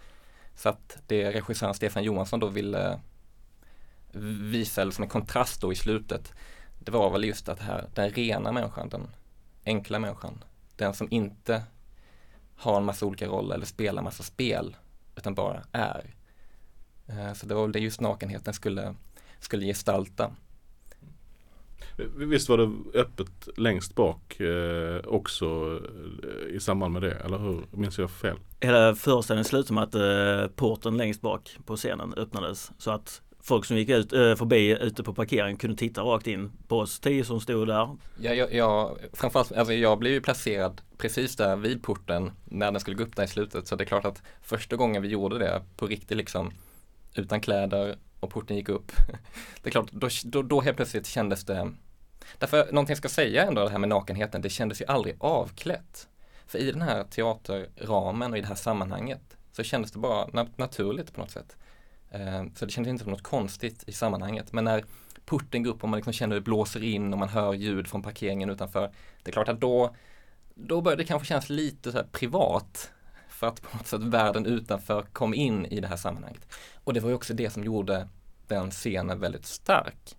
Så 0.55 0.69
att 0.69 0.97
det 1.07 1.31
regissören 1.31 1.73
Stefan 1.73 2.03
Johansson 2.03 2.39
då 2.39 2.47
ville 2.47 2.99
visa 4.51 4.91
som 4.91 5.03
en 5.03 5.09
kontrast 5.09 5.61
då 5.61 5.73
i 5.73 5.75
slutet 5.75 6.33
det 6.85 6.91
var 6.91 7.09
väl 7.09 7.23
just 7.23 7.49
att 7.49 7.59
här, 7.59 7.89
den 7.93 8.09
rena 8.09 8.51
människan, 8.51 8.89
den 8.89 9.07
enkla 9.65 9.99
människan, 9.99 10.43
den 10.75 10.93
som 10.93 11.07
inte 11.11 11.63
har 12.55 12.77
en 12.77 12.85
massa 12.85 13.05
olika 13.05 13.27
roller 13.27 13.55
eller 13.55 13.65
spelar 13.65 13.99
en 13.99 14.03
massa 14.03 14.23
spel, 14.23 14.75
utan 15.15 15.35
bara 15.35 15.63
är. 15.71 16.15
Ehm, 17.07 17.35
så 17.35 17.45
det 17.45 17.55
var 17.55 17.61
väl 17.61 17.71
det 17.71 17.79
just 17.79 18.01
nakenheten 18.01 18.53
skulle, 18.53 18.95
skulle 19.39 19.65
gestalta. 19.65 20.31
Visst 22.15 22.49
var 22.49 22.57
det 22.57 22.99
öppet 22.99 23.47
längst 23.57 23.95
bak 23.95 24.39
eh, 24.39 24.99
också 25.05 25.79
eh, 26.23 26.55
i 26.55 26.59
samband 26.59 26.93
med 26.93 27.01
det, 27.01 27.11
eller 27.11 27.37
hur? 27.37 27.61
Minns 27.71 27.97
jag 27.97 28.11
fel? 28.11 28.37
Hela 28.59 28.95
föreställningen 28.95 29.45
slutade 29.45 29.73
med 29.73 29.83
att 29.83 29.95
eh, 29.95 30.55
porten 30.55 30.97
längst 30.97 31.21
bak 31.21 31.57
på 31.65 31.75
scenen 31.75 32.13
öppnades 32.13 32.71
så 32.77 32.91
att 32.91 33.21
folk 33.45 33.65
som 33.65 33.77
gick 33.77 33.89
ut, 33.89 34.13
äh, 34.13 34.35
förbi 34.35 34.77
ute 34.81 35.03
på 35.03 35.13
parkeringen 35.13 35.57
kunde 35.57 35.77
titta 35.77 36.01
rakt 36.01 36.27
in 36.27 36.51
på 36.67 36.79
oss 36.79 36.99
tio 36.99 37.23
som 37.23 37.41
stod 37.41 37.67
där. 37.67 37.97
Ja, 38.19 38.33
jag, 38.33 38.53
jag, 38.53 38.97
framförallt, 39.13 39.51
alltså 39.51 39.73
jag 39.73 39.99
blev 39.99 40.13
ju 40.13 40.21
placerad 40.21 40.81
precis 40.97 41.35
där 41.35 41.55
vid 41.55 41.83
porten 41.83 42.31
när 42.45 42.71
den 42.71 42.81
skulle 42.81 42.97
gå 42.97 43.03
upp 43.03 43.15
där 43.15 43.23
i 43.23 43.27
slutet. 43.27 43.67
Så 43.67 43.75
det 43.75 43.83
är 43.83 43.85
klart 43.85 44.05
att 44.05 44.21
första 44.41 44.75
gången 44.75 45.01
vi 45.01 45.07
gjorde 45.07 45.39
det 45.39 45.61
på 45.77 45.87
riktigt 45.87 46.17
liksom 46.17 46.51
utan 47.15 47.41
kläder 47.41 47.95
och 48.25 48.31
porten 48.31 48.57
gick 48.57 48.69
upp. 48.69 48.91
det 49.61 49.69
är 49.69 49.71
klart, 49.71 49.91
då, 49.91 50.09
då, 50.23 50.41
då 50.41 50.61
helt 50.61 50.77
plötsligt 50.77 51.07
kändes 51.07 51.43
det 51.45 51.71
Därför, 52.37 52.71
någonting 52.71 52.91
jag 52.91 52.97
ska 52.97 53.09
säga 53.09 53.43
ändå 53.43 53.63
det 53.63 53.69
här 53.69 53.77
med 53.77 53.89
nakenheten, 53.89 54.41
det 54.41 54.49
kändes 54.49 54.81
ju 54.81 54.85
aldrig 54.85 55.15
avklätt. 55.19 56.07
För 56.47 56.59
i 56.59 56.71
den 56.71 56.81
här 56.81 57.03
teaterramen 57.03 58.31
och 58.31 58.37
i 58.37 58.41
det 58.41 58.47
här 58.47 58.55
sammanhanget 58.55 59.37
så 59.51 59.63
kändes 59.63 59.91
det 59.91 59.99
bara 59.99 60.27
na 60.33 60.47
naturligt 60.55 61.13
på 61.13 61.21
något 61.21 61.31
sätt. 61.31 61.57
Eh, 62.11 62.43
så 62.55 62.65
det 62.65 62.71
kändes 62.71 62.89
inte 62.89 63.03
som 63.03 63.11
något 63.11 63.23
konstigt 63.23 63.83
i 63.87 63.91
sammanhanget. 63.91 64.53
Men 64.53 64.63
när 64.63 64.85
porten 65.25 65.63
går 65.63 65.71
upp 65.71 65.83
och 65.83 65.89
man 65.89 65.97
liksom 65.97 66.13
känner 66.13 66.35
hur 66.35 66.41
det 66.41 66.45
blåser 66.45 66.83
in 66.83 67.13
och 67.13 67.19
man 67.19 67.29
hör 67.29 67.53
ljud 67.53 67.87
från 67.87 68.03
parkeringen 68.03 68.49
utanför. 68.49 68.91
Det 69.23 69.31
är 69.31 69.33
klart 69.33 69.49
att 69.49 69.61
då, 69.61 69.95
då 70.55 70.81
börjar 70.81 70.97
det 70.97 71.03
kanske 71.03 71.27
kännas 71.27 71.49
lite 71.49 71.91
så 71.91 72.03
privat. 72.11 72.91
För 73.35 73.47
att 73.47 73.61
på 73.61 73.77
något 73.77 73.87
sätt 73.87 74.01
världen 74.01 74.45
utanför 74.45 75.01
kom 75.01 75.33
in 75.33 75.65
i 75.65 75.79
det 75.79 75.87
här 75.87 75.97
sammanhanget. 75.97 76.53
Och 76.83 76.93
det 76.93 76.99
var 76.99 77.09
ju 77.09 77.15
också 77.15 77.33
det 77.33 77.49
som 77.49 77.63
gjorde 77.63 78.07
den 78.47 78.71
scenen 78.71 79.19
väldigt 79.19 79.45
stark. 79.45 80.17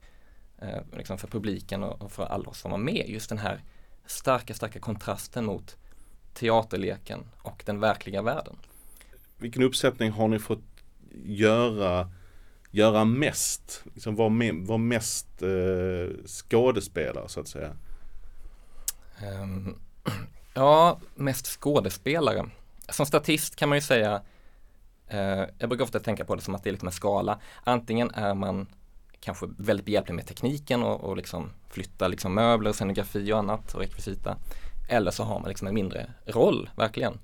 Eh, 0.58 0.80
liksom 0.96 1.18
för 1.18 1.28
publiken 1.28 1.82
och, 1.82 2.12
för 2.12 2.24
alla 2.26 2.48
oss 2.48 2.60
som 2.60 2.70
var 2.70 2.78
med. 2.78 3.04
Just 3.08 3.28
den 3.28 3.38
här 3.38 3.60
starka, 4.06 4.54
starka 4.54 4.80
kontrasten 4.80 5.44
mot 5.44 5.76
teaterleken 6.34 7.20
och 7.42 7.62
den 7.66 7.80
verkliga 7.80 8.22
världen. 8.22 8.56
Vilken 9.36 9.62
uppsättning 9.62 10.10
har 10.10 10.28
ni 10.28 10.38
fått 10.38 10.64
göra, 11.24 12.10
göra 12.70 13.04
mest? 13.04 13.82
Liksom 13.94 14.16
vara, 14.16 14.28
me, 14.28 14.52
var 14.52 14.78
mest 14.78 15.42
eh, 15.42 16.26
skådespelare 16.26 17.28
så 17.28 17.40
att 17.40 17.48
säga? 17.48 17.76
Um, 19.42 19.78
ja, 20.54 21.00
mest 21.14 21.46
skådespelare. 21.46 22.50
Som 22.88 23.06
statist 23.06 23.56
kan 23.56 23.68
man 23.68 23.78
ju 23.78 23.82
säga 23.82 24.22
Eh, 25.08 25.44
jag 25.58 25.68
brukar 25.68 25.84
ofta 25.84 26.00
tänka 26.00 26.24
på 26.24 26.34
det 26.34 26.42
som 26.42 26.54
att 26.54 26.64
det 26.64 26.70
är 26.70 26.72
liksom 26.72 26.88
en 26.88 26.92
skala. 26.92 27.38
Antingen 27.64 28.10
är 28.14 28.34
man 28.34 28.66
kanske 29.20 29.46
väldigt 29.58 29.86
behjälplig 29.86 30.14
med 30.14 30.26
tekniken 30.26 30.82
och, 30.82 31.00
och 31.00 31.16
liksom 31.16 31.50
flyttar 31.68 32.08
liksom 32.08 32.34
möbler, 32.34 32.72
scenografi 32.72 33.32
och 33.32 33.38
annat 33.38 33.74
och 33.74 33.80
rekvisita. 33.80 34.36
Eller 34.88 35.10
så 35.10 35.24
har 35.24 35.40
man 35.40 35.48
liksom 35.48 35.68
en 35.68 35.74
mindre 35.74 36.10
roll, 36.26 36.70
verkligen. 36.76 37.18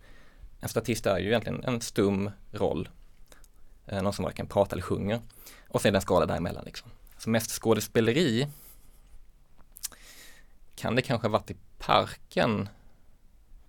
En 0.61 0.69
statist 0.69 1.07
är 1.07 1.19
ju 1.19 1.27
egentligen 1.27 1.65
en 1.65 1.81
stum 1.81 2.31
roll. 2.51 2.89
Eh, 3.87 4.03
någon 4.03 4.13
som 4.13 4.25
varken 4.25 4.47
pratar 4.47 4.77
eller 4.77 4.83
sjunger. 4.83 5.21
Och 5.69 5.81
sen 5.81 5.89
är 5.89 5.93
det 5.93 5.99
en 5.99 6.03
skala 6.03 6.27
däremellan 6.27 6.65
liksom. 6.65 6.91
Så 7.19 7.31
mest 7.31 7.51
skådespeleri 7.51 8.49
kan 10.75 10.97
det 10.97 11.03
kanske 11.03 11.29
ha 11.29 11.33
varit 11.33 11.51
i 11.51 11.57
parken. 11.79 12.69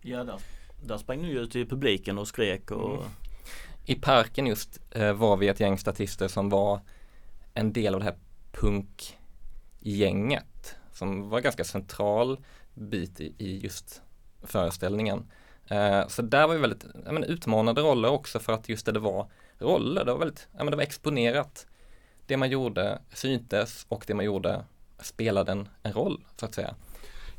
Ja, 0.01 0.23
där, 0.23 0.39
där 0.83 0.97
sprang 0.97 1.21
ni 1.21 1.29
ut 1.29 1.55
i 1.55 1.65
publiken 1.65 2.17
och 2.17 2.27
skrek 2.27 2.71
och 2.71 2.93
mm. 2.93 3.05
I 3.85 3.95
parken 3.95 4.47
just 4.47 4.79
eh, 4.91 5.13
var 5.13 5.37
vi 5.37 5.47
ett 5.47 5.59
gäng 5.59 5.77
statister 5.77 6.27
som 6.27 6.49
var 6.49 6.79
en 7.53 7.73
del 7.73 7.93
av 7.93 7.99
det 7.99 8.05
här 8.05 8.17
punkgänget 8.51 10.75
som 10.91 11.29
var 11.29 11.39
ganska 11.39 11.63
central 11.63 12.37
bit 12.73 13.21
i, 13.21 13.33
i 13.37 13.59
just 13.59 14.01
föreställningen. 14.43 15.31
Eh, 15.67 16.07
så 16.07 16.21
där 16.21 16.47
var 16.47 16.55
vi 16.55 16.61
väldigt 16.61 16.85
menar, 16.95 17.27
utmanande 17.27 17.81
roller 17.81 18.09
också 18.09 18.39
för 18.39 18.53
att 18.53 18.69
just 18.69 18.85
det, 18.85 18.91
det 18.91 18.99
var 18.99 19.29
roller, 19.59 20.05
det 20.05 20.11
var 20.11 20.19
väldigt, 20.19 20.47
menar, 20.51 20.71
det 20.71 20.77
var 20.77 20.83
exponerat. 20.83 21.67
Det 22.25 22.37
man 22.37 22.49
gjorde 22.49 23.01
syntes 23.13 23.85
och 23.89 24.03
det 24.07 24.13
man 24.13 24.25
gjorde 24.25 24.63
spelade 24.99 25.51
en, 25.51 25.69
en 25.83 25.93
roll 25.93 26.25
så 26.37 26.45
att 26.45 26.53
säga. 26.53 26.75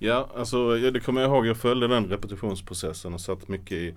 Ja, 0.04 0.30
alltså 0.34 0.76
det 0.76 1.00
kommer 1.00 1.20
jag 1.20 1.30
ihåg. 1.30 1.46
Jag 1.46 1.56
följde 1.56 1.88
den 1.88 2.06
repetitionsprocessen 2.06 3.14
och 3.14 3.20
satt 3.20 3.48
mycket 3.48 3.72
i 3.72 3.94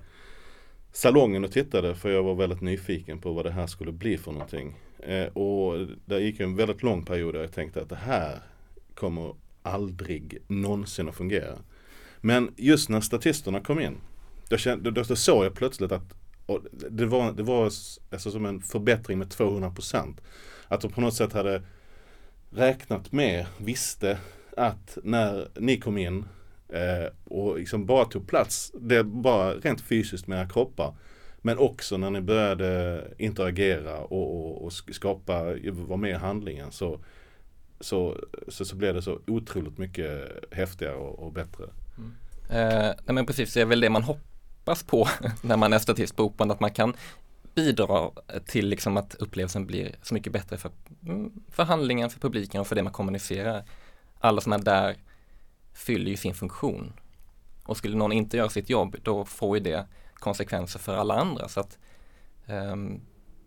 salongen 0.91 1.43
och 1.43 1.51
tittade 1.51 1.95
för 1.95 2.09
jag 2.09 2.23
var 2.23 2.35
väldigt 2.35 2.61
nyfiken 2.61 3.19
på 3.19 3.33
vad 3.33 3.45
det 3.45 3.51
här 3.51 3.67
skulle 3.67 3.91
bli 3.91 4.17
för 4.17 4.31
någonting. 4.31 4.75
Eh, 4.99 5.25
och 5.25 5.87
där 6.05 6.19
gick 6.19 6.39
en 6.39 6.55
väldigt 6.55 6.83
lång 6.83 7.05
period 7.05 7.33
där 7.33 7.41
jag 7.41 7.51
tänkte 7.51 7.81
att 7.81 7.89
det 7.89 7.95
här 7.95 8.39
kommer 8.95 9.35
aldrig 9.63 10.37
någonsin 10.47 11.09
att 11.09 11.15
fungera. 11.15 11.57
Men 12.21 12.53
just 12.57 12.89
när 12.89 13.01
statisterna 13.01 13.59
kom 13.59 13.79
in, 13.79 13.97
då, 14.49 14.57
kände, 14.57 14.91
då, 14.91 15.01
då 15.01 15.15
såg 15.15 15.45
jag 15.45 15.53
plötsligt 15.53 15.91
att 15.91 16.13
det 16.89 17.05
var, 17.05 17.31
det 17.31 17.43
var 17.43 17.63
alltså 17.63 18.31
som 18.31 18.45
en 18.45 18.61
förbättring 18.61 19.19
med 19.19 19.29
200 19.29 19.71
procent. 19.71 20.21
Att 20.67 20.81
de 20.81 20.91
på 20.91 21.01
något 21.01 21.13
sätt 21.13 21.33
hade 21.33 21.61
räknat 22.49 23.11
med, 23.11 23.45
visste 23.57 24.17
att 24.57 24.97
när 25.03 25.47
ni 25.55 25.77
kom 25.77 25.97
in 25.97 26.25
eh, 26.69 27.13
och 27.23 27.57
liksom 27.57 27.85
bara 27.85 28.05
tog 28.05 28.27
plats, 28.27 28.71
det 28.79 29.03
bara 29.03 29.53
rent 29.53 29.81
fysiskt 29.81 30.27
med 30.27 30.39
era 30.39 30.49
kroppar. 30.49 30.95
Men 31.41 31.57
också 31.57 31.97
när 31.97 32.11
ni 32.11 32.21
började 32.21 33.03
interagera 33.17 33.97
och, 33.97 34.35
och, 34.35 34.65
och 34.65 34.73
skapa, 34.73 35.43
vara 35.71 35.97
med 35.97 36.09
i 36.09 36.13
handlingen 36.13 36.71
så, 36.71 36.99
så, 37.79 38.17
så, 38.47 38.65
så 38.65 38.75
blev 38.75 38.93
det 38.93 39.01
så 39.01 39.19
otroligt 39.27 39.77
mycket 39.77 40.29
häftigare 40.51 40.95
och, 40.95 41.19
och 41.19 41.31
bättre. 41.31 41.63
Mm. 41.97 42.13
Eh, 42.49 42.93
nej 43.05 43.13
men 43.13 43.25
precis, 43.25 43.53
det 43.53 43.61
är 43.61 43.65
väl 43.65 43.79
det 43.79 43.89
man 43.89 44.03
hoppas 44.03 44.83
på 44.83 45.07
när 45.41 45.57
man 45.57 45.73
är 45.73 45.79
statist 45.79 46.15
på 46.15 46.23
Operan, 46.23 46.51
att 46.51 46.59
man 46.59 46.71
kan 46.71 46.93
bidra 47.55 48.11
till 48.45 48.67
liksom 48.67 48.97
att 48.97 49.15
upplevelsen 49.15 49.65
blir 49.65 49.95
så 50.01 50.13
mycket 50.13 50.33
bättre 50.33 50.57
för, 50.57 50.71
mm, 51.05 51.31
för 51.51 51.63
handlingen, 51.63 52.09
för 52.09 52.19
publiken 52.19 52.61
och 52.61 52.67
för 52.67 52.75
det 52.75 52.83
man 52.83 52.93
kommunicerar 52.93 53.63
alla 54.19 54.41
som 54.41 54.53
är 54.53 54.59
där 54.59 54.95
fyller 55.73 56.11
ju 56.11 56.17
sin 56.17 56.33
funktion. 56.33 56.93
Och 57.63 57.77
skulle 57.77 57.97
någon 57.97 58.11
inte 58.11 58.37
göra 58.37 58.49
sitt 58.49 58.69
jobb, 58.69 58.95
då 59.03 59.25
får 59.25 59.57
ju 59.57 59.63
det 59.63 59.87
konsekvenser 60.13 60.79
för 60.79 60.95
alla 60.95 61.13
andra. 61.19 61.47
Så 61.47 61.59
att 61.59 61.77
um, 62.47 63.01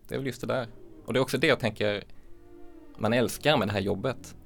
det 0.08 0.14
är 0.14 0.18
väl 0.18 0.26
just 0.26 0.40
det 0.40 0.46
där. 0.46 0.68
Och 1.06 1.12
det 1.12 1.18
är 1.18 1.22
också 1.22 1.38
det 1.38 1.46
jag 1.46 1.60
tänker 1.60 2.04
man 3.00 3.12
älskar 3.12 3.56
med 3.56 3.68
det 3.68 3.72
här 3.72 3.80
jobbet. 3.80 4.36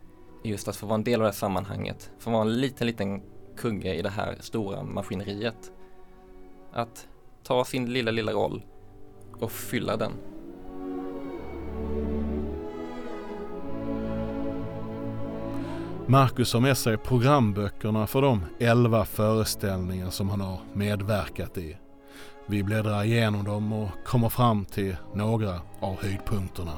Just 0.42 0.68
att 0.68 0.76
få 0.76 0.86
vara 0.86 0.94
en 0.94 1.04
del 1.04 1.14
av 1.14 1.20
det 1.20 1.26
här 1.26 1.32
sammanhanget. 1.32 2.10
Få 2.18 2.30
vara 2.30 2.42
en 2.42 2.60
liten, 2.60 2.86
liten 2.86 3.22
kugge 3.56 3.94
i 3.94 4.02
det 4.02 4.10
här 4.10 4.36
stora 4.40 4.82
maskineriet. 4.82 5.72
Att 6.72 7.08
ta 7.42 7.64
sin 7.64 7.92
lilla, 7.92 8.10
lilla 8.10 8.32
roll 8.32 8.62
och 9.40 9.52
fylla 9.52 9.96
den. 9.96 10.12
Marcus 16.06 16.52
har 16.52 16.60
med 16.60 16.78
sig 16.78 16.96
programböckerna 16.96 18.06
för 18.06 18.22
de 18.22 18.44
elva 18.60 19.04
föreställningar 19.04 20.10
som 20.10 20.28
han 20.28 20.40
har 20.40 20.58
medverkat 20.72 21.58
i. 21.58 21.76
Vi 22.46 22.62
bläddrar 22.62 23.04
igenom 23.04 23.44
dem 23.44 23.72
och 23.72 23.88
kommer 24.04 24.28
fram 24.28 24.64
till 24.64 24.96
några 25.14 25.60
av 25.80 26.02
höjdpunkterna. 26.02 26.72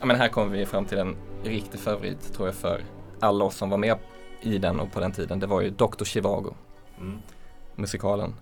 Ja, 0.00 0.06
men 0.06 0.16
här 0.16 0.28
kommer 0.28 0.56
vi 0.56 0.66
fram 0.66 0.84
till 0.84 0.98
en 0.98 1.16
riktig 1.44 1.80
favorit 1.80 2.32
tror 2.32 2.48
jag 2.48 2.54
för 2.54 2.84
alla 3.20 3.44
oss 3.44 3.56
som 3.56 3.70
var 3.70 3.78
med 3.78 3.98
i 4.42 4.58
den 4.58 4.80
och 4.80 4.92
på 4.92 5.00
den 5.00 5.12
tiden. 5.12 5.40
Det 5.40 5.46
var 5.46 5.60
ju 5.60 5.70
Dr. 5.70 6.04
Chivago. 6.04 6.54
Mm. 7.00 7.18
Musikalen. 7.74 8.34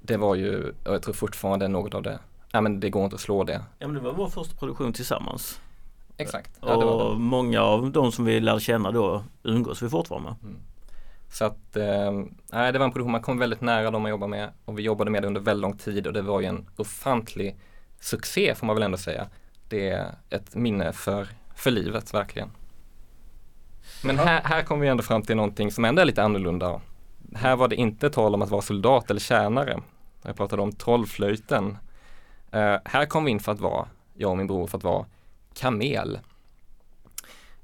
Det 0.00 0.16
var 0.16 0.34
ju, 0.34 0.68
och 0.68 0.94
jag 0.94 1.02
tror 1.02 1.14
fortfarande 1.14 1.68
något 1.68 1.94
av 1.94 2.02
det, 2.02 2.18
ja 2.52 2.60
men 2.60 2.80
det 2.80 2.90
går 2.90 3.04
inte 3.04 3.14
att 3.14 3.20
slå 3.20 3.44
det. 3.44 3.62
Ja 3.78 3.86
men 3.86 3.94
det 3.94 4.00
var 4.00 4.12
vår 4.12 4.28
första 4.28 4.56
produktion 4.56 4.92
tillsammans. 4.92 5.60
Exakt. 6.16 6.58
Ja, 6.60 6.74
och 6.74 7.20
många 7.20 7.62
av 7.62 7.90
de 7.90 8.12
som 8.12 8.24
vi 8.24 8.40
lärde 8.40 8.60
känna 8.60 8.90
då 8.90 9.24
umgås 9.42 9.82
vi 9.82 9.88
fortfarande 9.88 10.28
med. 10.28 10.36
Mm. 10.42 10.60
Så 11.28 11.44
att, 11.44 11.76
eh, 11.76 12.72
det 12.72 12.78
var 12.78 12.84
en 12.84 12.92
produktion 12.92 13.12
man 13.12 13.22
kom 13.22 13.38
väldigt 13.38 13.60
nära 13.60 13.90
de 13.90 14.02
man 14.02 14.10
jobbar 14.10 14.28
med 14.28 14.50
och 14.64 14.78
vi 14.78 14.82
jobbade 14.82 15.10
med 15.10 15.22
det 15.22 15.26
under 15.26 15.40
väldigt 15.40 15.62
lång 15.62 15.76
tid 15.76 16.06
och 16.06 16.12
det 16.12 16.22
var 16.22 16.40
ju 16.40 16.46
en 16.46 16.68
ofantlig 16.76 17.56
succé 18.00 18.54
får 18.54 18.66
man 18.66 18.76
väl 18.76 18.82
ändå 18.82 18.96
säga. 18.96 19.26
Det 19.68 19.88
är 19.88 20.14
ett 20.30 20.54
minne 20.54 20.92
för, 20.92 21.28
för 21.54 21.70
livet 21.70 22.14
verkligen. 22.14 22.50
Men 24.04 24.18
här, 24.18 24.40
här 24.44 24.62
kom 24.62 24.80
vi 24.80 24.88
ändå 24.88 25.02
fram 25.02 25.22
till 25.22 25.36
någonting 25.36 25.72
som 25.72 25.84
ändå 25.84 26.02
är 26.02 26.06
lite 26.06 26.22
annorlunda. 26.22 26.80
Här 27.34 27.56
var 27.56 27.68
det 27.68 27.76
inte 27.76 28.10
tal 28.10 28.34
om 28.34 28.42
att 28.42 28.50
vara 28.50 28.62
soldat 28.62 29.10
eller 29.10 29.20
tjänare. 29.20 29.80
Jag 30.22 30.36
pratade 30.36 30.62
om 30.62 30.72
trollflöjten. 30.72 31.78
Uh, 32.54 32.76
här 32.84 33.06
kom 33.06 33.24
vi 33.24 33.30
in 33.30 33.40
för 33.40 33.52
att 33.52 33.60
vara, 33.60 33.86
jag 34.14 34.30
och 34.30 34.36
min 34.36 34.46
bror, 34.46 34.66
för 34.66 34.78
att 34.78 34.84
vara 34.84 35.06
kamel. 35.56 36.18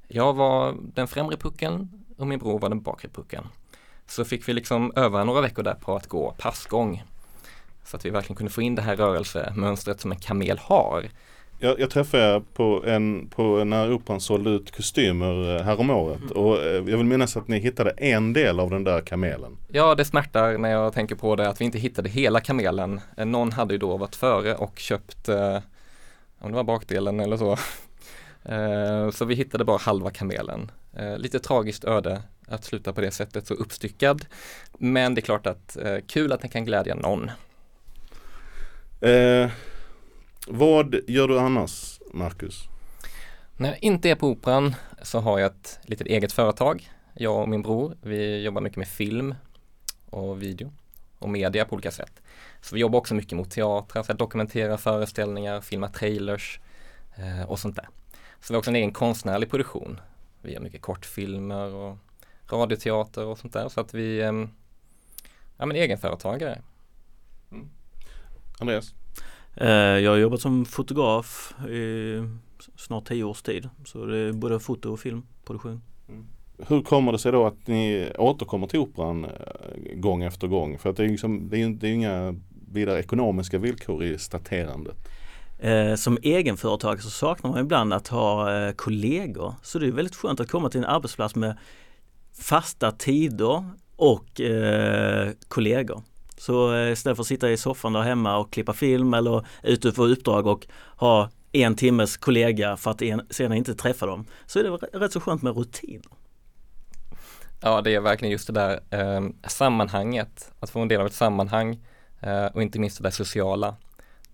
Jag 0.07 0.33
var 0.33 0.75
den 0.93 1.07
främre 1.07 1.37
pucken 1.37 1.89
och 2.17 2.27
min 2.27 2.39
bror 2.39 2.59
var 2.59 2.69
den 2.69 2.81
bakre 2.81 3.09
pucken. 3.09 3.43
Så 4.05 4.25
fick 4.25 4.47
vi 4.47 4.53
liksom 4.53 4.91
öva 4.95 5.23
några 5.23 5.41
veckor 5.41 5.63
där 5.63 5.75
på 5.75 5.95
att 5.95 6.07
gå 6.07 6.35
passgång. 6.37 7.03
Så 7.83 7.97
att 7.97 8.05
vi 8.05 8.09
verkligen 8.09 8.35
kunde 8.35 8.51
få 8.51 8.61
in 8.61 8.75
det 8.75 8.81
här 8.81 8.95
rörelsemönstret 8.95 10.01
som 10.01 10.11
en 10.11 10.19
kamel 10.19 10.57
har. 10.57 11.09
Jag, 11.59 11.79
jag 11.79 11.89
träffade 11.89 12.41
på 12.53 12.83
en, 12.85 13.29
på 13.29 13.63
när 13.63 13.93
Operan 13.93 14.21
sålde 14.21 14.49
ut 14.49 14.75
kostymer 14.75 15.55
eh, 15.55 15.63
häromåret 15.63 16.21
mm. 16.21 16.31
och 16.31 16.57
eh, 16.57 16.73
jag 16.73 16.97
vill 16.97 17.05
minnas 17.05 17.37
att 17.37 17.47
ni 17.47 17.59
hittade 17.59 17.89
en 17.89 18.33
del 18.33 18.59
av 18.59 18.69
den 18.69 18.83
där 18.83 19.01
kamelen. 19.01 19.57
Ja, 19.67 19.95
det 19.95 20.05
smärtar 20.05 20.57
när 20.57 20.69
jag 20.69 20.93
tänker 20.93 21.15
på 21.15 21.35
det 21.35 21.49
att 21.49 21.61
vi 21.61 21.65
inte 21.65 21.79
hittade 21.79 22.09
hela 22.09 22.39
kamelen. 22.39 23.01
Eh, 23.17 23.25
någon 23.25 23.51
hade 23.51 23.73
ju 23.73 23.77
då 23.77 23.97
varit 23.97 24.15
före 24.15 24.55
och 24.55 24.79
köpt 24.79 25.29
om 26.43 26.51
det 26.51 26.55
var 26.55 26.63
bakdelen 26.63 27.19
eller 27.19 27.37
så. 27.37 27.57
Eh, 28.45 29.09
så 29.11 29.25
vi 29.25 29.35
hittade 29.35 29.65
bara 29.65 29.77
halva 29.77 30.11
kamelen. 30.11 30.71
Eh, 30.93 31.17
lite 31.17 31.39
tragiskt 31.39 31.83
öde 31.83 32.21
att 32.47 32.63
sluta 32.63 32.93
på 32.93 33.01
det 33.01 33.11
sättet, 33.11 33.47
så 33.47 33.53
uppstyckad. 33.53 34.25
Men 34.77 35.15
det 35.15 35.19
är 35.19 35.23
klart 35.23 35.47
att 35.47 35.77
eh, 35.77 35.97
kul 36.07 36.31
att 36.31 36.41
den 36.41 36.49
kan 36.49 36.65
glädja 36.65 36.95
någon. 36.95 37.31
Eh, 39.01 39.51
vad 40.47 40.95
gör 41.07 41.27
du 41.27 41.39
annars, 41.39 41.99
Marcus? 42.13 42.63
När 43.57 43.69
jag 43.69 43.83
inte 43.83 44.09
är 44.09 44.15
på 44.15 44.27
Operan 44.27 44.75
så 45.01 45.19
har 45.19 45.39
jag 45.39 45.51
ett 45.51 45.79
litet 45.83 46.07
eget 46.07 46.33
företag. 46.33 46.91
Jag 47.13 47.41
och 47.41 47.49
min 47.49 47.61
bror, 47.61 47.97
vi 48.01 48.43
jobbar 48.43 48.61
mycket 48.61 48.77
med 48.77 48.87
film 48.87 49.35
och 50.09 50.41
video 50.41 50.71
och 51.23 51.29
media 51.29 51.65
på 51.65 51.73
olika 51.73 51.91
sätt. 51.91 52.21
Så 52.61 52.75
vi 52.75 52.81
jobbar 52.81 52.99
också 52.99 53.15
mycket 53.15 53.37
mot 53.37 53.51
teatrar, 53.51 54.03
för 54.03 54.13
att 54.13 54.19
dokumentera 54.19 54.77
föreställningar, 54.77 55.61
filma 55.61 55.87
trailers 55.87 56.59
eh, 57.15 57.49
och 57.49 57.59
sånt 57.59 57.75
där. 57.75 57.87
Så 58.41 58.53
vi 58.53 58.55
har 58.55 58.59
också 58.59 58.71
en 58.71 58.75
egen 58.75 58.93
konstnärlig 58.93 59.49
produktion. 59.49 59.99
Vi 60.41 60.53
gör 60.53 60.61
mycket 60.61 60.81
kortfilmer 60.81 61.73
och 61.73 61.97
radioteater 62.49 63.25
och 63.25 63.37
sånt 63.37 63.53
där 63.53 63.69
så 63.69 63.81
att 63.81 63.93
vi 63.93 64.19
eh, 64.19 64.33
ja 65.57 65.65
men 65.65 65.71
egenföretagare. 65.71 66.61
Mm. 67.51 67.69
Andreas? 68.59 68.93
Eh, 69.55 69.69
jag 69.69 70.11
har 70.11 70.17
jobbat 70.17 70.41
som 70.41 70.65
fotograf 70.65 71.53
i 71.69 72.13
snart 72.75 73.07
tio 73.07 73.23
års 73.23 73.41
tid. 73.41 73.69
Så 73.85 74.05
det 74.05 74.17
är 74.17 74.31
både 74.31 74.59
foto 74.59 74.91
och 74.91 74.99
filmproduktion. 74.99 75.81
Hur 76.57 76.81
kommer 76.81 77.11
det 77.11 77.19
sig 77.19 77.31
då 77.31 77.45
att 77.45 77.67
ni 77.67 78.11
återkommer 78.17 78.67
till 78.67 78.79
Operan 78.79 79.25
eh, 79.25 79.31
gång 79.95 80.23
efter 80.23 80.47
gång? 80.47 80.79
För 80.79 80.89
att 80.89 80.97
det 80.97 81.03
är, 81.03 81.09
liksom, 81.09 81.49
det 81.49 81.61
är, 81.61 81.69
det 81.69 81.87
är 81.87 81.93
inga 81.93 82.35
vidare 82.71 82.99
ekonomiska 82.99 83.57
villkor 83.57 84.03
i 84.03 84.17
staterandet. 84.17 84.95
Eh, 85.59 85.95
som 85.95 86.17
egenföretag 86.21 87.01
så 87.01 87.09
saknar 87.09 87.51
man 87.51 87.59
ibland 87.59 87.93
att 87.93 88.07
ha 88.07 88.55
eh, 88.55 88.71
kollegor. 88.71 89.55
Så 89.61 89.79
det 89.79 89.87
är 89.87 89.91
väldigt 89.91 90.15
skönt 90.15 90.39
att 90.39 90.51
komma 90.51 90.69
till 90.69 90.79
en 90.79 90.85
arbetsplats 90.85 91.35
med 91.35 91.57
fasta 92.39 92.91
tider 92.91 93.63
och 93.95 94.41
eh, 94.41 95.31
kollegor. 95.47 96.01
Så 96.37 96.75
eh, 96.75 96.91
istället 96.91 97.17
för 97.17 97.23
att 97.23 97.27
sitta 97.27 97.51
i 97.51 97.57
soffan 97.57 97.93
där 97.93 98.01
hemma 98.01 98.37
och 98.37 98.53
klippa 98.53 98.73
film 98.73 99.13
eller 99.13 99.45
ute 99.63 99.91
på 99.91 100.05
uppdrag 100.05 100.47
och 100.47 100.67
ha 100.97 101.29
en 101.51 101.75
timmes 101.75 102.17
kollega 102.17 102.77
för 102.77 102.91
att 102.91 103.01
en, 103.01 103.21
sedan 103.29 103.53
inte 103.53 103.75
träffa 103.75 104.05
dem 104.05 104.25
så 104.45 104.59
är 104.59 104.63
det 104.63 104.99
rätt 104.99 105.13
så 105.13 105.19
skönt 105.19 105.41
med 105.41 105.57
rutiner. 105.57 106.22
Ja, 107.65 107.81
det 107.81 107.95
är 107.95 107.99
verkligen 107.99 108.31
just 108.31 108.47
det 108.47 108.53
där 108.53 108.79
eh, 108.89 109.21
sammanhanget, 109.47 110.51
att 110.59 110.69
få 110.69 110.79
en 110.79 110.87
del 110.87 111.01
av 111.01 111.07
ett 111.07 111.13
sammanhang 111.13 111.79
eh, 112.21 112.45
och 112.45 112.61
inte 112.61 112.79
minst 112.79 112.97
det 112.97 113.03
där 113.03 113.11
sociala. 113.11 113.75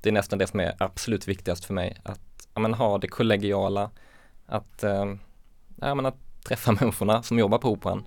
Det 0.01 0.09
är 0.09 0.13
nästan 0.13 0.39
det 0.39 0.47
som 0.47 0.59
är 0.59 0.75
absolut 0.77 1.27
viktigast 1.27 1.65
för 1.65 1.73
mig, 1.73 1.97
att 2.03 2.47
ja, 2.53 2.61
men, 2.61 2.73
ha 2.73 2.97
det 2.97 3.07
kollegiala, 3.07 3.91
att, 4.45 4.83
eh, 4.83 5.05
ja, 5.75 5.95
men, 5.95 6.05
att 6.05 6.17
träffa 6.47 6.71
människorna 6.79 7.23
som 7.23 7.39
jobbar 7.39 7.57
på 7.57 7.69
Operan. 7.69 8.03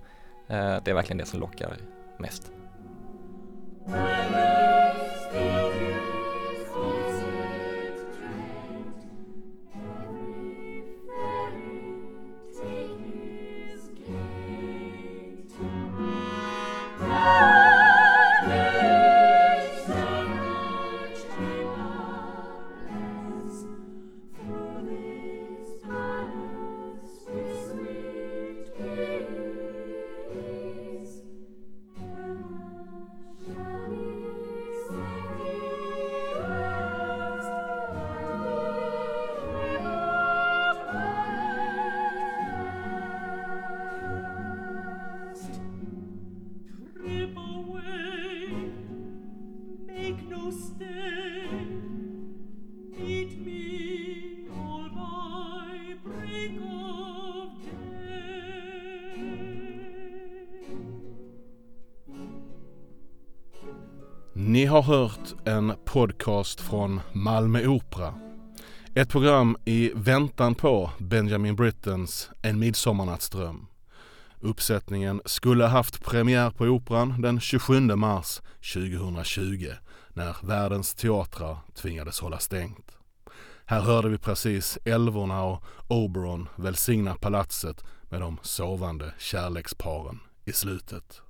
Eh, 0.47 0.75
det 0.83 0.91
är 0.91 0.93
verkligen 0.93 1.17
det 1.17 1.25
som 1.25 1.39
lockar 1.39 1.77
mest. 2.17 2.51
Oh! 17.25 17.72
Har 64.73 64.81
hört 64.81 65.33
en 65.45 65.73
podcast 65.85 66.61
från 66.61 67.01
Malmö 67.11 67.67
Opera. 67.67 68.13
Ett 68.95 69.09
program 69.09 69.57
i 69.65 69.91
väntan 69.95 70.55
på 70.55 70.91
Benjamin 70.99 71.55
Brittens 71.55 72.29
En 72.41 72.59
midsommarnattsdröm. 72.59 73.67
Uppsättningen 74.39 75.21
skulle 75.25 75.65
haft 75.65 76.03
premiär 76.03 76.49
på 76.49 76.65
Operan 76.65 77.21
den 77.21 77.39
27 77.39 77.79
mars 77.79 78.41
2020 78.73 79.71
när 80.13 80.35
världens 80.43 80.93
teatrar 80.93 81.57
tvingades 81.75 82.19
hålla 82.19 82.39
stängt. 82.39 82.97
Här 83.65 83.81
hörde 83.81 84.09
vi 84.09 84.17
precis 84.17 84.77
älvorna 84.85 85.43
och 85.43 85.63
Oberon 85.87 86.49
välsigna 86.55 87.15
palatset 87.15 87.83
med 88.09 88.21
de 88.21 88.37
sovande 88.41 89.13
kärleksparen 89.19 90.19
i 90.45 90.51
slutet. 90.51 91.21